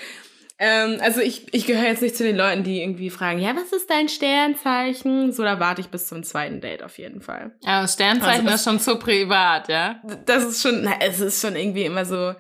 Ähm, 0.61 0.99
also 1.01 1.21
ich, 1.21 1.53
ich 1.55 1.67
gehöre 1.67 1.87
jetzt 1.87 2.03
nicht 2.03 2.17
zu 2.17 2.25
den 2.25 2.37
Leuten, 2.37 2.65
die 2.65 2.83
irgendwie 2.83 3.11
fragen, 3.11 3.39
ja, 3.39 3.55
was 3.55 3.73
ist 3.73 3.89
dein 3.89 4.09
Sternzeichen? 4.09 5.33
So, 5.33 5.45
da 5.45 5.61
warte 5.61 5.81
ich 5.81 5.89
bis 5.89 6.09
zum 6.09 6.25
zweiten 6.25 6.61
Date 6.61 6.83
auf 6.83 6.99
jeden 6.99 7.21
Fall 7.21 7.53
das 7.63 7.95
Sternzeichen 7.95 8.49
Also 8.49 8.55
ist 8.57 8.65
schon 8.65 8.81
zu 8.81 8.99
privat, 8.99 9.69
ja? 9.69 10.03
das 10.27 10.45
ist 10.45 10.63
schon, 10.63 10.83
na, 10.83 10.95
es 11.01 11.21
ist 11.21 11.41
schon 11.41 11.55
irgendwie 11.55 11.85
immer 11.85 12.05
so, 12.05 12.35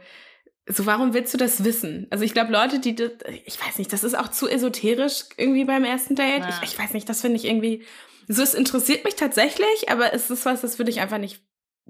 so, 0.67 0.85
warum 0.85 1.15
willst 1.15 1.33
du 1.33 1.39
das 1.39 1.65
wissen? 1.65 2.09
Also 2.11 2.25
ich 2.25 2.35
glaube, 2.35 2.53
Leute, 2.53 2.81
die 2.81 2.95
das, 2.95 3.13
ich 3.45 3.65
weiß 3.65 3.79
nicht, 3.79 3.93
das 3.93 4.03
ist 4.03 4.19
auch 4.19 4.29
zu 4.29 4.49
esoterisch 4.49 5.25
irgendwie 5.37 5.65
beim 5.65 5.85
ersten 5.85 6.17
Date. 6.17 6.41
Ja. 6.41 6.61
Ich, 6.63 6.73
ich 6.73 6.79
weiß 6.79 6.93
nicht, 6.95 7.09
das 7.09 7.21
finde 7.21 7.37
ich 7.37 7.45
irgendwie, 7.45 7.85
so, 8.27 8.43
es 8.43 8.53
interessiert 8.53 9.05
mich 9.05 9.15
tatsächlich, 9.15 9.89
aber 9.89 10.13
es 10.13 10.29
ist 10.29 10.45
was, 10.45 10.61
das 10.61 10.79
würde 10.79 10.91
ich 10.91 11.01
einfach 11.01 11.19
nicht 11.19 11.41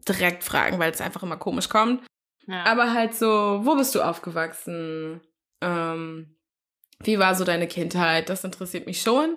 direkt 0.06 0.44
fragen, 0.44 0.78
weil 0.78 0.90
es 0.92 1.00
einfach 1.00 1.22
immer 1.22 1.37
komisch 1.37 1.68
kommt. 1.68 2.02
ja. 2.46 2.64
Aber 2.64 2.92
halt 2.92 3.14
so, 3.14 3.61
wo 3.64 3.74
bist 3.76 3.94
du 3.94 4.02
aufgewachsen? 4.02 5.20
Ähm, 5.61 6.37
wie 7.00 7.18
war 7.18 7.34
so 7.34 7.44
deine 7.44 7.66
Kindheit? 7.68 8.28
Das 8.28 8.44
interessiert 8.44 8.87
mich 8.87 9.00
schon. 9.02 9.37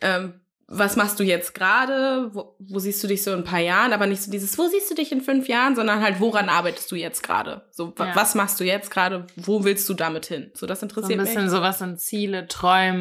Ähm, 0.00 0.40
was 0.72 0.94
machst 0.94 1.18
du 1.18 1.24
jetzt 1.24 1.52
gerade? 1.54 2.30
Wo, 2.32 2.54
wo 2.60 2.78
siehst 2.78 3.02
du 3.02 3.08
dich 3.08 3.24
so 3.24 3.32
in 3.32 3.38
ein 3.38 3.44
paar 3.44 3.58
Jahren? 3.58 3.92
Aber 3.92 4.06
nicht 4.06 4.22
so 4.22 4.30
dieses, 4.30 4.56
wo 4.56 4.68
siehst 4.68 4.88
du 4.88 4.94
dich 4.94 5.10
in 5.10 5.20
fünf 5.20 5.48
Jahren, 5.48 5.74
sondern 5.74 6.00
halt, 6.00 6.20
woran 6.20 6.48
arbeitest 6.48 6.90
du 6.92 6.94
jetzt 6.96 7.24
gerade? 7.24 7.66
So, 7.72 7.92
Ja. 7.98 8.14
was 8.14 8.36
machst 8.36 8.60
du 8.60 8.64
jetzt 8.64 8.88
gerade? 8.92 9.26
Wo 9.34 9.64
willst 9.64 9.88
du 9.88 9.94
damit 9.94 10.26
hin? 10.26 10.52
So, 10.54 10.66
das 10.66 10.78
so 10.78 10.86
ein 10.86 10.90
interessiert 10.90 11.18
bisschen 11.18 11.42
mich. 11.42 11.50
sowas 11.50 11.80
sind 11.80 12.00
Ziele, 12.00 12.46
Träume. 12.46 13.00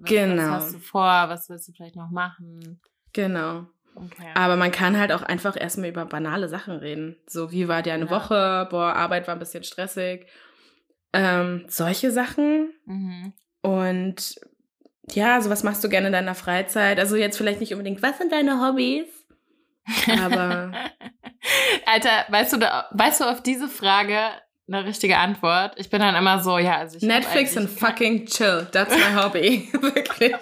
Was, 0.00 0.10
Genau. 0.10 0.42
Was 0.42 0.64
hast 0.64 0.74
du 0.74 0.78
vor? 0.78 1.24
Was 1.28 1.48
willst 1.48 1.68
du 1.68 1.72
vielleicht 1.72 1.96
noch 1.96 2.10
machen? 2.10 2.80
Genau. 3.14 3.66
Okay. 3.94 4.28
Aber 4.34 4.56
man 4.56 4.70
kann 4.70 4.98
halt 4.98 5.12
auch 5.12 5.22
einfach 5.22 5.60
erstmal 5.60 5.88
über 5.90 6.04
banale 6.06 6.48
Sachen 6.48 6.76
reden. 6.76 7.16
So, 7.26 7.50
wie 7.52 7.68
war 7.68 7.82
dir 7.82 7.92
eine 7.94 8.06
Ja. 8.06 8.10
Woche? 8.10 8.66
Boah, 8.70 8.94
Arbeit 8.94 9.26
war 9.26 9.34
ein 9.34 9.38
bisschen 9.40 9.64
stressig. 9.64 10.26
Ähm, 11.12 11.64
solche 11.68 12.10
Sachen. 12.10 12.72
mhm. 12.86 13.32
Und 13.62 14.40
ja, 15.12 15.40
so 15.40 15.50
was 15.50 15.64
machst 15.64 15.82
du 15.84 15.88
gerne 15.88 16.06
in 16.06 16.12
deiner 16.12 16.34
Freizeit? 16.34 16.98
Also 16.98 17.16
jetzt 17.16 17.36
vielleicht 17.36 17.60
nicht 17.60 17.72
unbedingt, 17.72 18.00
was 18.02 18.16
sind 18.18 18.32
deine 18.32 18.60
Hobbys? 18.66 19.06
Aber 20.22 20.72
Alter, 21.86 22.24
weißt 22.28 22.52
du, 22.52 22.56
da, 22.58 22.86
weißt 22.92 23.20
du 23.20 23.24
auf 23.24 23.42
diese 23.42 23.68
Frage 23.68 24.18
eine 24.68 24.84
richtige 24.84 25.18
Antwort? 25.18 25.74
Ich 25.78 25.90
bin 25.90 26.00
dann 26.00 26.14
immer 26.14 26.40
so, 26.40 26.58
ja, 26.58 26.76
also 26.78 26.96
ich 26.96 27.02
Netflix 27.02 27.56
and 27.56 27.66
eigentlich- 27.66 27.80
fucking 27.80 28.26
chill. 28.26 28.68
That's 28.72 28.94
my 28.94 29.14
hobby. 29.20 29.68
Wirklich. 29.80 30.34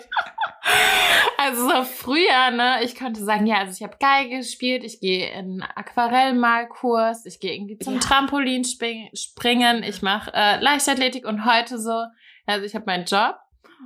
Also 1.38 1.68
so 1.68 1.84
früher, 1.84 2.50
ne, 2.50 2.82
ich 2.82 2.94
könnte 2.94 3.22
sagen, 3.24 3.46
ja, 3.46 3.58
also 3.58 3.72
ich 3.72 3.82
habe 3.82 3.96
Geige 4.00 4.38
gespielt, 4.38 4.84
ich 4.84 5.00
gehe 5.00 5.30
in 5.32 5.62
Aquarellmalkurs, 5.74 7.24
ich 7.26 7.40
gehe 7.40 7.54
irgendwie 7.54 7.78
zum 7.78 7.94
Ja. 7.94 8.00
Trampolin 8.00 8.64
spring- 8.64 9.08
springen, 9.14 9.82
ich 9.82 10.02
mache 10.02 10.30
äh, 10.34 10.60
Leichtathletik 10.60 11.24
und 11.26 11.44
heute 11.44 11.78
so, 11.78 12.04
also 12.46 12.64
ich 12.66 12.74
habe 12.74 12.86
meinen 12.86 13.04
Job 13.04 13.36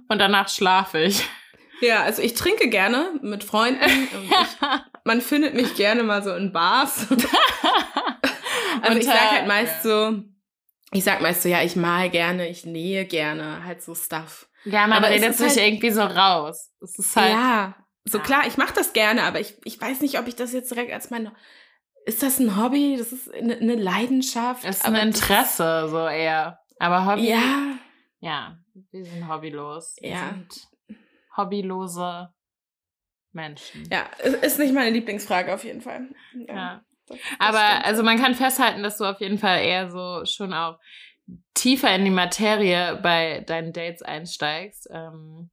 und 0.08 0.18
danach 0.18 0.48
schlafe 0.48 1.00
ich. 1.02 1.24
Ja, 1.82 2.02
also 2.02 2.22
ich 2.22 2.34
trinke 2.34 2.68
gerne 2.68 3.10
mit 3.22 3.42
Freunden. 3.44 3.82
Und 4.14 4.24
ich, 4.30 4.68
man 5.04 5.20
findet 5.20 5.54
mich 5.54 5.74
gerne 5.74 6.04
mal 6.04 6.22
so 6.22 6.34
in 6.34 6.52
Bars. 6.52 7.06
Also 8.80 8.98
ich 8.98 9.06
Und, 9.06 9.12
sag 9.12 9.14
äh, 9.14 9.36
halt 9.36 9.46
meist 9.46 9.82
so, 9.82 10.18
ich 10.92 11.04
sag 11.04 11.20
meist 11.20 11.42
so, 11.42 11.48
ja, 11.48 11.62
ich 11.62 11.76
mal 11.76 12.08
gerne, 12.10 12.48
ich 12.48 12.64
nähe 12.64 13.04
gerne, 13.04 13.64
halt 13.64 13.82
so 13.82 13.94
Stuff. 13.94 14.48
Ja, 14.64 14.86
man 14.86 14.98
Aber 14.98 15.08
redet 15.10 15.34
sich 15.34 15.48
halt- 15.48 15.56
irgendwie 15.58 15.90
so 15.90 16.02
raus. 16.02 16.70
Es 16.80 16.98
ist 16.98 17.16
halt, 17.16 17.32
ja, 17.32 17.74
so 18.04 18.18
Ja. 18.18 18.24
klar, 18.24 18.46
ich 18.46 18.56
mache 18.56 18.74
das 18.74 18.92
gerne, 18.92 19.22
aber 19.24 19.40
ich, 19.40 19.56
ich 19.64 19.80
weiß 19.80 20.00
nicht, 20.00 20.18
ob 20.18 20.26
ich 20.28 20.36
das 20.36 20.52
jetzt 20.52 20.70
direkt 20.70 20.92
als 20.92 21.10
mein, 21.10 21.30
ist 22.04 22.22
das 22.22 22.38
ein 22.40 22.56
Hobby? 22.56 22.96
Das 22.98 23.12
ist 23.12 23.32
eine, 23.32 23.56
eine 23.56 23.74
Leidenschaft. 23.76 24.64
ist 24.64 24.84
ein 24.84 24.94
aber 24.94 25.04
das- 25.04 25.20
Interesse 25.20 25.88
so 25.88 26.06
eher. 26.06 26.58
Aber 26.78 27.06
Hobby, 27.06 27.28
Ja, 27.30 27.76
ja, 28.20 28.58
wir 28.90 29.04
sind 29.04 29.28
hobbylos. 29.28 29.96
Wir 30.00 30.10
Ja. 30.10 30.28
sind 30.30 30.68
hobbylose 31.36 32.32
Menschen. 33.32 33.88
ja, 33.90 34.02
ist 34.42 34.58
nicht 34.58 34.74
meine 34.74 34.90
Lieblingsfrage 34.90 35.54
auf 35.54 35.64
jeden 35.64 35.80
Fall. 35.80 36.08
Ja. 36.48 36.82
das- 37.08 37.18
das 37.18 37.18
Aber 37.40 37.58
stimmt. 37.68 37.84
also 37.86 38.02
man 38.04 38.18
kann 38.20 38.34
festhalten, 38.34 38.82
dass 38.82 38.98
du 38.98 39.04
auf 39.04 39.20
jeden 39.20 39.38
Fall 39.38 39.60
eher 39.60 39.90
so 39.90 40.24
schon 40.24 40.52
auch 40.54 40.78
tiefer 41.54 41.94
in 41.94 42.04
die 42.04 42.10
Materie 42.10 42.96
bei 43.02 43.40
deinen 43.40 43.72
Dates 43.72 44.02
einsteigst. 44.02 44.88
Ähm, 44.90 45.50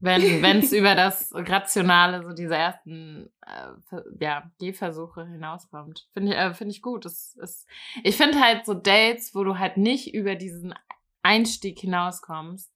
wenn 0.00 0.20
es 0.58 0.72
über 0.72 0.94
das 0.94 1.30
Rationale, 1.34 2.22
so 2.22 2.32
diese 2.32 2.54
ersten 2.56 3.32
äh, 3.46 4.00
ja, 4.20 4.50
Gehversuche 4.58 5.26
hinauskommt. 5.26 6.06
Finde 6.12 6.32
ich, 6.32 6.38
äh, 6.38 6.54
finde 6.54 6.72
ich 6.72 6.82
gut. 6.82 7.04
Das 7.04 7.34
ist, 7.40 7.66
ich 8.04 8.16
finde 8.16 8.40
halt 8.40 8.66
so 8.66 8.74
Dates, 8.74 9.34
wo 9.34 9.42
du 9.44 9.58
halt 9.58 9.76
nicht 9.78 10.12
über 10.14 10.34
diesen 10.34 10.74
Einstieg 11.22 11.78
hinauskommst. 11.80 12.72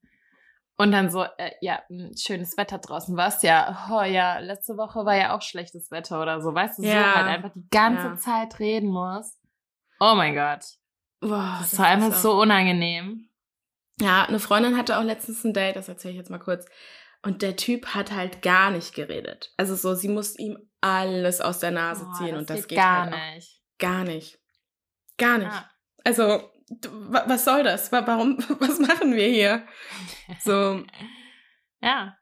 Und 0.79 0.93
dann 0.93 1.11
so, 1.11 1.25
äh, 1.37 1.51
ja, 1.61 1.83
mh, 1.91 2.13
schönes 2.17 2.57
Wetter 2.57 2.79
draußen 2.79 3.15
war's 3.15 3.43
ja. 3.43 3.87
Oh 3.93 4.03
ja, 4.03 4.39
letzte 4.39 4.79
Woche 4.79 5.05
war 5.05 5.15
ja 5.15 5.37
auch 5.37 5.43
schlechtes 5.43 5.91
Wetter 5.91 6.23
oder 6.23 6.41
so. 6.41 6.55
Weißt 6.55 6.79
du, 6.79 6.83
so 6.83 6.89
Ja. 6.89 7.17
halt 7.17 7.27
einfach 7.27 7.51
die 7.55 7.69
ganze 7.71 8.07
Ja. 8.07 8.17
Zeit 8.17 8.59
reden 8.61 8.89
musst. 8.89 9.39
Oh 10.01 10.15
mein 10.17 10.35
Gott. 10.35 10.65
Boah, 11.21 11.59
Das 11.61 11.79
war 11.79 11.87
einfach 11.87 12.15
so 12.15 12.41
unangenehm. 12.41 13.29
Ja, 14.01 14.25
eine 14.25 14.39
Freundin 14.41 14.77
hatte 14.77 14.99
auch 14.99 15.03
letztens 15.03 15.45
ein 15.45 15.53
Date, 15.53 15.77
das 15.77 15.89
erzähle 15.89 16.13
ich 16.13 16.19
jetzt 16.19 16.31
mal 16.31 16.39
kurz. 16.39 16.67
Und 17.23 17.43
der 17.43 17.57
Typ 17.57 17.89
hat 17.89 18.13
halt 18.13 18.41
gar 18.41 18.71
nicht 18.71 18.95
geredet. 18.95 19.53
Also 19.59 19.75
so, 19.75 19.95
sie 19.95 20.09
musste 20.09 20.41
ihm 20.41 20.59
alles 20.81 21.43
aus 21.43 21.59
der 21.59 21.71
Nase 21.71 22.07
Oh, 22.09 22.13
ziehen 22.17 22.37
und 22.37 22.49
das 22.49 22.67
geht 22.67 22.79
gar 22.79 23.05
halt 23.05 23.15
auch 23.15 23.35
nicht. 23.35 23.61
gar 23.79 24.05
nicht. 24.05 24.39
Gar 25.19 25.39
nicht. 25.39 25.51
Ah. 25.51 25.71
Also 26.05 26.51
was 27.11 27.45
soll 27.45 27.63
das? 27.65 27.93
Warum, 27.93 28.39
was 28.61 28.79
machen 28.79 29.15
wir 29.15 29.29
hier? 29.29 29.67
So. 30.43 30.83
Ja. 31.83 32.15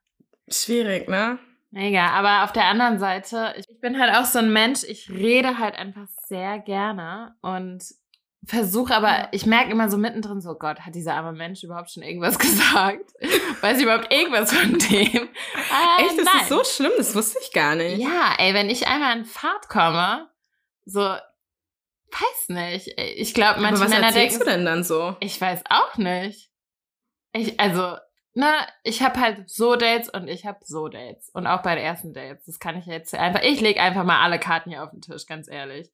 Schwierig, 0.48 1.08
ne? 1.08 1.38
Mega, 1.72 2.10
aber 2.10 2.44
auf 2.44 2.52
der 2.52 2.66
anderen 2.66 3.00
Seite, 3.00 3.54
ich 3.56 3.66
bin 3.80 3.98
halt 4.00 4.14
auch 4.14 4.24
so 4.24 4.38
ein 4.38 4.52
Mensch, 4.52 4.84
ich 4.84 5.10
rede 5.10 5.58
halt 5.58 5.74
einfach 5.74 6.06
sehr 6.28 6.60
gerne 6.60 7.34
und 7.42 7.82
versuche 8.48 8.94
aber, 8.94 9.28
ich 9.32 9.46
merke 9.46 9.70
immer 9.70 9.90
so 9.90 9.98
mittendrin 9.98 10.40
so, 10.40 10.54
Gott, 10.54 10.80
hat 10.80 10.94
dieser 10.94 11.14
arme 11.14 11.32
Mensch 11.32 11.62
überhaupt 11.62 11.90
schon 11.90 12.02
irgendwas 12.02 12.38
gesagt? 12.38 13.12
Weiß 13.60 13.76
ich 13.76 13.84
überhaupt 13.84 14.12
irgendwas 14.12 14.52
von 14.52 14.78
dem? 14.78 15.28
Äh, 15.28 16.02
Echt, 16.02 16.18
das 16.18 16.24
nein. 16.24 16.42
ist 16.42 16.48
so 16.48 16.64
schlimm, 16.64 16.92
das 16.96 17.14
wusste 17.14 17.38
ich 17.42 17.52
gar 17.52 17.74
nicht. 17.74 17.98
Ja, 17.98 18.34
ey, 18.38 18.54
wenn 18.54 18.70
ich 18.70 18.88
einmal 18.88 19.18
in 19.18 19.24
Fahrt 19.26 19.68
komme, 19.68 20.28
so, 20.86 21.00
weiß 21.00 22.48
nicht. 22.48 22.94
Ich 22.96 23.34
glaube, 23.34 23.60
manche 23.60 23.82
aber 23.82 23.90
was 23.90 24.00
Männer 24.00 24.12
denken, 24.12 24.38
du 24.38 24.44
denn 24.44 24.64
dann 24.64 24.82
so? 24.82 25.16
Ich 25.20 25.38
weiß 25.38 25.64
auch 25.68 25.96
nicht. 25.96 26.50
Ich, 27.32 27.60
also, 27.60 27.96
na, 28.32 28.66
ich 28.82 29.02
habe 29.02 29.20
halt 29.20 29.50
so 29.50 29.76
Dates 29.76 30.08
und 30.08 30.28
ich 30.28 30.46
habe 30.46 30.60
so 30.64 30.88
Dates. 30.88 31.28
Und 31.34 31.46
auch 31.46 31.60
bei 31.62 31.74
den 31.74 31.84
ersten 31.84 32.14
Dates. 32.14 32.46
Das 32.46 32.58
kann 32.58 32.78
ich 32.78 32.86
jetzt 32.86 33.14
einfach. 33.14 33.42
Ich 33.42 33.60
lege 33.60 33.80
einfach 33.82 34.04
mal 34.04 34.22
alle 34.22 34.38
Karten 34.38 34.70
hier 34.70 34.82
auf 34.82 34.90
den 34.90 35.02
Tisch, 35.02 35.26
ganz 35.26 35.48
ehrlich. 35.48 35.90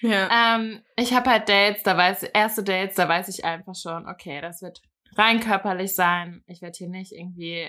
Ja. 0.00 0.56
Ähm, 0.56 0.82
ich 0.96 1.12
habe 1.12 1.30
halt 1.30 1.48
Dates, 1.48 1.82
da 1.82 1.96
weiß 1.96 2.22
erste 2.24 2.62
Dates, 2.62 2.96
da 2.96 3.08
weiß 3.08 3.28
ich 3.28 3.44
einfach 3.44 3.74
schon, 3.74 4.08
okay, 4.08 4.40
das 4.40 4.62
wird 4.62 4.80
rein 5.16 5.40
körperlich 5.40 5.94
sein. 5.94 6.42
Ich 6.46 6.62
werde 6.62 6.76
hier 6.76 6.88
nicht 6.88 7.12
irgendwie, 7.12 7.68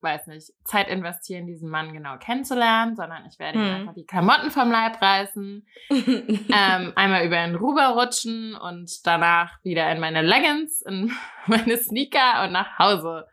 weiß 0.00 0.26
nicht, 0.26 0.52
Zeit 0.64 0.88
investieren, 0.88 1.46
diesen 1.46 1.70
Mann 1.70 1.92
genau 1.92 2.18
kennenzulernen, 2.18 2.96
sondern 2.96 3.24
ich 3.26 3.38
werde 3.38 3.58
hm. 3.58 3.66
ihm 3.66 3.74
einfach 3.74 3.94
die 3.94 4.06
Klamotten 4.06 4.50
vom 4.50 4.70
Leib 4.70 5.00
reißen, 5.00 5.66
ähm, 5.90 6.92
einmal 6.96 7.24
über 7.24 7.36
den 7.36 7.54
Ruber 7.54 7.88
rutschen 8.00 8.54
und 8.54 9.06
danach 9.06 9.62
wieder 9.64 9.90
in 9.90 10.00
meine 10.00 10.22
Leggings, 10.22 10.82
in 10.82 11.12
meine 11.46 11.76
Sneaker 11.78 12.44
und 12.44 12.52
nach 12.52 12.78
Hause 12.78 13.26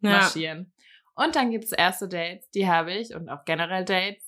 marschieren. 0.00 0.66
Ja. 0.68 1.24
Und 1.24 1.36
dann 1.36 1.50
gibt's 1.50 1.72
erste 1.72 2.08
Dates, 2.08 2.50
die 2.50 2.68
habe 2.68 2.92
ich 2.92 3.14
und 3.14 3.28
auch 3.28 3.44
generell 3.44 3.84
Dates. 3.84 4.23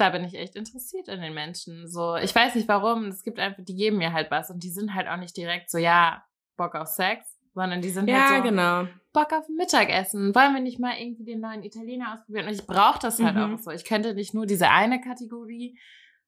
Da 0.00 0.08
bin 0.08 0.24
ich 0.24 0.34
echt 0.34 0.56
interessiert 0.56 1.08
in 1.08 1.20
den 1.20 1.34
Menschen. 1.34 1.86
So, 1.86 2.16
ich 2.16 2.34
weiß 2.34 2.54
nicht 2.54 2.68
warum. 2.68 3.08
Es 3.08 3.22
gibt 3.22 3.38
einfach, 3.38 3.62
die 3.62 3.74
geben 3.74 3.98
mir 3.98 4.14
halt 4.14 4.30
was 4.30 4.48
und 4.48 4.62
die 4.62 4.70
sind 4.70 4.94
halt 4.94 5.08
auch 5.08 5.18
nicht 5.18 5.36
direkt 5.36 5.70
so, 5.70 5.76
ja, 5.76 6.24
Bock 6.56 6.74
auf 6.74 6.88
Sex, 6.88 7.38
sondern 7.54 7.82
die 7.82 7.90
sind 7.90 8.08
ja, 8.08 8.30
halt 8.30 8.38
so, 8.38 8.50
genau. 8.50 8.86
Bock 9.12 9.32
auf 9.32 9.46
Mittagessen. 9.48 10.34
Wollen 10.34 10.54
wir 10.54 10.62
nicht 10.62 10.78
mal 10.78 10.94
irgendwie 10.98 11.24
den 11.24 11.40
neuen 11.40 11.62
Italiener 11.62 12.14
ausprobieren? 12.14 12.46
Und 12.46 12.54
ich 12.54 12.66
brauche 12.66 12.98
das 12.98 13.20
halt 13.20 13.36
mhm. 13.36 13.54
auch 13.54 13.58
so. 13.58 13.70
Ich 13.72 13.84
könnte 13.84 14.14
nicht 14.14 14.32
nur 14.32 14.46
diese 14.46 14.70
eine 14.70 15.02
Kategorie, 15.02 15.78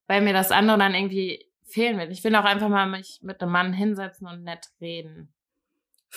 weil 0.06 0.20
mir 0.20 0.34
das 0.34 0.50
andere 0.50 0.76
dann 0.76 0.94
irgendwie 0.94 1.48
fehlen 1.64 1.98
wird. 1.98 2.10
Ich 2.12 2.22
will 2.24 2.36
auch 2.36 2.44
einfach 2.44 2.68
mal 2.68 2.86
mich 2.86 3.20
mit 3.22 3.40
einem 3.40 3.52
Mann 3.52 3.72
hinsetzen 3.72 4.26
und 4.26 4.42
nett 4.42 4.68
reden. 4.82 5.32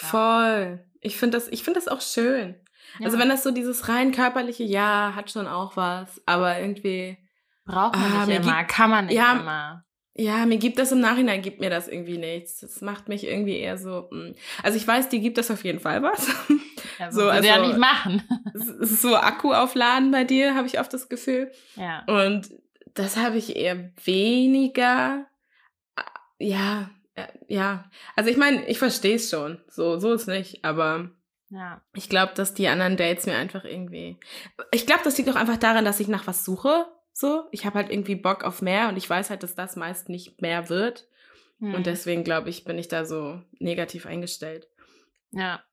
Ja. 0.01 0.07
Voll. 0.07 0.85
Ich 0.99 1.17
finde 1.17 1.37
das, 1.37 1.47
ich 1.47 1.63
finde 1.63 1.79
das 1.79 1.87
auch 1.87 2.01
schön. 2.01 2.55
Ja. 2.99 3.05
Also 3.05 3.17
wenn 3.17 3.29
das 3.29 3.43
so 3.43 3.51
dieses 3.51 3.87
rein 3.87 4.11
körperliche, 4.11 4.63
ja, 4.63 5.13
hat 5.15 5.31
schon 5.31 5.47
auch 5.47 5.77
was, 5.77 6.21
aber 6.25 6.59
irgendwie 6.59 7.17
braucht 7.65 7.95
man 7.95 8.11
ah, 8.11 8.25
nicht 8.25 8.37
immer, 8.37 8.57
gibt, 8.59 8.69
kann 8.69 8.89
man 8.89 9.05
nicht 9.07 9.15
ja, 9.15 9.33
immer. 9.33 9.85
Ja, 10.17 10.45
mir 10.45 10.57
gibt 10.57 10.79
das 10.79 10.93
im 10.93 11.01
Nachhinein, 11.01 11.41
gibt 11.41 11.59
mir 11.59 11.69
das 11.69 11.89
irgendwie 11.89 12.17
nichts. 12.17 12.61
Das 12.61 12.79
macht 12.79 13.09
mich 13.09 13.25
irgendwie 13.27 13.57
eher 13.57 13.77
so. 13.77 14.07
Mh. 14.11 14.27
Hm. 14.27 14.35
Also 14.63 14.77
ich 14.77 14.87
weiß, 14.87 15.09
die 15.09 15.19
gibt 15.19 15.37
das 15.37 15.51
auf 15.51 15.65
jeden 15.65 15.81
Fall 15.81 16.01
was. 16.01 16.27
Ja, 16.99 17.11
so, 17.11 17.27
also, 17.27 17.47
ja 17.47 17.59
nicht 17.59 17.77
machen. 17.77 18.23
so 18.53 19.17
Akku 19.17 19.51
aufladen 19.53 20.11
bei 20.11 20.23
dir, 20.23 20.55
habe 20.55 20.67
ich 20.67 20.79
oft 20.79 20.93
das 20.93 21.09
Gefühl. 21.09 21.51
Ja. 21.75 22.05
Und 22.07 22.49
das 22.93 23.17
habe 23.17 23.37
ich 23.37 23.57
eher 23.57 23.91
weniger. 24.05 25.25
Ja, 26.39 26.89
ja. 27.47 27.89
Also 28.15 28.29
ich 28.29 28.37
meine, 28.37 28.65
ich 28.67 28.79
verstehe 28.79 29.15
es 29.15 29.29
schon. 29.29 29.61
So, 29.67 29.99
so 29.99 30.13
ist 30.13 30.27
nicht, 30.27 30.63
aber 30.63 31.09
ja. 31.49 31.81
Ich 31.93 32.09
glaube, 32.09 32.33
dass 32.35 32.53
die 32.53 32.67
anderen 32.67 32.97
Dates 32.97 33.25
mir 33.25 33.35
einfach 33.35 33.65
irgendwie. 33.65 34.17
Ich 34.71 34.85
glaube, 34.85 35.01
das 35.03 35.17
liegt 35.17 35.29
auch 35.29 35.35
einfach 35.35 35.57
daran, 35.57 35.85
dass 35.85 35.99
ich 35.99 36.07
nach 36.07 36.25
was 36.27 36.43
suche. 36.43 36.87
So, 37.17 37.45
ich 37.51 37.65
habe 37.65 37.75
halt 37.75 37.89
irgendwie 37.89 38.15
Bock 38.15 38.43
auf 38.43 38.61
mehr 38.61 38.89
und 38.89 38.97
ich 38.97 39.09
weiß 39.09 39.29
halt, 39.29 39.41
dass 39.41 39.55
das 39.55 39.77
meist 39.77 40.09
nicht 40.09 40.41
mehr 40.41 40.67
wird. 40.67 41.07
Hm. 41.59 41.73
Und 41.73 41.85
deswegen 41.85 42.25
glaube 42.25 42.49
ich, 42.49 42.65
bin 42.65 42.77
ich 42.77 42.89
da 42.89 43.05
so 43.05 43.41
negativ 43.57 44.05
eingestellt. 44.05 44.67
Ja. 45.31 45.63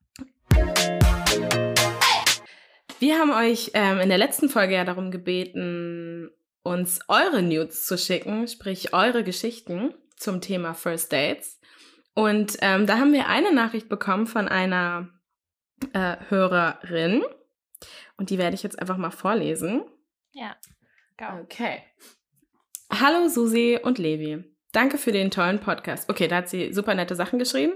Wir 2.99 3.19
haben 3.19 3.31
euch 3.31 3.71
ähm, 3.73 3.99
in 3.99 4.07
der 4.07 4.17
letzten 4.17 4.47
Folge 4.47 4.75
ja 4.75 4.85
darum 4.85 5.11
gebeten, 5.11 6.31
uns 6.63 7.01
eure 7.09 7.41
Nudes 7.41 7.85
zu 7.85 7.97
schicken, 7.97 8.47
sprich 8.47 8.93
eure 8.93 9.25
Geschichten 9.25 9.93
zum 10.15 10.39
Thema 10.39 10.73
First 10.73 11.11
Dates. 11.11 11.59
Und 12.13 12.55
ähm, 12.61 12.87
da 12.87 12.99
haben 12.99 13.11
wir 13.11 13.27
eine 13.27 13.53
Nachricht 13.53 13.89
bekommen 13.89 14.27
von 14.27 14.47
einer 14.47 15.09
äh, 15.91 16.15
Hörerin. 16.29 17.21
Und 18.15 18.29
die 18.29 18.37
werde 18.37 18.55
ich 18.55 18.63
jetzt 18.63 18.79
einfach 18.79 18.95
mal 18.95 19.11
vorlesen. 19.11 19.83
Ja. 20.31 20.55
Go. 21.23 21.41
Okay. 21.43 21.83
Hallo 22.91 23.27
Susi 23.27 23.79
und 23.81 23.97
Levi. 23.97 24.43
Danke 24.71 24.97
für 24.97 25.11
den 25.11 25.29
tollen 25.29 25.59
Podcast. 25.59 26.09
Okay, 26.09 26.27
da 26.27 26.37
hat 26.37 26.49
sie 26.49 26.73
super 26.73 26.95
nette 26.95 27.15
Sachen 27.15 27.37
geschrieben. 27.37 27.73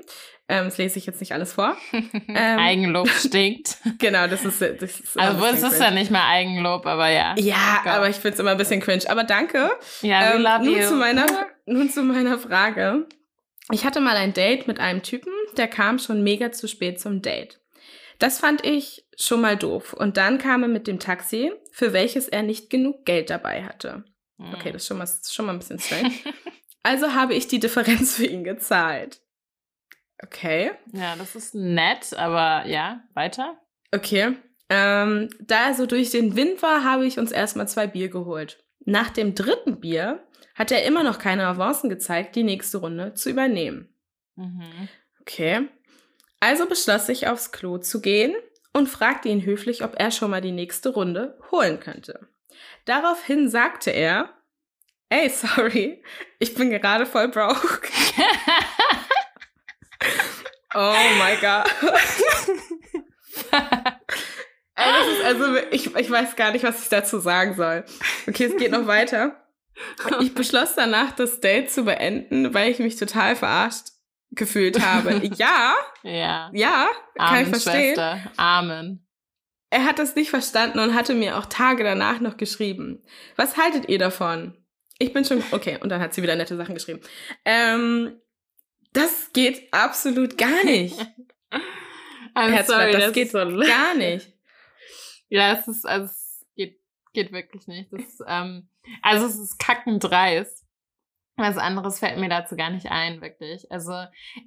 Ähm, 0.50 0.66
das 0.66 0.78
lese 0.78 0.98
ich 0.98 1.06
jetzt 1.06 1.20
nicht 1.20 1.34
alles 1.34 1.54
vor. 1.54 1.78
Ähm, 2.30 2.60
Eigenlob 2.60 3.10
stinkt. 3.26 3.78
genau, 4.00 4.28
das 4.28 4.44
ist. 4.44 4.62
Das 4.62 5.00
ist 5.00 5.18
also, 5.18 5.46
es 5.46 5.64
ist 5.64 5.80
ja 5.80 5.92
nicht 5.92 6.12
mal 6.12 6.28
Eigenlob, 6.28 6.86
aber 6.86 7.10
ja. 7.10 7.36
Ja, 7.38 7.82
Go. 7.84 7.90
aber 7.90 8.10
ich 8.10 8.18
finde 8.18 8.34
es 8.34 8.40
immer 8.40 8.52
ein 8.52 8.58
bisschen 8.58 8.82
cringe. 8.82 9.04
Aber 9.08 9.24
danke. 9.24 9.72
Ja, 10.02 10.34
ähm, 10.34 10.44
nun 10.66 10.76
you. 10.76 10.88
Zu 10.88 10.96
meiner, 10.96 11.26
nun 11.66 11.90
zu 11.90 12.04
meiner 12.04 12.38
Frage. 12.38 13.08
Ich 13.72 13.86
hatte 13.86 14.02
mal 14.02 14.16
ein 14.16 14.34
Date 14.34 14.68
mit 14.68 14.80
einem 14.80 15.04
Typen, 15.04 15.32
der 15.58 15.68
kam 15.68 16.00
schon 16.00 16.24
mega 16.24 16.52
zu 16.52 16.68
spät 16.68 17.00
zum 17.00 17.22
Date. 17.22 17.60
Das 18.20 18.40
fand 18.40 18.66
ich 18.66 19.06
schon 19.18 19.42
mal 19.42 19.58
doof. 19.58 19.94
Und 19.94 20.18
dann 20.18 20.38
kam 20.38 20.64
er 20.64 20.70
mit 20.70 20.88
dem 20.88 21.00
Taxi, 21.00 21.52
für 21.72 21.94
welches 21.94 22.28
er 22.28 22.44
nicht 22.44 22.70
genug 22.70 23.06
Geld 23.06 23.30
dabei 23.30 23.64
hatte. 23.64 24.04
Hm. 24.38 24.54
Okay, 24.54 24.72
das 24.72 24.84
ist 24.84 24.88
schon 24.88 24.98
mal, 24.98 25.08
schon 25.08 25.46
mal 25.46 25.54
ein 25.54 25.60
bisschen 25.60 25.80
strange. 25.80 26.14
also 26.84 27.14
habe 27.14 27.34
ich 27.36 27.48
die 27.48 27.60
Differenz 27.60 28.16
für 28.18 28.26
ihn 28.26 28.44
gezahlt. 28.44 29.22
Okay. 30.24 30.72
Ja, 30.94 31.16
das 31.16 31.36
ist 31.36 31.54
nett, 31.54 32.14
aber 32.18 32.68
ja, 32.68 33.04
weiter. 33.14 33.60
Okay. 33.94 34.36
Ähm, 34.70 35.30
da 35.40 35.68
er 35.68 35.74
so 35.76 35.86
durch 35.86 36.10
den 36.10 36.36
Wind 36.36 36.62
war, 36.62 36.84
habe 36.84 37.06
ich 37.06 37.20
uns 37.20 37.32
erstmal 37.32 37.68
zwei 37.68 37.88
Bier 37.88 38.10
geholt. 38.10 38.64
Nach 38.84 39.10
dem 39.10 39.36
dritten 39.36 39.80
Bier 39.80 40.26
hat 40.56 40.72
er 40.72 40.86
immer 40.86 41.04
noch 41.04 41.20
keine 41.20 41.46
Avancen 41.46 41.90
gezeigt, 41.90 42.36
die 42.36 42.44
nächste 42.44 42.80
Runde 42.80 43.14
zu 43.14 43.30
übernehmen. 43.30 43.94
Mhm. 44.36 44.90
Okay. 45.22 45.70
Also 46.40 46.68
beschloss 46.68 47.10
ich, 47.10 47.28
aufs 47.28 47.52
Klo 47.52 47.78
zu 47.80 48.02
gehen 48.02 48.36
und 48.74 48.88
fragte 48.88 49.30
ihn 49.30 49.44
höflich, 49.44 49.84
ob 49.84 49.96
er 49.98 50.12
schon 50.12 50.30
mal 50.32 50.42
die 50.42 50.52
nächste 50.52 50.90
Runde 50.90 51.38
holen 51.52 51.80
könnte. 51.80 52.28
Daraufhin 52.86 53.50
sagte 53.50 53.90
er, 53.92 54.30
ey, 55.10 55.30
sorry, 55.30 56.04
ich 56.40 56.54
bin 56.54 56.70
gerade 56.70 57.06
voll 57.06 57.30
broke. 57.30 57.90
oh 60.76 60.96
my 61.18 61.36
God. 61.42 61.66
also, 64.76 65.56
ich, 65.72 65.96
ich 65.96 66.12
weiß 66.12 66.36
gar 66.36 66.52
nicht, 66.52 66.64
was 66.64 66.84
ich 66.84 66.90
dazu 66.90 67.20
sagen 67.20 67.56
soll. 67.56 67.84
Okay, 68.28 68.46
es 68.46 68.58
geht 68.58 68.72
noch 68.72 68.86
weiter. 68.86 69.44
Ich 70.22 70.34
beschloss 70.34 70.76
danach, 70.76 71.12
das 71.12 71.40
Date 71.40 71.72
zu 71.72 71.84
beenden, 71.84 72.54
weil 72.54 72.72
ich 72.72 72.80
mich 72.80 72.96
total 72.96 73.36
verarscht 73.36 73.97
gefühlt 74.32 74.86
habe. 74.86 75.22
ja. 75.38 75.76
Ja. 76.04 76.50
Ja, 76.54 76.88
kann 77.16 77.28
Amen, 77.28 77.44
ich 77.44 77.50
verstehen. 77.50 77.96
Schwester. 77.96 78.32
Amen. 78.38 79.08
Er 79.70 79.84
hat 79.84 80.00
das 80.00 80.16
nicht 80.16 80.30
verstanden 80.30 80.80
und 80.80 80.96
hatte 80.96 81.14
mir 81.14 81.38
auch 81.38 81.46
Tage 81.46 81.84
danach 81.84 82.20
noch 82.22 82.38
geschrieben. 82.38 83.04
Was 83.36 83.58
haltet 83.58 83.90
ihr 83.90 84.00
davon? 84.00 84.56
Ich 84.98 85.14
bin 85.14 85.26
schon, 85.26 85.44
okay, 85.52 85.78
und 85.82 85.90
dann 85.90 86.02
hat 86.02 86.14
sie 86.14 86.24
wieder 86.24 86.36
nette 86.36 86.56
Sachen 86.56 86.74
geschrieben. 86.74 87.02
Ähm, 87.44 88.20
das 88.94 89.32
geht 89.34 89.72
absolut 89.74 90.38
gar 90.38 90.64
nicht. 90.64 90.96
I'm 92.36 92.66
sorry, 92.66 92.92
das, 92.92 93.04
das 93.04 93.14
geht 93.14 93.32
so 93.32 93.38
gar 93.38 93.96
nicht. 93.96 94.32
Ja, 95.30 95.54
es 95.54 95.68
ist, 95.68 95.86
also 95.86 96.06
es 96.06 96.46
geht, 96.56 96.80
geht 97.14 97.32
wirklich 97.32 97.68
nicht. 97.68 97.92
Das, 97.92 98.20
ähm, 98.26 98.70
also 99.02 99.26
es 99.26 99.38
ist 99.38 99.60
kackendreist. 99.60 100.66
Was 101.38 101.58
anderes 101.58 102.00
fällt 102.00 102.18
mir 102.18 102.30
dazu 102.30 102.56
gar 102.56 102.72
nicht 102.72 102.90
ein, 102.90 103.22
wirklich. 103.22 103.72
Also 103.72 103.94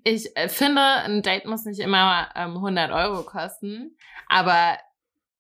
ich 0.03 0.37
äh, 0.37 0.49
finde, 0.49 0.83
ein 0.83 1.23
Date 1.23 1.47
muss 1.47 1.65
nicht 1.65 1.81
immer 1.81 2.29
ähm, 2.35 2.57
100 2.57 2.91
Euro 2.91 3.23
kosten, 3.23 3.97
aber 4.29 4.77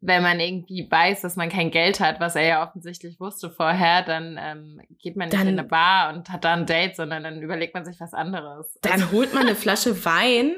wenn 0.02 0.22
man 0.22 0.40
irgendwie 0.40 0.86
weiß, 0.90 1.20
dass 1.20 1.36
man 1.36 1.50
kein 1.50 1.70
Geld 1.70 2.00
hat, 2.00 2.20
was 2.20 2.34
er 2.34 2.44
ja 2.44 2.66
offensichtlich 2.66 3.20
wusste 3.20 3.50
vorher, 3.50 4.02
dann 4.02 4.38
ähm, 4.40 4.80
geht 5.02 5.16
man 5.16 5.28
nicht 5.28 5.38
dann, 5.38 5.48
in 5.48 5.58
eine 5.58 5.68
Bar 5.68 6.14
und 6.14 6.30
hat 6.30 6.44
da 6.44 6.54
ein 6.54 6.66
Date, 6.66 6.96
sondern 6.96 7.22
dann 7.22 7.42
überlegt 7.42 7.74
man 7.74 7.84
sich 7.84 8.00
was 8.00 8.14
anderes. 8.14 8.78
Dann 8.80 8.92
also, 8.92 9.10
holt 9.12 9.34
man 9.34 9.46
eine 9.46 9.54
Flasche 9.54 10.04
Wein 10.04 10.54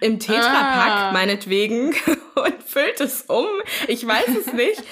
im 0.00 0.18
Tetrapack, 0.18 0.90
ah. 0.90 1.12
meinetwegen, 1.12 1.88
und 2.36 2.62
füllt 2.62 3.00
es 3.00 3.22
um. 3.22 3.46
Ich 3.86 4.06
weiß 4.06 4.28
es 4.28 4.52
nicht. 4.52 4.82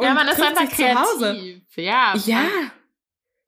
ja, 0.00 0.14
man 0.14 0.28
ist 0.28 0.40
einfach 0.40 0.68
kreativ. 0.68 1.62
Ja. 1.76 2.14
Ja. 2.26 2.44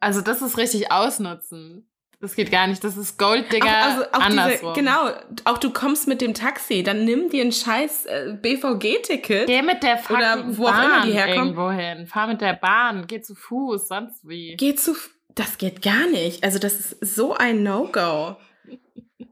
Also 0.01 0.21
das 0.21 0.43
ist 0.43 0.57
richtig 0.59 0.93
ausnutzen. 0.93 1.85
Das 2.21 2.35
geht 2.35 2.51
gar 2.51 2.67
nicht. 2.67 2.83
Das 2.83 2.97
ist 2.97 3.17
Golddigger 3.17 3.71
also 3.77 4.03
auch 4.13 4.21
andersrum. 4.21 4.75
Diese, 4.75 4.85
genau, 4.87 5.11
auch 5.45 5.59
du 5.59 5.71
kommst 5.73 6.09
mit 6.09 6.21
dem 6.21 6.35
Taxi, 6.35 6.83
dann 6.83 7.05
nimm 7.05 7.31
dir 7.31 7.45
ein 7.45 7.53
scheiß 7.53 8.07
äh, 8.07 8.37
BVG-Ticket. 8.43 9.47
Geh 9.47 9.63
mit 9.63 9.85
der 9.85 9.99
fucking 9.99 10.17
Oder 10.17 10.57
wo 10.57 10.67
auch 10.67 10.73
Bahn 10.73 10.85
immer 10.85 11.07
die 11.07 11.13
herkommen. 11.13 11.39
irgendwo 11.55 11.71
hin. 11.71 12.07
Fahr 12.09 12.27
mit 12.27 12.41
der 12.41 12.55
Bahn, 12.55 13.07
geh 13.07 13.21
zu 13.21 13.37
Fuß, 13.37 13.87
sonst 13.87 14.27
wie. 14.29 14.57
Geh 14.57 14.75
zu. 14.75 14.97
Das 15.37 15.59
geht 15.59 15.81
gar 15.83 16.09
nicht. 16.11 16.43
Also, 16.43 16.59
das 16.59 16.75
ist 16.93 17.15
so 17.15 17.35
ein 17.35 17.63
No-Go. 17.63 18.37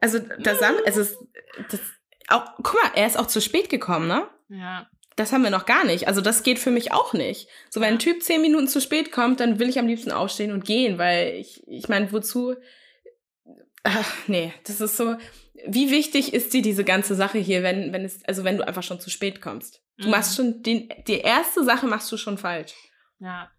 Also, 0.00 0.20
das, 0.38 0.62
also, 0.62 1.00
es- 1.00 1.18
das, 1.70 1.80
auch, 2.28 2.44
guck 2.62 2.74
mal, 2.74 2.90
er 2.94 3.06
ist 3.08 3.18
auch 3.18 3.26
zu 3.26 3.40
spät 3.40 3.68
gekommen, 3.68 4.06
ne? 4.06 4.28
Ja. 4.48 4.86
Das 5.16 5.32
haben 5.32 5.42
wir 5.42 5.50
noch 5.50 5.66
gar 5.66 5.84
nicht. 5.84 6.08
Also, 6.08 6.20
das 6.20 6.42
geht 6.42 6.58
für 6.58 6.70
mich 6.70 6.92
auch 6.92 7.12
nicht. 7.14 7.48
So, 7.70 7.80
wenn 7.80 7.94
ein 7.94 7.98
Typ 7.98 8.22
zehn 8.22 8.42
Minuten 8.42 8.68
zu 8.68 8.80
spät 8.80 9.12
kommt, 9.12 9.40
dann 9.40 9.58
will 9.58 9.68
ich 9.68 9.78
am 9.78 9.86
liebsten 9.86 10.12
aufstehen 10.12 10.52
und 10.52 10.64
gehen, 10.64 10.98
weil 10.98 11.34
ich, 11.34 11.66
ich 11.66 11.88
meine, 11.88 12.12
wozu? 12.12 12.54
Ach, 13.82 14.12
nee, 14.26 14.52
das 14.64 14.80
ist 14.80 14.96
so. 14.96 15.16
Wie 15.66 15.90
wichtig 15.90 16.34
ist 16.34 16.52
dir 16.52 16.60
diese 16.62 16.84
ganze 16.84 17.14
Sache 17.14 17.38
hier, 17.38 17.62
wenn, 17.62 17.92
wenn 17.92 18.04
es, 18.04 18.22
also 18.24 18.44
wenn 18.44 18.58
du 18.58 18.66
einfach 18.66 18.82
schon 18.82 19.00
zu 19.00 19.10
spät 19.10 19.40
kommst? 19.40 19.82
Du 19.96 20.04
Mhm. 20.06 20.10
machst 20.10 20.36
schon 20.36 20.62
den, 20.62 20.88
die 21.06 21.18
erste 21.20 21.64
Sache 21.64 21.86
machst 21.86 22.12
du 22.12 22.16
schon 22.18 22.36
falsch. 22.36 22.74
Ja. 23.18 23.50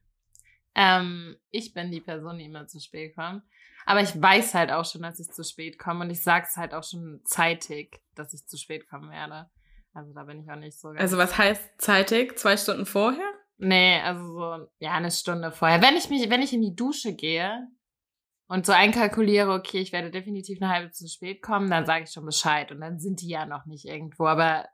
Ähm, 0.76 1.38
ich 1.50 1.74
bin 1.74 1.90
die 1.92 2.02
Person, 2.02 2.38
die 2.38 2.46
immer 2.46 2.68
zu 2.68 2.80
spät 2.80 3.16
kommt. 3.16 3.42
Aber 3.86 4.02
ich 4.02 4.22
weiß 4.22 4.54
halt 4.54 4.72
auch 4.72 4.86
schon, 4.86 5.02
dass 5.02 5.20
ich 5.20 5.30
zu 5.32 5.44
spät 5.44 5.80
komme 5.80 6.04
und 6.06 6.12
ich 6.12 6.22
sag's 6.22 6.56
halt 6.58 6.74
auch 6.74 6.84
schon 6.84 7.22
zeitig, 7.24 8.00
dass 8.16 8.34
ich 8.34 8.46
zu 8.46 8.58
spät 8.58 8.88
kommen 8.88 9.10
werde. 9.10 9.50
Also 9.98 10.14
da 10.14 10.26
bin 10.26 10.40
ich 10.40 10.52
auch 10.52 10.56
nicht 10.56 10.80
so 10.80 10.90
ganz. 10.90 11.02
Also, 11.02 11.18
was 11.18 11.40
heißt 11.40 11.82
zeitig? 11.82 12.38
Zwei 12.38 12.56
Stunden 12.56 12.86
vorher? 12.86 13.34
Nee, 13.58 14.00
also 14.02 14.22
so, 14.28 14.68
ja, 14.78 14.92
eine 14.92 15.10
Stunde 15.10 15.52
vorher. 15.52 15.82
Wenn 15.82 15.98
ich 15.98 16.12
mich, 16.12 16.30
wenn 16.30 16.44
ich 16.44 16.54
in 16.54 16.62
die 16.62 16.76
Dusche 16.76 17.16
gehe 17.16 17.68
und 18.48 18.68
so 18.68 18.74
einkalkuliere, 18.74 19.52
okay, 19.52 19.80
ich 19.80 19.92
werde 19.92 20.12
definitiv 20.12 20.62
eine 20.62 20.72
halbe 20.72 20.92
zu 20.92 21.08
spät 21.08 21.42
kommen, 21.42 21.72
dann 21.72 21.88
sage 21.88 22.04
ich 22.04 22.12
schon 22.12 22.26
Bescheid. 22.28 22.72
Und 22.72 22.80
dann 22.82 23.00
sind 23.00 23.22
die 23.22 23.30
ja 23.30 23.48
noch 23.48 23.66
nicht 23.66 23.86
irgendwo. 23.86 24.28
Aber 24.28 24.68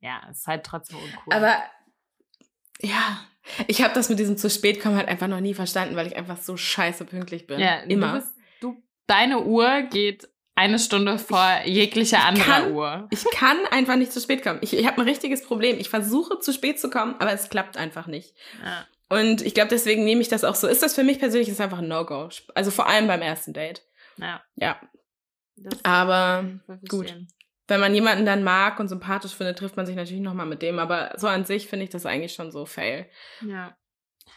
ja, 0.00 0.20
es 0.30 0.40
ist 0.40 0.46
halt 0.46 0.66
trotzdem 0.66 0.98
uncool. 0.98 1.32
Aber 1.32 1.56
ja, 2.82 3.20
ich 3.68 3.80
habe 3.82 3.94
das 3.94 4.10
mit 4.10 4.18
diesem 4.18 4.36
zu 4.36 4.50
spät 4.50 4.82
kommen 4.82 4.96
halt 4.96 5.08
einfach 5.08 5.28
noch 5.28 5.40
nie 5.40 5.54
verstanden, 5.54 5.96
weil 5.96 6.08
ich 6.08 6.16
einfach 6.16 6.36
so 6.36 6.58
scheiße 6.58 7.06
pünktlich 7.06 7.46
bin. 7.46 7.58
ja, 7.58 7.78
immer. 7.78 8.08
Du 8.08 8.18
bist, 8.18 8.36
du, 8.60 8.82
deine 9.06 9.44
Uhr 9.44 9.84
geht 9.84 10.28
eine 10.58 10.78
Stunde 10.80 11.18
vor 11.18 11.60
jeglicher 11.64 12.24
anderer 12.24 12.70
Uhr. 12.72 13.06
Ich 13.10 13.24
kann 13.30 13.56
einfach 13.70 13.94
nicht 13.96 14.12
zu 14.12 14.20
spät 14.20 14.42
kommen. 14.42 14.58
Ich, 14.62 14.76
ich 14.76 14.86
habe 14.86 15.00
ein 15.00 15.08
richtiges 15.08 15.42
Problem. 15.44 15.78
Ich 15.78 15.88
versuche 15.88 16.40
zu 16.40 16.52
spät 16.52 16.80
zu 16.80 16.90
kommen, 16.90 17.14
aber 17.20 17.32
es 17.32 17.48
klappt 17.48 17.76
einfach 17.76 18.08
nicht. 18.08 18.34
Ja. 18.64 18.86
Und 19.08 19.40
ich 19.42 19.54
glaube, 19.54 19.68
deswegen 19.70 20.04
nehme 20.04 20.20
ich 20.20 20.28
das 20.28 20.42
auch 20.44 20.56
so. 20.56 20.66
Ist 20.66 20.82
das 20.82 20.94
für 20.94 21.04
mich 21.04 21.18
persönlich 21.20 21.48
ist 21.48 21.60
einfach 21.60 21.78
ein 21.78 21.88
No-Go. 21.88 22.28
Also 22.54 22.70
vor 22.72 22.88
allem 22.88 23.06
beim 23.06 23.22
ersten 23.22 23.52
Date. 23.52 23.82
ja 24.16 24.42
Ja, 24.56 24.80
das 25.56 25.82
aber 25.84 26.44
gut. 26.88 27.14
wenn 27.68 27.80
man 27.80 27.94
jemanden 27.94 28.26
dann 28.26 28.42
mag 28.42 28.80
und 28.80 28.88
sympathisch 28.88 29.34
findet, 29.34 29.58
trifft 29.58 29.76
man 29.76 29.86
sich 29.86 29.94
natürlich 29.96 30.22
nochmal 30.22 30.46
mit 30.46 30.60
dem. 30.60 30.78
Aber 30.80 31.12
so 31.16 31.28
an 31.28 31.44
sich 31.44 31.68
finde 31.68 31.84
ich 31.84 31.90
das 31.90 32.04
eigentlich 32.04 32.34
schon 32.34 32.50
so 32.50 32.66
fail. 32.66 33.06
Ja. 33.40 33.76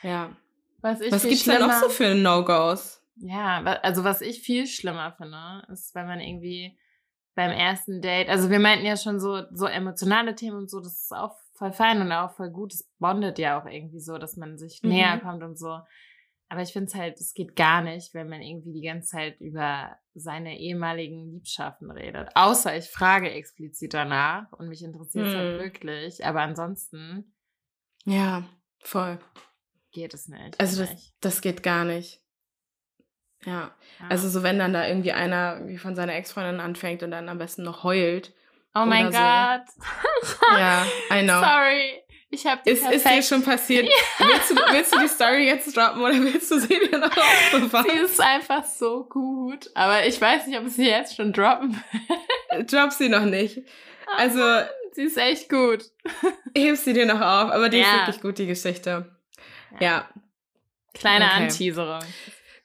Ja. 0.03 0.35
Was 0.81 1.01
ich 1.01 1.11
Was 1.11 1.21
viel 1.23 1.31
gibt's 1.31 1.45
denn 1.45 1.59
noch 1.59 1.73
so 1.73 1.89
für 1.89 2.13
No-Gos? 2.13 3.00
Ja, 3.23 3.61
also 3.83 4.03
was 4.03 4.21
ich 4.21 4.41
viel 4.41 4.65
schlimmer 4.67 5.13
finde, 5.13 5.63
ist, 5.71 5.93
wenn 5.95 6.07
man 6.07 6.19
irgendwie 6.19 6.77
beim 7.35 7.51
ersten 7.51 8.01
Date, 8.01 8.29
also 8.29 8.49
wir 8.49 8.59
meinten 8.59 8.85
ja 8.85 8.97
schon 8.97 9.19
so, 9.19 9.43
so 9.51 9.65
emotionale 9.67 10.35
Themen 10.35 10.57
und 10.57 10.69
so, 10.69 10.79
das 10.79 11.03
ist 11.03 11.13
auch 11.13 11.35
voll 11.53 11.71
fein 11.71 12.01
und 12.01 12.11
auch 12.11 12.31
voll 12.35 12.49
gut. 12.49 12.73
Es 12.73 12.89
bondet 12.99 13.37
ja 13.39 13.61
auch 13.61 13.65
irgendwie 13.65 13.99
so, 13.99 14.17
dass 14.17 14.35
man 14.37 14.57
sich 14.57 14.81
Mhm. 14.83 14.89
näher 14.89 15.19
kommt 15.19 15.43
und 15.43 15.57
so. 15.57 15.79
Aber 16.49 16.61
ich 16.63 16.73
finde 16.73 16.87
es 16.87 16.95
halt, 16.95 17.17
es 17.21 17.33
geht 17.33 17.55
gar 17.55 17.81
nicht, 17.81 18.13
wenn 18.13 18.27
man 18.27 18.41
irgendwie 18.41 18.73
die 18.73 18.81
ganze 18.81 19.07
Zeit 19.09 19.39
über 19.39 19.95
seine 20.13 20.59
ehemaligen 20.59 21.31
Liebschaften 21.31 21.89
redet. 21.91 22.29
Außer 22.35 22.75
ich 22.75 22.89
frage 22.89 23.31
explizit 23.31 23.93
danach 23.93 24.51
und 24.53 24.67
mich 24.67 24.83
interessiert 24.83 25.27
es 25.27 25.33
halt 25.35 25.53
Mhm. 25.53 25.57
wirklich. 25.59 26.25
Aber 26.25 26.41
ansonsten 26.41 27.33
Ja, 28.03 28.43
voll. 28.79 29.19
geht 29.91 30.13
es 30.13 30.27
nicht. 30.27 30.59
Also 30.59 30.81
das, 30.81 30.91
ich. 30.91 31.13
das 31.21 31.39
geht 31.41 31.63
gar 31.63 31.85
nicht. 31.85 32.20
Ja. 33.45 33.51
Ja. 33.51 33.71
Also 34.09 34.29
so 34.29 34.43
wenn 34.43 34.59
dann 34.59 34.73
da 34.73 34.87
irgendwie 34.87 35.11
einer 35.11 35.67
wie 35.67 35.77
von 35.77 35.95
seiner 35.95 36.15
Ex-Freundin 36.15 36.59
anfängt 36.59 37.03
und 37.03 37.11
dann 37.11 37.29
am 37.29 37.37
besten 37.37 37.63
noch 37.63 37.83
heult. 37.83 38.33
oh 38.75 38.85
mein 38.85 39.11
so. 39.11 39.17
Gott. 39.17 39.61
Ja, 40.57 40.85
I 41.11 41.23
know. 41.23 41.41
Sorry. 41.41 42.03
Ich 42.33 42.45
habe 42.45 42.61
die 42.65 42.69
Ist, 42.69 42.83
ist 42.83 42.91
dir 42.91 42.99
perfekt- 42.99 43.25
schon 43.25 43.43
passiert? 43.43 43.89
Willst, 44.19 44.51
du, 44.51 44.55
willst 44.55 44.95
du 44.95 44.99
die 44.99 45.07
Story 45.09 45.45
jetzt 45.47 45.75
droppen 45.75 46.01
oder 46.01 46.13
willst 46.13 46.49
du 46.49 46.59
sie 46.59 46.79
dir 46.79 46.97
noch 46.97 47.11
aufbewahren? 47.17 47.85
Sie 47.89 47.97
ist 47.97 48.21
einfach 48.21 48.63
so 48.63 49.03
gut. 49.03 49.69
Aber 49.73 50.05
ich 50.05 50.19
weiß 50.21 50.47
nicht, 50.47 50.57
ob 50.57 50.65
ich 50.67 50.73
sie 50.73 50.87
jetzt 50.87 51.15
schon 51.17 51.33
droppen 51.33 51.75
will. 52.51 52.63
Drop 52.65 52.91
sie 52.93 53.09
noch 53.09 53.25
nicht. 53.25 53.59
Also 54.17 54.39
Sie 54.93 55.03
ist 55.03 55.17
echt 55.17 55.49
gut. 55.49 55.83
heb 56.55 56.75
sie 56.77 56.93
dir 56.93 57.05
noch 57.05 57.19
auf, 57.19 57.51
aber 57.51 57.67
die 57.69 57.79
ist 57.81 57.87
Ja. 57.87 57.99
wirklich 58.05 58.21
gut, 58.21 58.37
die 58.37 58.47
Geschichte. 58.47 59.13
Ja, 59.79 60.07
Kleine 60.93 61.25
Okay. 61.25 61.43
Anteaserung. 61.43 61.99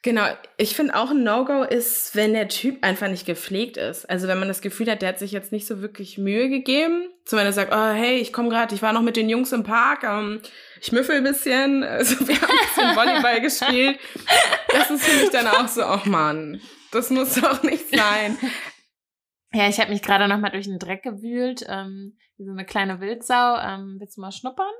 Genau. 0.06 0.24
Ich 0.56 0.74
finde 0.76 0.94
auch 0.94 1.10
ein 1.10 1.24
No-Go 1.24 1.64
ist, 1.64 2.14
wenn 2.14 2.32
der 2.32 2.48
Typ 2.48 2.82
einfach 2.82 3.08
nicht 3.08 3.26
gepflegt 3.26 3.76
ist. 3.76 4.08
Also 4.08 4.28
wenn 4.28 4.38
man 4.38 4.48
das 4.48 4.62
Gefühl 4.62 4.90
hat, 4.90 5.02
der 5.02 5.10
hat 5.10 5.18
sich 5.18 5.32
jetzt 5.32 5.52
nicht 5.52 5.66
so 5.66 5.82
wirklich 5.82 6.16
Mühe 6.16 6.48
gegeben. 6.48 7.10
Wenn 7.28 7.44
er 7.44 7.52
sagt, 7.52 7.74
oh 7.74 7.92
hey, 7.92 8.18
ich 8.18 8.32
komme 8.32 8.48
gerade, 8.48 8.74
ich 8.74 8.82
war 8.82 8.92
noch 8.92 9.02
mit 9.02 9.16
den 9.16 9.28
Jungs 9.28 9.52
im 9.52 9.64
Park, 9.64 10.04
ähm, 10.04 10.40
ich 10.80 10.92
müffel 10.92 11.16
ein 11.16 11.24
bisschen, 11.24 11.82
also 11.84 12.26
wir 12.26 12.40
haben 12.40 12.50
ein 12.50 12.66
bisschen 12.68 12.96
Volleyball 12.96 13.40
gespielt. 13.40 13.98
Das 14.72 14.90
ist 14.90 15.04
für 15.04 15.20
mich 15.20 15.30
dann 15.30 15.48
auch 15.48 15.68
so, 15.68 15.84
oh 15.84 16.08
Mann, 16.08 16.60
das 16.92 17.10
muss 17.10 17.34
doch 17.34 17.62
nicht 17.64 17.90
sein. 17.90 18.38
Ja, 19.52 19.68
ich 19.68 19.80
habe 19.80 19.90
mich 19.90 20.02
gerade 20.02 20.28
noch 20.28 20.38
mal 20.38 20.50
durch 20.50 20.66
den 20.66 20.78
Dreck 20.78 21.02
gewühlt. 21.02 21.64
Ähm, 21.68 22.16
wie 22.36 22.44
so 22.44 22.52
eine 22.52 22.64
kleine 22.64 23.00
Wildsau. 23.00 23.56
Ähm, 23.58 23.96
willst 23.98 24.16
du 24.16 24.20
mal 24.20 24.32
schnuppern? 24.32 24.72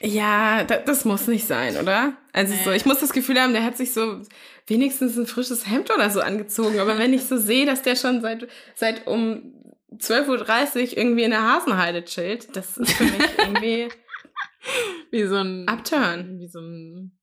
Ja, 0.00 0.64
da, 0.64 0.76
das 0.78 1.04
muss 1.04 1.26
nicht 1.26 1.46
sein, 1.46 1.76
oder? 1.76 2.16
Also 2.32 2.54
so, 2.64 2.70
Nee. 2.70 2.76
ich 2.76 2.86
muss 2.86 3.00
das 3.00 3.12
Gefühl 3.12 3.40
haben, 3.40 3.52
der 3.52 3.64
hat 3.64 3.76
sich 3.76 3.92
so 3.92 4.22
wenigstens 4.66 5.16
ein 5.16 5.26
frisches 5.26 5.66
Hemd 5.68 5.90
oder 5.94 6.10
so 6.10 6.20
angezogen. 6.20 6.78
Aber 6.80 6.98
wenn 6.98 7.12
ich 7.12 7.24
so 7.24 7.36
sehe, 7.36 7.66
dass 7.66 7.82
der 7.82 7.96
schon 7.96 8.20
seit, 8.20 8.48
seit 8.74 9.06
um 9.06 9.54
12.30 9.96 10.92
Uhr 10.92 10.98
irgendwie 10.98 11.24
in 11.24 11.30
der 11.30 11.42
Hasenheide 11.42 12.04
chillt, 12.04 12.54
das 12.56 12.76
ist 12.78 12.92
für 12.92 13.04
mich 13.04 13.38
irgendwie 13.38 13.88
Wie 15.10 15.24
so 15.26 15.36
ein... 15.36 15.68
Upturn. 15.68 16.38
Wie 16.38 16.48
so 16.48 16.60
ein... 16.60 17.18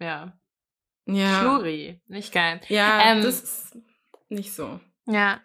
Ja. 0.00 0.38
Ja. 1.06 1.40
Schluri. 1.40 2.00
Nicht 2.08 2.32
geil. 2.32 2.60
Ja, 2.68 3.00
Ähm, 3.12 3.22
das 3.22 3.42
ist 3.42 3.78
nicht 4.28 4.52
so. 4.52 4.80
Ja. 5.06 5.40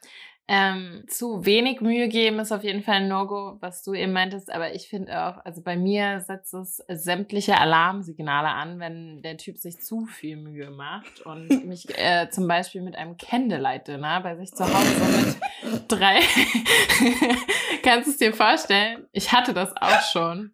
Ähm, 0.51 1.03
zu 1.07 1.45
wenig 1.45 1.79
Mühe 1.79 2.07
geben 2.07 2.39
ist 2.39 2.51
auf 2.51 2.63
jeden 2.63 2.81
Fall 2.81 2.95
ein 2.95 3.07
No-Go, 3.07 3.57
was 3.59 3.83
du 3.83 3.93
eben 3.93 4.13
meintest. 4.13 4.51
Aber 4.51 4.73
ich 4.73 4.89
finde 4.89 5.23
auch, 5.23 5.45
also 5.45 5.61
bei 5.61 5.77
mir 5.77 6.21
setzt 6.21 6.55
es 6.55 6.83
sämtliche 6.87 7.59
Alarmsignale 7.59 8.47
an, 8.47 8.79
wenn 8.79 9.21
der 9.21 9.37
Typ 9.37 9.59
sich 9.59 9.79
zu 9.79 10.07
viel 10.07 10.37
Mühe 10.37 10.71
macht 10.71 11.21
und 11.21 11.49
mich 11.67 11.95
äh, 11.99 12.31
zum 12.31 12.47
Beispiel 12.47 12.81
mit 12.81 12.95
einem 12.95 13.15
Candlelight-Dinner 13.15 14.21
bei 14.21 14.37
sich 14.37 14.51
zu 14.51 14.63
Hause 14.65 15.37
mit 15.71 15.83
drei. 15.87 16.17
Kannst 17.83 18.07
du 18.07 18.11
es 18.11 18.17
dir 18.17 18.33
vorstellen? 18.33 19.05
Ich 19.11 19.31
hatte 19.31 19.53
das 19.53 19.77
auch 19.77 20.01
schon. 20.11 20.51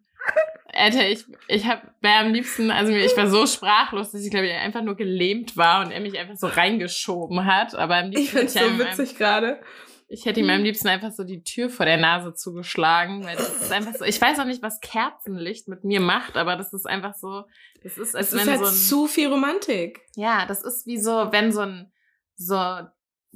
Alter, 0.76 1.08
ich, 1.08 1.24
ich 1.48 1.66
hab, 1.66 1.82
wäre 2.00 2.18
am 2.18 2.32
liebsten, 2.32 2.70
also 2.70 2.92
ich 2.92 3.16
war 3.16 3.28
so 3.28 3.46
sprachlos, 3.46 4.12
dass 4.12 4.22
ich 4.22 4.30
glaube 4.30 4.46
ich 4.46 4.52
einfach 4.52 4.82
nur 4.82 4.96
gelähmt 4.96 5.56
war 5.56 5.84
und 5.84 5.90
er 5.90 6.00
mich 6.00 6.18
einfach 6.18 6.36
so 6.36 6.46
reingeschoben 6.46 7.44
hat. 7.44 7.74
Aber 7.74 7.96
am 7.96 8.10
liebsten 8.10 8.22
Ich 8.22 8.30
finde 8.30 8.46
es 8.46 8.54
hätte 8.54 8.70
so 8.70 8.78
witzig 8.78 9.18
gerade. 9.18 9.60
ich 10.08 10.24
hätte 10.24 10.40
ihm 10.40 10.50
am 10.50 10.62
liebsten 10.62 10.88
einfach 10.88 11.12
so 11.12 11.24
die 11.24 11.42
Tür 11.42 11.70
vor 11.70 11.86
der 11.86 11.96
Nase 11.96 12.34
zugeschlagen, 12.34 13.24
weil 13.24 13.36
das 13.36 13.62
ist 13.62 13.72
einfach 13.72 13.94
so. 13.94 14.04
Ich 14.04 14.20
weiß 14.20 14.38
auch 14.38 14.44
nicht, 14.44 14.62
was 14.62 14.80
Kerzenlicht 14.80 15.68
mit 15.68 15.84
mir 15.84 16.00
macht, 16.00 16.36
aber 16.36 16.56
das 16.56 16.72
ist 16.72 16.86
einfach 16.86 17.14
so. 17.14 17.44
Das 17.82 17.98
ist, 17.98 18.14
als 18.14 18.32
ist 18.32 18.40
wenn 18.40 18.50
halt 18.50 18.60
so 18.60 18.66
ein. 18.66 18.72
zu 18.74 19.06
viel 19.06 19.28
Romantik. 19.28 20.00
ja, 20.14 20.46
das 20.46 20.62
ist 20.62 20.86
wie 20.86 20.98
so, 20.98 21.32
wenn 21.32 21.52
so 21.52 21.60
ein 21.60 21.92
so 22.36 22.54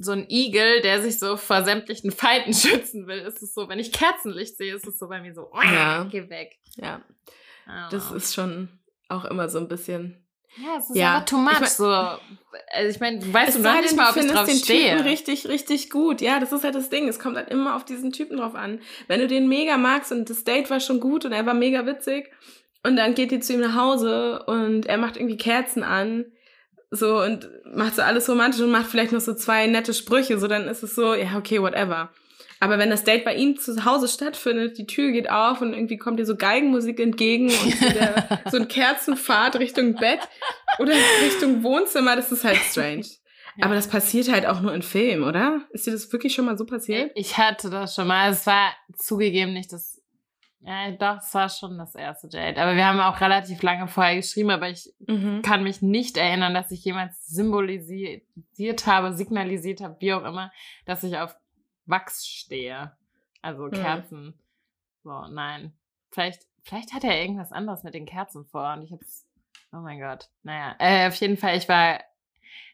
so 0.03 0.11
ein 0.13 0.25
Igel, 0.29 0.81
der 0.81 1.01
sich 1.01 1.19
so 1.19 1.37
vor 1.37 1.63
sämtlichen 1.63 2.11
Feinden 2.11 2.53
schützen 2.53 3.07
will, 3.07 3.19
ist 3.19 3.41
es 3.41 3.53
so, 3.53 3.69
wenn 3.69 3.79
ich 3.79 3.91
Kerzenlicht 3.91 4.57
sehe, 4.57 4.75
ist 4.75 4.87
es 4.87 4.97
so 4.99 5.07
bei 5.07 5.21
mir 5.21 5.33
so, 5.33 5.49
Ja. 5.63 6.03
geh 6.11 6.29
weg. 6.29 6.57
Ja, 6.77 7.01
Ah. 7.67 7.89
das 7.89 8.11
ist 8.11 8.33
schon 8.33 8.69
auch 9.09 9.25
immer 9.25 9.47
so 9.49 9.59
ein 9.59 9.67
bisschen. 9.67 10.17
ja, 10.57 10.77
es 10.77 10.89
ist 10.89 10.95
Ja. 10.97 11.13
einfach 11.15 11.25
too 11.27 11.37
much. 11.37 11.53
Ich 11.53 11.59
mein- 11.61 11.69
so, 11.69 11.85
also 11.89 12.89
ich 12.89 12.99
meine, 12.99 13.19
du 13.19 13.33
weißt 13.33 13.49
Es 13.49 13.55
du 13.55 13.61
noch 13.61 13.73
denn, 13.73 13.81
nicht 13.83 13.95
mal, 13.95 14.09
ob 14.09 14.17
ich 14.17 14.27
drauf 14.31 14.45
den 14.47 14.55
stehe. 14.57 14.91
Typen 14.97 15.07
richtig, 15.07 15.47
richtig 15.47 15.89
gut. 15.89 16.19
Ja, 16.21 16.39
das 16.39 16.51
ist 16.51 16.63
halt 16.65 16.75
das 16.75 16.89
Ding. 16.89 17.07
Es 17.07 17.19
kommt 17.19 17.37
halt 17.37 17.49
immer 17.49 17.75
auf 17.75 17.85
diesen 17.85 18.11
Typen 18.11 18.37
drauf 18.37 18.55
an. 18.55 18.81
Wenn 19.07 19.19
du 19.21 19.27
den 19.27 19.47
mega 19.47 19.77
magst 19.77 20.11
und 20.11 20.29
das 20.29 20.43
Date 20.43 20.69
war 20.69 20.79
schon 20.81 20.99
gut 20.99 21.23
und 21.25 21.31
er 21.31 21.45
war 21.45 21.53
mega 21.53 21.85
witzig 21.85 22.29
und 22.83 22.95
dann 22.97 23.15
geht 23.15 23.31
ihr 23.31 23.39
zu 23.41 23.53
ihm 23.53 23.61
nach 23.61 23.75
Hause 23.75 24.43
und 24.47 24.87
er 24.87 24.97
macht 24.97 25.15
irgendwie 25.15 25.37
Kerzen 25.37 25.83
an, 25.83 26.25
so 26.91 27.21
und 27.21 27.49
macht 27.73 27.95
so 27.95 28.01
alles 28.01 28.29
romantisch 28.29 28.61
und 28.61 28.71
macht 28.71 28.87
vielleicht 28.87 29.13
noch 29.13 29.21
so 29.21 29.33
zwei 29.33 29.65
nette 29.67 29.93
Sprüche, 29.93 30.37
so 30.37 30.47
dann 30.47 30.67
ist 30.67 30.83
es 30.83 30.93
so, 30.93 31.15
ja, 31.15 31.37
okay, 31.37 31.61
whatever. 31.61 32.09
Aber 32.59 32.77
wenn 32.77 32.91
das 32.91 33.03
Date 33.03 33.25
bei 33.25 33.33
ihm 33.33 33.57
zu 33.57 33.85
Hause 33.85 34.07
stattfindet, 34.07 34.77
die 34.77 34.85
Tür 34.85 35.11
geht 35.11 35.31
auf 35.31 35.61
und 35.61 35.73
irgendwie 35.73 35.97
kommt 35.97 36.19
dir 36.19 36.27
so 36.27 36.35
Geigenmusik 36.35 36.99
entgegen 36.99 37.45
und 37.45 37.75
so, 37.79 37.89
der, 37.89 38.41
so 38.51 38.57
ein 38.57 38.67
Kerzenpfad 38.67 39.55
Richtung 39.55 39.95
Bett 39.95 40.19
oder 40.77 40.93
Richtung 41.25 41.63
Wohnzimmer, 41.63 42.15
das 42.15 42.31
ist 42.31 42.43
halt 42.43 42.57
strange. 42.69 43.05
Ja. 43.57 43.65
Aber 43.65 43.73
das 43.73 43.87
passiert 43.87 44.31
halt 44.31 44.45
auch 44.45 44.61
nur 44.61 44.73
in 44.73 44.83
Filmen, 44.83 45.23
oder? 45.23 45.61
Ist 45.71 45.87
dir 45.87 45.91
das 45.91 46.11
wirklich 46.13 46.35
schon 46.35 46.45
mal 46.45 46.57
so 46.57 46.65
passiert? 46.65 47.11
Ich 47.15 47.37
hatte 47.37 47.69
das 47.69 47.95
schon 47.95 48.07
mal. 48.07 48.31
Es 48.31 48.45
war 48.45 48.71
zugegeben 48.95 49.53
nicht 49.53 49.73
das. 49.73 49.90
Ja, 50.63 50.91
doch, 50.91 51.17
es 51.17 51.33
war 51.33 51.49
schon 51.49 51.77
das 51.79 51.95
erste 51.95 52.27
Date. 52.29 52.59
Aber 52.59 52.75
wir 52.75 52.85
haben 52.85 52.99
auch 52.99 53.19
relativ 53.19 53.63
lange 53.63 53.87
vorher 53.87 54.15
geschrieben, 54.15 54.51
aber 54.51 54.69
ich 54.69 54.93
Mhm. 55.07 55.41
kann 55.41 55.63
mich 55.63 55.81
nicht 55.81 56.17
erinnern, 56.17 56.53
dass 56.53 56.69
ich 56.71 56.83
jemals 56.85 57.25
symbolisiert 57.27 58.85
habe, 58.85 59.13
signalisiert 59.13 59.81
habe, 59.81 59.97
wie 59.99 60.13
auch 60.13 60.23
immer, 60.23 60.51
dass 60.85 61.03
ich 61.03 61.17
auf 61.17 61.35
Wachs 61.85 62.27
stehe. 62.27 62.95
Also 63.41 63.65
Hm. 63.65 63.71
Kerzen. 63.71 64.39
So, 65.03 65.25
nein. 65.29 65.73
Vielleicht, 66.11 66.43
vielleicht 66.63 66.93
hat 66.93 67.03
er 67.03 67.19
irgendwas 67.19 67.51
anderes 67.51 67.83
mit 67.83 67.95
den 67.95 68.05
Kerzen 68.05 68.45
vor 68.45 68.73
und 68.73 68.83
ich 68.83 68.91
hab's. 68.91 69.25
Oh 69.73 69.77
mein 69.77 69.99
Gott. 69.99 70.29
Naja, 70.43 70.75
äh, 70.79 71.07
auf 71.07 71.15
jeden 71.15 71.37
Fall, 71.37 71.57
ich 71.57 71.67
war. 71.69 72.01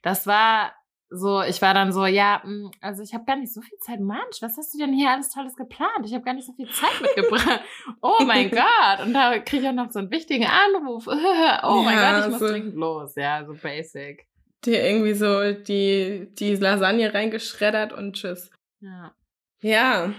Das 0.02 0.28
war 0.28 0.74
so, 1.10 1.42
ich 1.42 1.62
war 1.62 1.74
dann 1.74 1.94
so, 1.94 2.06
ja, 2.06 2.42
mh, 2.44 2.72
also 2.82 3.02
ich 3.02 3.14
habe 3.14 3.24
gar 3.26 3.38
nicht 3.38 3.54
so 3.54 3.62
viel 3.62 3.78
Zeit. 3.80 4.00
Mensch, 4.00 4.42
was 4.42 4.58
hast 4.58 4.74
du 4.74 4.78
denn 4.78 4.94
hier 4.94 5.10
alles 5.10 5.30
Tolles 5.30 5.56
geplant? 5.56 6.06
Ich 6.06 6.14
habe 6.14 6.24
gar 6.26 6.34
nicht 6.34 6.46
so 6.48 6.54
viel 6.54 6.70
Zeit 6.70 7.02
mitgebracht. 7.02 7.62
oh 8.02 8.24
mein 8.26 8.50
Gott. 8.52 9.06
Und 9.06 9.14
da 9.14 9.40
kriege 9.40 9.64
ich 9.64 9.70
auch 9.70 9.74
noch 9.74 9.92
so 9.92 10.00
einen 10.00 10.12
wichtigen 10.12 10.46
Anruf. 10.48 11.08
oh 11.08 11.82
mein 11.84 11.96
Ja, 11.96 12.18
Gott, 12.18 12.26
ich 12.26 12.32
muss 12.32 12.40
so- 12.40 12.48
dringend 12.48 12.76
los. 12.76 13.16
Ja, 13.16 13.46
so 13.46 13.54
basic. 13.54 14.28
Dir 14.66 14.84
irgendwie 14.84 15.14
so 15.14 15.54
die, 15.54 16.28
die 16.34 16.56
Lasagne 16.56 17.14
reingeschreddert 17.14 17.94
und 17.94 18.14
tschüss. 18.16 18.50
Ja. 18.82 19.14
Ja. 19.62 20.14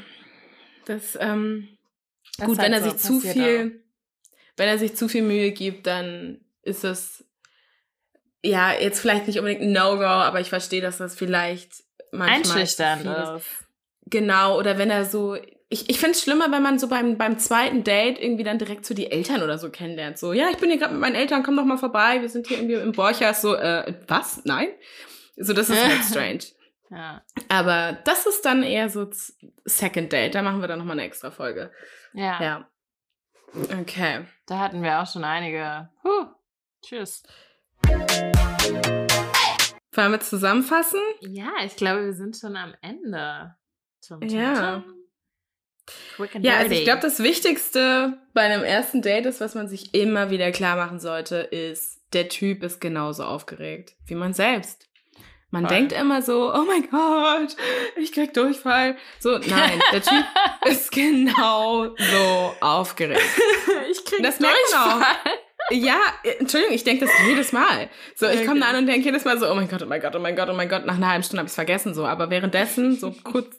Das, 0.87 1.19
ähm, 1.21 1.69
Das 2.39 2.47
gut, 2.47 2.59
wenn 2.59 2.73
er 2.73 2.83
so 2.83 2.91
sich 2.91 2.99
zu 2.99 3.21
viel, 3.21 3.85
wenn 4.57 4.69
er 4.69 4.79
sich 4.79 4.97
zu 4.97 5.09
viel 5.09 5.23
Mühe 5.23 5.51
gibt, 5.53 5.87
dann 5.87 6.41
ist 6.63 6.85
es 6.85 7.28
ja 8.43 8.73
jetzt 8.73 9.01
vielleicht 9.01 9.27
nicht 9.27 9.39
unbedingt 9.39 9.63
ein 9.63 9.73
No-Go, 9.73 10.05
aber 10.05 10.41
ich 10.41 10.49
verstehe, 10.49 10.81
dass 10.81 10.99
das 10.99 11.15
vielleicht 11.15 11.85
manchmal 12.13 12.59
Einschüchternd 12.59 13.07
ist. 13.37 13.65
Genau, 14.07 14.59
oder 14.59 14.79
wenn 14.79 14.91
er 14.91 15.05
so. 15.05 15.37
Ich, 15.71 15.91
ich 15.91 15.99
finde 15.99 16.13
es 16.13 16.23
schlimmer, 16.23 16.51
wenn 16.51 16.63
man 16.63 16.79
so 16.79 16.89
beim, 16.89 17.19
beim 17.19 17.39
zweiten 17.39 17.85
Date 17.85 18.19
irgendwie 18.19 18.43
dann 18.45 18.59
direkt 18.59 18.87
so 18.87 18.95
die 18.95 19.11
Eltern 19.11 19.43
oder 19.43 19.59
so 19.59 19.69
kennenlernt. 19.71 20.17
So, 20.17 20.33
ja, 20.33 20.49
ich 20.51 20.57
bin 20.57 20.71
hier 20.71 20.79
gerade 20.79 20.95
mit 20.95 21.03
meinen 21.03 21.15
Eltern, 21.15 21.43
komm 21.43 21.57
doch 21.57 21.65
mal 21.67 21.77
vorbei, 21.77 22.23
wir 22.23 22.29
sind 22.31 22.47
hier 22.47 22.57
irgendwie 22.57 22.77
im 22.77 22.93
Borchers. 22.93 23.43
So, 23.43 23.55
äh, 23.55 23.93
was? 24.07 24.43
Nein? 24.47 24.69
So, 25.37 25.53
das 25.53 25.69
ist 25.69 25.85
halt 25.85 26.05
strange. 26.11 26.39
Ja. 26.91 27.23
Aber 27.51 27.99
das 28.05 28.25
ist 28.25 28.47
dann 28.47 28.63
eher 28.63 28.89
so 28.89 29.11
Second 29.67 30.11
Date. 30.11 30.35
Da 30.35 30.41
machen 30.41 30.63
wir 30.63 30.69
dann 30.69 30.79
nochmal 30.79 30.99
eine 30.99 31.05
extra 31.07 31.31
Folge. 31.31 31.71
ja. 32.15 32.43
Ja. 32.43 32.69
Okay. 33.81 34.27
Da 34.47 34.59
hatten 34.59 34.83
wir 34.83 35.01
auch 35.01 35.11
schon 35.11 35.25
einige. 35.25 35.89
Huh. 36.05 36.27
Tschüss. 36.83 37.23
Wollen 39.93 40.13
wir 40.13 40.21
zusammenfassen? 40.21 41.01
Ja, 41.21 41.51
ich 41.65 41.77
glaube, 41.77 42.05
wir 42.05 42.13
sind 42.15 42.37
schon 42.37 42.57
am 42.57 42.75
Ende. 42.83 43.55
Tum, 44.07 44.21
tum, 44.21 44.29
Ja. 44.31 44.81
tum. 44.83 44.95
Ja, 46.41 46.59
also 46.59 46.75
ich 46.75 46.85
glaube, 46.85 47.01
das 47.01 47.23
Wichtigste 47.23 48.19
bei 48.35 48.43
einem 48.43 48.63
ersten 48.63 49.01
Date 49.01 49.25
ist, 49.25 49.41
was 49.41 49.55
man 49.55 49.69
sich 49.69 49.95
immer 49.95 50.31
wieder 50.31 50.51
klar 50.53 50.77
machen 50.77 51.01
sollte, 51.01 51.37
ist, 51.37 52.01
der 52.13 52.29
Typ 52.29 52.63
ist 52.63 52.81
genauso 52.81 53.25
aufgeregt 53.25 53.95
wie 54.07 54.15
man 54.15 54.35
selbst. 54.35 54.87
Man 55.51 55.67
Voll. 55.67 55.75
denkt 55.77 55.93
immer 55.93 56.21
so, 56.21 56.53
oh 56.55 56.65
mein 56.67 56.89
Gott, 56.91 57.57
ich 57.97 58.13
krieg 58.13 58.35
Durchfall. 58.35 58.97
So, 59.19 59.39
nein, 59.39 59.81
der 59.93 60.03
Typ 60.03 60.25
ist 60.67 60.93
genau 60.93 61.95
so 61.97 62.55
aufgeregt. 62.61 63.23
ich 63.91 64.05
krieg 64.05 64.23
Das 64.23 64.41
merkt 64.41 64.59
man 64.73 65.03
auch. 65.03 65.07
Ja, 65.71 65.99
äh, 66.25 66.39
Entschuldigung, 66.39 66.75
ich 66.75 66.85
denke 66.85 67.07
das 67.07 67.15
jedes 67.27 67.53
Mal. 67.53 67.89
So, 68.15 68.27
ich 68.29 68.47
komme 68.47 68.61
da 68.61 68.67
an 68.67 68.77
und 68.77 68.87
denke 68.87 69.05
jedes 69.05 69.25
Mal 69.25 69.39
so, 69.39 69.51
oh 69.51 69.55
mein 69.55 69.69
Gott, 69.69 69.83
oh 69.83 69.87
mein 69.87 70.01
Gott, 70.01 70.15
oh 70.15 70.19
mein 70.19 70.37
Gott, 70.37 70.49
oh 70.51 70.55
mein 70.55 70.69
Gott. 70.69 70.87
Nach 70.87 70.97
einer 70.97 71.11
halben 71.11 71.23
Stunde 71.23 71.41
habe 71.41 71.47
ich 71.47 71.53
es 71.53 71.57
vergessen 71.57 71.95
so. 71.95 72.07
Aber 72.07 72.31
währenddessen 72.31 72.97
so 72.97 73.13
kurz 73.25 73.57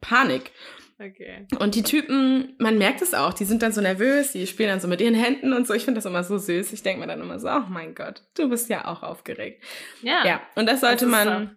Panik. 0.00 0.52
Okay. 0.98 1.46
Und 1.58 1.74
die 1.74 1.82
Typen, 1.82 2.54
man 2.58 2.76
merkt 2.76 3.00
es 3.00 3.14
auch, 3.14 3.32
die 3.32 3.46
sind 3.46 3.62
dann 3.62 3.72
so 3.72 3.80
nervös, 3.80 4.32
die 4.32 4.46
spielen 4.46 4.68
dann 4.68 4.80
so 4.80 4.88
mit 4.88 5.00
ihren 5.00 5.14
Händen 5.14 5.54
und 5.54 5.66
so. 5.66 5.72
Ich 5.72 5.84
finde 5.84 5.98
das 5.98 6.04
immer 6.04 6.22
so 6.22 6.36
süß. 6.36 6.72
Ich 6.74 6.82
denke 6.82 7.00
mir 7.00 7.06
dann 7.06 7.22
immer 7.22 7.38
so, 7.38 7.48
oh 7.48 7.64
mein 7.68 7.94
Gott, 7.94 8.22
du 8.36 8.50
bist 8.50 8.68
ja 8.68 8.86
auch 8.86 9.02
aufgeregt. 9.02 9.64
Ja. 10.02 10.26
Ja, 10.26 10.42
und 10.56 10.68
das 10.68 10.80
sollte 10.80 11.06
Das 11.06 11.10
man, 11.10 11.56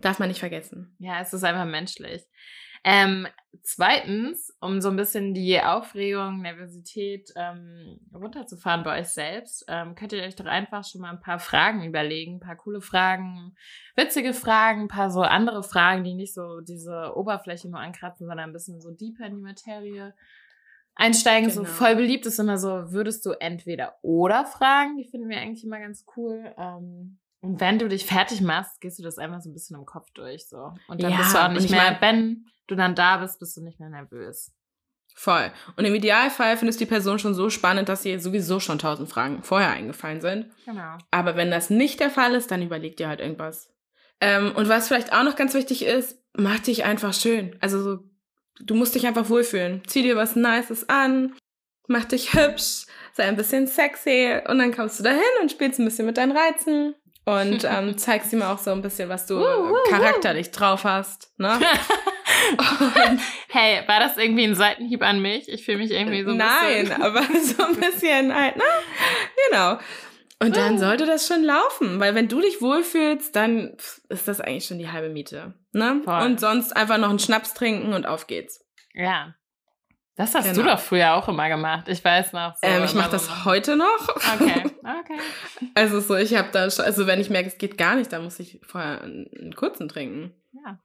darf 0.00 0.20
man 0.20 0.28
nicht 0.28 0.38
vergessen. 0.38 0.94
Ja, 1.00 1.20
es 1.20 1.32
ist 1.32 1.42
einfach 1.42 1.64
menschlich. 1.64 2.22
Ähm, 2.84 3.26
zweitens, 3.62 4.54
um 4.60 4.80
so 4.82 4.90
ein 4.90 4.96
bisschen 4.96 5.32
die 5.32 5.58
Aufregung, 5.60 6.42
Nervosität 6.42 7.32
ähm, 7.34 7.98
runterzufahren 8.14 8.84
bei 8.84 9.00
euch 9.00 9.08
selbst, 9.08 9.64
ähm, 9.68 9.94
könnt 9.94 10.12
ihr 10.12 10.22
euch 10.22 10.36
doch 10.36 10.44
einfach 10.44 10.84
schon 10.84 11.00
mal 11.00 11.10
ein 11.10 11.20
paar 11.20 11.38
Fragen 11.38 11.82
überlegen, 11.84 12.36
ein 12.36 12.40
paar 12.40 12.56
coole 12.56 12.82
Fragen, 12.82 13.56
witzige 13.96 14.34
Fragen, 14.34 14.82
ein 14.82 14.88
paar 14.88 15.10
so 15.10 15.22
andere 15.22 15.62
Fragen, 15.62 16.04
die 16.04 16.14
nicht 16.14 16.34
so 16.34 16.60
diese 16.60 17.16
Oberfläche 17.16 17.70
nur 17.70 17.80
ankratzen, 17.80 18.26
sondern 18.26 18.50
ein 18.50 18.52
bisschen 18.52 18.80
so 18.82 18.90
deeper 18.90 19.26
in 19.26 19.36
die 19.36 19.42
Materie 19.42 20.14
einsteigen. 20.94 21.48
So 21.50 21.62
Genau. 21.62 21.72
voll 21.72 21.96
beliebt 21.96 22.26
ist 22.26 22.38
immer 22.38 22.58
so, 22.58 22.92
würdest 22.92 23.24
du 23.24 23.30
entweder 23.30 23.94
oder 24.02 24.44
fragen, 24.44 24.96
die 24.98 25.08
finden 25.08 25.28
wir 25.28 25.38
eigentlich 25.38 25.64
immer 25.64 25.80
ganz 25.80 26.04
cool. 26.16 26.54
Ähm, 26.58 27.18
und 27.44 27.60
wenn 27.60 27.78
du 27.78 27.88
dich 27.88 28.06
fertig 28.06 28.40
machst, 28.40 28.80
gehst 28.80 28.98
du 28.98 29.02
das 29.02 29.18
einfach 29.18 29.40
so 29.40 29.50
ein 29.50 29.52
bisschen 29.52 29.76
im 29.76 29.84
Kopf 29.86 30.10
durch. 30.14 30.48
so 30.48 30.72
Und 30.88 31.02
dann 31.02 31.12
Ja, 31.12 31.18
bist 31.18 31.34
du 31.34 31.38
auch 31.38 31.48
nicht 31.48 31.64
ich 31.64 31.70
mehr, 31.70 31.96
wenn 32.00 32.46
du 32.66 32.74
dann 32.74 32.94
da 32.94 33.18
bist, 33.18 33.38
bist 33.38 33.56
du 33.56 33.62
nicht 33.62 33.78
mehr 33.78 33.90
nervös. 33.90 34.52
Voll. 35.16 35.52
Und 35.76 35.84
im 35.84 35.94
Idealfall 35.94 36.56
findest 36.56 36.80
du 36.80 36.84
die 36.84 36.90
Person 36.90 37.18
schon 37.20 37.34
so 37.34 37.48
spannend, 37.48 37.88
dass 37.88 38.02
dir 38.02 38.18
sowieso 38.18 38.58
schon 38.58 38.80
tausend 38.80 39.08
Fragen 39.08 39.42
vorher 39.44 39.70
eingefallen 39.70 40.20
sind. 40.20 40.50
Genau. 40.64 40.98
Aber 41.12 41.36
wenn 41.36 41.50
das 41.52 41.70
nicht 41.70 42.00
der 42.00 42.10
Fall 42.10 42.34
ist, 42.34 42.50
dann 42.50 42.62
überleg 42.62 42.96
dir 42.96 43.08
halt 43.08 43.20
irgendwas. 43.20 43.70
Ähm, 44.20 44.52
und 44.56 44.68
was 44.68 44.88
vielleicht 44.88 45.12
auch 45.12 45.22
noch 45.22 45.36
ganz 45.36 45.54
wichtig 45.54 45.84
ist, 45.84 46.18
mach 46.32 46.58
dich 46.58 46.84
einfach 46.84 47.14
schön. 47.14 47.56
Also 47.60 47.82
so, 47.82 47.98
du 48.60 48.74
musst 48.74 48.94
dich 48.96 49.06
einfach 49.06 49.28
wohlfühlen. 49.28 49.82
Zieh 49.86 50.02
dir 50.02 50.16
was 50.16 50.34
Nices 50.34 50.88
an, 50.88 51.34
mach 51.86 52.06
dich 52.06 52.34
hübsch, 52.34 52.86
sei 53.12 53.24
ein 53.24 53.36
bisschen 53.36 53.66
sexy 53.68 54.40
und 54.48 54.58
dann 54.58 54.74
kommst 54.74 54.98
du 54.98 55.04
dahin 55.04 55.20
und 55.42 55.50
spielst 55.52 55.78
ein 55.78 55.84
bisschen 55.84 56.06
mit 56.06 56.16
deinen 56.16 56.36
Reizen 56.36 56.94
und 57.24 57.64
ähm, 57.68 57.96
zeigst 57.98 58.32
ihm 58.32 58.42
auch 58.42 58.58
so 58.58 58.70
ein 58.72 58.82
bisschen, 58.82 59.08
was 59.08 59.26
du 59.26 59.36
Wuh, 59.36 59.40
wuh, 59.42 59.70
wuh. 59.70 59.90
charakterlich 59.90 60.50
drauf 60.50 60.84
hast. 60.84 61.32
Ne? 61.38 61.58
Hey, 63.48 63.82
war 63.86 64.00
das 64.00 64.16
irgendwie 64.18 64.44
ein 64.44 64.54
Seitenhieb 64.54 65.02
an 65.02 65.20
mich? 65.22 65.48
Ich 65.48 65.64
fühle 65.64 65.78
mich 65.78 65.90
irgendwie 65.90 66.24
so 66.24 66.30
ein 66.32 66.36
Nein, 66.36 66.84
bisschen. 66.88 67.02
aber 67.02 67.22
so 67.42 67.62
ein 67.64 67.76
bisschen 67.76 68.34
halt, 68.34 68.56
ne? 68.56 68.64
Genau. 69.50 69.78
Und 70.40 70.56
dann 70.56 70.74
Uh. 70.74 70.78
sollte 70.78 71.06
das 71.06 71.26
schon 71.26 71.42
laufen, 71.42 72.00
weil 72.00 72.14
wenn 72.14 72.28
du 72.28 72.40
dich 72.40 72.60
wohlfühlst, 72.60 73.34
dann 73.34 73.76
ist 74.08 74.28
das 74.28 74.40
eigentlich 74.40 74.66
schon 74.66 74.78
die 74.78 74.90
halbe 74.90 75.08
Miete. 75.08 75.54
Ne? 75.72 76.02
Voll. 76.04 76.22
Und 76.22 76.40
sonst 76.40 76.76
einfach 76.76 76.98
noch 76.98 77.08
einen 77.10 77.18
Schnaps 77.20 77.54
trinken 77.54 77.94
und 77.94 78.04
auf 78.06 78.26
geht's. 78.26 78.60
Ja. 78.92 79.34
Das 80.16 80.34
hast 80.34 80.44
Genau. 80.50 80.62
du 80.62 80.68
doch 80.70 80.78
früher 80.78 81.14
auch 81.14 81.28
immer 81.28 81.48
gemacht. 81.48 81.88
Ich 81.88 82.04
weiß 82.04 82.32
noch. 82.34 82.54
So 82.54 82.66
ähm, 82.66 82.84
ich 82.84 82.94
mache 82.94 83.10
das 83.10 83.44
heute 83.44 83.74
noch. 83.76 84.08
Okay, 84.08 84.62
okay. 84.78 85.18
Also 85.74 85.98
so, 86.00 86.14
ich 86.14 86.34
habe 86.36 86.48
da, 86.52 86.70
schon- 86.70 86.84
also 86.84 87.06
wenn 87.08 87.20
ich 87.20 87.30
merke, 87.30 87.48
es 87.48 87.58
geht 87.58 87.76
gar 87.76 87.96
nicht, 87.96 88.12
dann 88.12 88.22
muss 88.22 88.38
ich 88.38 88.60
vorher 88.64 89.00
einen, 89.02 89.54
kurzen 89.56 89.88
trinken. 89.88 90.32
Ja. 90.64 90.78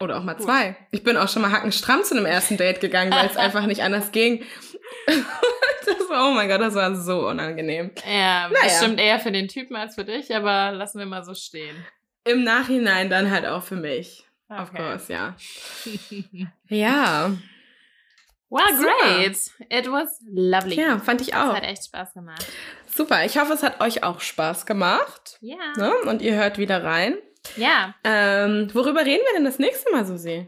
Oder 0.00 0.18
auch 0.18 0.24
mal 0.24 0.34
Gut. 0.34 0.46
zwei. 0.46 0.76
Ich 0.90 1.04
bin 1.04 1.16
auch 1.16 1.28
schon 1.28 1.42
mal 1.42 1.52
hackenstramm 1.52 2.02
zu 2.02 2.16
einem 2.16 2.26
ersten 2.26 2.56
Date 2.56 2.80
gegangen, 2.80 3.12
weil 3.12 3.26
es 3.26 3.36
einfach 3.36 3.64
nicht 3.66 3.82
anders 3.84 4.10
ging. 4.10 4.42
das, 5.06 5.96
oh 6.10 6.32
mein 6.34 6.48
Gott, 6.48 6.60
das 6.60 6.74
war 6.74 6.96
so 6.96 7.28
unangenehm. 7.28 7.92
Ja, 8.04 8.48
Naja. 8.48 8.60
bestimmt 8.64 8.98
eher 8.98 9.20
für 9.20 9.30
den 9.30 9.46
Typen 9.46 9.76
als 9.76 9.94
für 9.94 10.04
dich, 10.04 10.34
aber 10.34 10.72
lassen 10.72 10.98
wir 10.98 11.06
mal 11.06 11.24
so 11.24 11.34
stehen. 11.34 11.76
Im 12.24 12.42
Nachhinein 12.42 13.08
dann 13.08 13.30
halt 13.30 13.46
auch 13.46 13.62
für 13.62 13.76
mich. 13.76 14.24
Of 14.48 14.70
Okay. 14.70 14.76
course, 14.82 15.12
ja. 15.12 15.36
Ja. 16.68 17.30
Well, 18.50 18.76
Super. 18.76 18.92
great. 19.00 19.36
It 19.70 19.90
was 19.90 20.20
lovely. 20.28 20.76
Ja, 20.76 20.98
fand 20.98 21.20
ich 21.20 21.32
Es 21.32 21.34
auch. 21.38 21.54
hat 21.54 21.64
echt 21.64 21.86
Spaß 21.86 22.14
gemacht. 22.14 22.46
Super. 22.86 23.24
Ich 23.24 23.38
hoffe, 23.38 23.52
es 23.54 23.62
hat 23.62 23.80
euch 23.80 24.02
auch 24.04 24.20
Spaß 24.20 24.66
gemacht. 24.66 25.38
Ja. 25.40 25.56
Ne? 25.76 25.92
Und 26.06 26.22
ihr 26.22 26.34
hört 26.36 26.58
wieder 26.58 26.84
rein. 26.84 27.16
Ja. 27.56 27.94
Ähm, 28.04 28.70
worüber 28.72 29.00
reden 29.04 29.22
wir 29.26 29.34
denn 29.34 29.44
das 29.44 29.58
nächste 29.58 29.90
Mal, 29.90 30.04
Susi? 30.04 30.46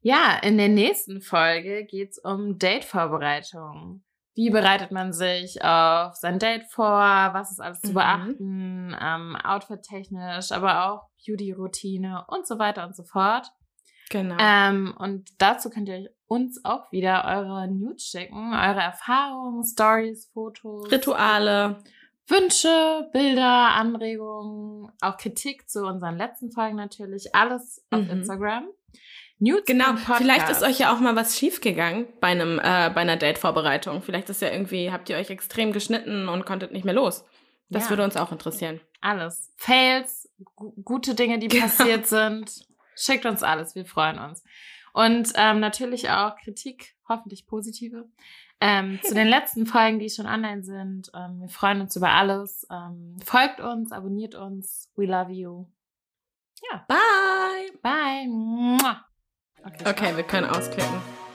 Ja, 0.00 0.38
in 0.42 0.58
der 0.58 0.68
nächsten 0.68 1.20
Folge 1.20 1.84
geht's 1.84 2.18
um 2.18 2.58
Date-Vorbereitung. 2.58 4.02
Wie 4.34 4.50
bereitet 4.50 4.90
man 4.92 5.12
sich 5.12 5.62
auf 5.64 6.14
sein 6.14 6.38
Date 6.38 6.64
vor? 6.70 6.90
Was 7.32 7.50
ist 7.50 7.60
alles 7.60 7.80
zu 7.80 7.90
Mhm. 7.90 7.94
beachten? 7.94 8.96
Ähm, 9.00 9.36
Outfit-technisch, 9.42 10.52
aber 10.52 10.84
auch 10.90 11.08
Beauty-Routine 11.26 12.24
und 12.28 12.46
so 12.46 12.58
weiter 12.58 12.86
und 12.86 12.94
so 12.94 13.02
fort. 13.04 13.46
Genau. 14.10 14.36
Ähm, 14.38 14.94
und 14.98 15.30
dazu 15.38 15.70
könnt 15.70 15.88
ihr 15.88 16.10
uns 16.28 16.64
auch 16.64 16.90
wieder 16.92 17.24
eure 17.26 17.68
Nudes 17.68 18.06
schicken, 18.06 18.52
eure 18.52 18.80
Erfahrungen, 18.80 19.62
Stories, 19.64 20.30
Fotos, 20.32 20.90
Rituale. 20.90 21.78
Wünsche, 22.28 23.08
Bilder, 23.12 23.74
Anregungen, 23.74 24.90
auch 25.00 25.16
Kritik 25.16 25.70
zu 25.70 25.86
unseren 25.86 26.16
letzten 26.16 26.50
Folgen 26.50 26.74
natürlich. 26.76 27.34
Alles 27.34 27.84
auf 27.90 28.00
Mhm. 28.02 28.10
Instagram. 28.10 28.64
Nudes 29.38 29.64
Genau. 29.66 29.94
Vielleicht 29.96 30.48
ist 30.48 30.62
euch 30.62 30.78
ja 30.78 30.92
auch 30.94 30.98
mal 30.98 31.14
was 31.14 31.38
schiefgegangen 31.38 32.06
bei 32.20 32.28
einem, 32.28 32.58
äh, 32.58 32.90
bei 32.92 33.02
einer 33.02 33.16
Date-Vorbereitung. 33.16 34.02
Vielleicht 34.02 34.28
ist 34.30 34.42
ja 34.42 34.50
irgendwie, 34.50 34.90
habt 34.90 35.08
ihr 35.10 35.16
euch 35.16 35.30
extrem 35.30 35.72
geschnitten 35.72 36.28
und 36.28 36.46
konntet 36.46 36.72
nicht 36.72 36.84
mehr 36.84 36.94
los. 36.94 37.24
Das 37.68 37.84
Ja. 37.84 37.90
würde 37.90 38.04
uns 38.04 38.16
auch 38.16 38.32
interessieren. 38.32 38.80
Alles. 39.00 39.52
Fails, 39.56 40.28
gu 40.56 40.72
gute 40.82 41.14
Dinge, 41.14 41.38
die 41.38 41.48
passiert 41.48 42.06
sind. 42.06 42.50
Schickt 42.96 43.26
uns 43.26 43.42
alles, 43.42 43.74
wir 43.74 43.84
freuen 43.84 44.18
uns. 44.18 44.42
Und 44.96 45.34
ähm, 45.34 45.60
natürlich 45.60 46.08
auch 46.08 46.36
Kritik, 46.36 46.96
hoffentlich 47.06 47.46
positive. 47.46 48.08
Ähm, 48.62 48.98
zu 49.02 49.14
den 49.14 49.28
letzten 49.28 49.66
Folgen, 49.66 49.98
die 49.98 50.08
schon 50.08 50.24
online 50.24 50.62
sind. 50.62 51.10
Ähm, 51.14 51.42
wir 51.42 51.50
freuen 51.50 51.82
uns 51.82 51.94
über 51.96 52.12
alles. 52.12 52.66
Ähm, 52.70 53.18
folgt 53.22 53.60
uns, 53.60 53.92
abonniert 53.92 54.34
uns. 54.34 54.90
We 54.96 55.04
love 55.04 55.30
you. 55.30 55.66
Ja. 56.72 56.86
Bye. 56.88 57.78
Bye. 57.82 58.96
Okay, 59.66 59.84
okay 59.90 60.16
wir 60.16 60.24
können 60.24 60.48
ausklicken. 60.48 61.25